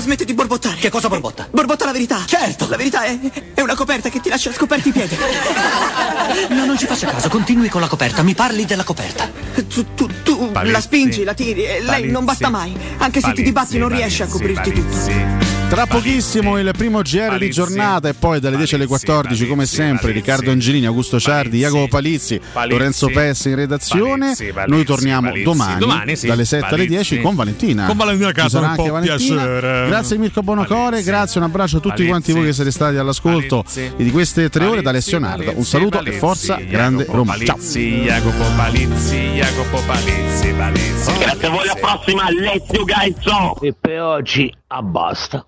[0.02, 0.76] Smette di borbottare.
[0.80, 1.46] Che cosa borbotta?
[1.50, 2.24] Borbotta la verità.
[2.26, 2.68] Certo.
[2.68, 3.16] La verità è,
[3.54, 5.16] è una coperta che ti lascia scoperti i piedi.
[6.48, 9.30] No, non ci faccia caso, continui con la coperta, mi parli della coperta.
[9.68, 10.72] Tu, tu, tu Palizzi.
[10.72, 12.10] la spingi, la tiri e lei Palizzi.
[12.10, 12.74] non basta mai.
[12.98, 15.50] Anche se ti dibatti non riesce a coprirti tutto.
[15.68, 20.12] Tra pochissimo il primo GR di giornata e poi dalle 10 alle 14 come sempre
[20.12, 22.72] Riccardo Angelini, Augusto Ciardi, Jacopo Palizzi, Palizzi.
[22.78, 24.18] Lorenzo Pessi in redazione.
[24.34, 25.78] Palizzi, Palizzi, Noi torniamo Palizzi.
[25.78, 26.88] domani, dalle 7 alle Palizzi.
[26.88, 27.86] 10 con Valentina.
[27.86, 29.16] Con Valentina, Ci che sarà anche Valentina.
[29.16, 29.88] piacere.
[29.92, 32.08] Grazie Mirko Bonocore, grazie, un abbraccio a tutti Palizzi.
[32.08, 33.62] quanti voi che siete stati all'ascolto
[33.96, 35.52] di queste tre ore da Alessio Nardo.
[35.54, 37.36] Un saluto e forza grande Roma.
[37.36, 37.58] Ciao.
[37.58, 41.18] Jacopo Palizzi, Jacopo Palizzi, Palizzi.
[41.18, 43.60] Grazie a voi, alla prossima, Alessio Gaizzo.
[43.60, 45.40] E per oggi, abbasta.